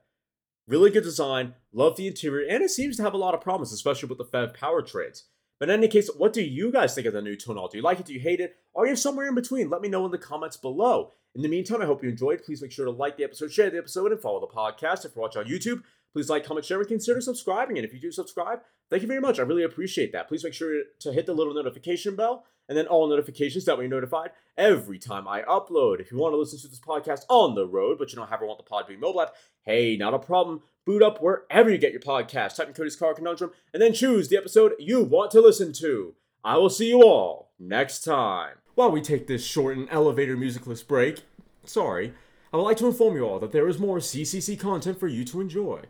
Really 0.66 0.90
good 0.90 1.02
design, 1.02 1.54
love 1.72 1.96
the 1.96 2.06
interior, 2.06 2.46
and 2.46 2.62
it 2.62 2.70
seems 2.70 2.96
to 2.98 3.02
have 3.02 3.14
a 3.14 3.18
lot 3.18 3.34
of 3.34 3.40
promise, 3.40 3.72
especially 3.72 4.08
with 4.08 4.18
the 4.18 4.24
PHEV 4.24 4.54
powertrains. 4.56 5.22
But 5.58 5.68
in 5.68 5.78
any 5.78 5.88
case, 5.88 6.08
what 6.16 6.32
do 6.32 6.42
you 6.42 6.70
guys 6.70 6.94
think 6.94 7.06
of 7.06 7.12
the 7.12 7.22
new 7.22 7.36
Tonale? 7.36 7.70
Do 7.70 7.78
you 7.78 7.82
like 7.82 7.98
it? 7.98 8.06
Do 8.06 8.14
you 8.14 8.20
hate 8.20 8.40
it? 8.40 8.56
Are 8.74 8.86
you 8.86 8.94
somewhere 8.94 9.26
in 9.26 9.34
between? 9.34 9.70
Let 9.70 9.80
me 9.80 9.88
know 9.88 10.04
in 10.04 10.12
the 10.12 10.18
comments 10.18 10.56
below. 10.56 11.12
In 11.34 11.42
the 11.42 11.48
meantime, 11.48 11.82
I 11.82 11.86
hope 11.86 12.02
you 12.02 12.08
enjoyed. 12.08 12.42
Please 12.44 12.62
make 12.62 12.72
sure 12.72 12.84
to 12.84 12.90
like 12.90 13.16
the 13.16 13.24
episode, 13.24 13.52
share 13.52 13.70
the 13.70 13.78
episode, 13.78 14.12
and 14.12 14.20
follow 14.20 14.40
the 14.40 14.46
podcast. 14.46 15.04
If 15.04 15.14
you're 15.14 15.22
watching 15.22 15.42
on 15.42 15.48
YouTube, 15.48 15.82
please 16.12 16.30
like, 16.30 16.44
comment, 16.44 16.64
share, 16.64 16.78
and 16.78 16.88
consider 16.88 17.20
subscribing. 17.20 17.78
And 17.78 17.84
if 17.84 17.92
you 17.92 18.00
do 18.00 18.10
subscribe, 18.10 18.60
thank 18.90 19.02
you 19.02 19.08
very 19.08 19.20
much. 19.20 19.38
I 19.38 19.42
really 19.42 19.64
appreciate 19.64 20.12
that. 20.12 20.28
Please 20.28 20.44
make 20.44 20.54
sure 20.54 20.82
to 21.00 21.12
hit 21.12 21.26
the 21.26 21.34
little 21.34 21.54
notification 21.54 22.16
bell 22.16 22.44
and 22.68 22.76
then 22.76 22.86
all 22.86 23.08
notifications 23.08 23.64
that 23.64 23.78
way 23.78 23.84
you're 23.84 23.90
notified 23.90 24.30
every 24.56 24.98
time 24.98 25.26
I 25.26 25.42
upload. 25.42 26.00
If 26.00 26.12
you 26.12 26.18
want 26.18 26.32
to 26.32 26.36
listen 26.36 26.58
to 26.60 26.68
this 26.68 26.80
podcast 26.80 27.22
on 27.28 27.54
the 27.54 27.66
road, 27.66 27.98
but 27.98 28.10
you 28.10 28.16
don't 28.16 28.28
have 28.28 28.38
ever 28.40 28.46
want 28.46 28.58
the 28.58 28.64
pod 28.64 28.86
Podbean 28.86 29.00
mobile 29.00 29.22
app, 29.22 29.34
hey, 29.62 29.96
not 29.96 30.14
a 30.14 30.18
problem. 30.18 30.62
Boot 30.84 31.02
up 31.02 31.22
wherever 31.22 31.70
you 31.70 31.78
get 31.78 31.92
your 31.92 32.00
podcast. 32.00 32.56
Type 32.56 32.68
in 32.68 32.74
Cody's 32.74 32.96
Car 32.96 33.14
Conundrum 33.14 33.52
and 33.72 33.82
then 33.82 33.92
choose 33.92 34.28
the 34.28 34.36
episode 34.36 34.72
you 34.78 35.02
want 35.02 35.30
to 35.32 35.40
listen 35.40 35.72
to. 35.74 36.14
I 36.44 36.56
will 36.56 36.70
see 36.70 36.88
you 36.88 37.02
all 37.02 37.52
next 37.58 38.04
time. 38.04 38.56
While 38.74 38.90
we 38.90 39.00
take 39.00 39.26
this 39.26 39.44
short 39.44 39.76
and 39.76 39.88
elevator 39.90 40.36
musicless 40.36 40.82
break, 40.82 41.22
sorry, 41.64 42.14
I 42.52 42.56
would 42.56 42.62
like 42.62 42.76
to 42.78 42.86
inform 42.86 43.14
you 43.14 43.24
all 43.24 43.38
that 43.40 43.52
there 43.52 43.68
is 43.68 43.78
more 43.78 43.98
CCC 43.98 44.58
content 44.58 44.98
for 44.98 45.06
you 45.06 45.24
to 45.26 45.40
enjoy. 45.40 45.82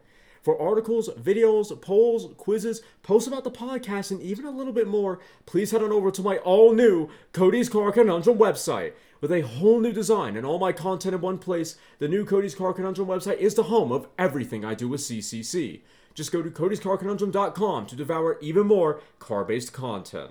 For 0.42 0.60
articles, 0.60 1.08
videos, 1.10 1.78
polls, 1.80 2.32
quizzes, 2.36 2.80
posts 3.02 3.28
about 3.28 3.44
the 3.44 3.50
podcast, 3.50 4.10
and 4.10 4.20
even 4.22 4.44
a 4.44 4.50
little 4.50 4.72
bit 4.72 4.88
more, 4.88 5.20
please 5.46 5.72
head 5.72 5.82
on 5.82 5.92
over 5.92 6.10
to 6.10 6.22
my 6.22 6.38
all 6.38 6.72
new 6.72 7.08
Cody's 7.32 7.68
Car 7.68 7.92
Conundrum 7.92 8.38
website. 8.38 8.92
With 9.20 9.32
a 9.32 9.42
whole 9.42 9.80
new 9.80 9.92
design 9.92 10.36
and 10.36 10.46
all 10.46 10.58
my 10.58 10.72
content 10.72 11.14
in 11.14 11.20
one 11.20 11.38
place, 11.38 11.76
the 11.98 12.08
new 12.08 12.24
Cody's 12.24 12.54
Car 12.54 12.72
Conundrum 12.72 13.08
website 13.08 13.38
is 13.38 13.56
the 13.56 13.64
home 13.64 13.90
of 13.90 14.06
everything 14.18 14.64
I 14.64 14.74
do 14.74 14.88
with 14.88 15.00
CCC. 15.00 15.80
Just 16.14 16.32
go 16.32 16.40
to 16.40 16.50
codyscarconundrum.com 16.50 17.86
to 17.86 17.96
devour 17.96 18.38
even 18.40 18.66
more 18.66 19.00
car 19.18 19.44
based 19.44 19.72
content. 19.72 20.30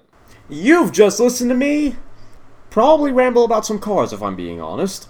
You've 0.50 0.92
just 0.92 1.20
listened 1.20 1.50
to 1.50 1.56
me 1.56 1.96
probably 2.70 3.12
ramble 3.12 3.46
about 3.46 3.66
some 3.66 3.80
cars 3.80 4.14
if 4.14 4.22
I'm 4.22 4.36
being 4.36 4.62
honest. 4.62 5.10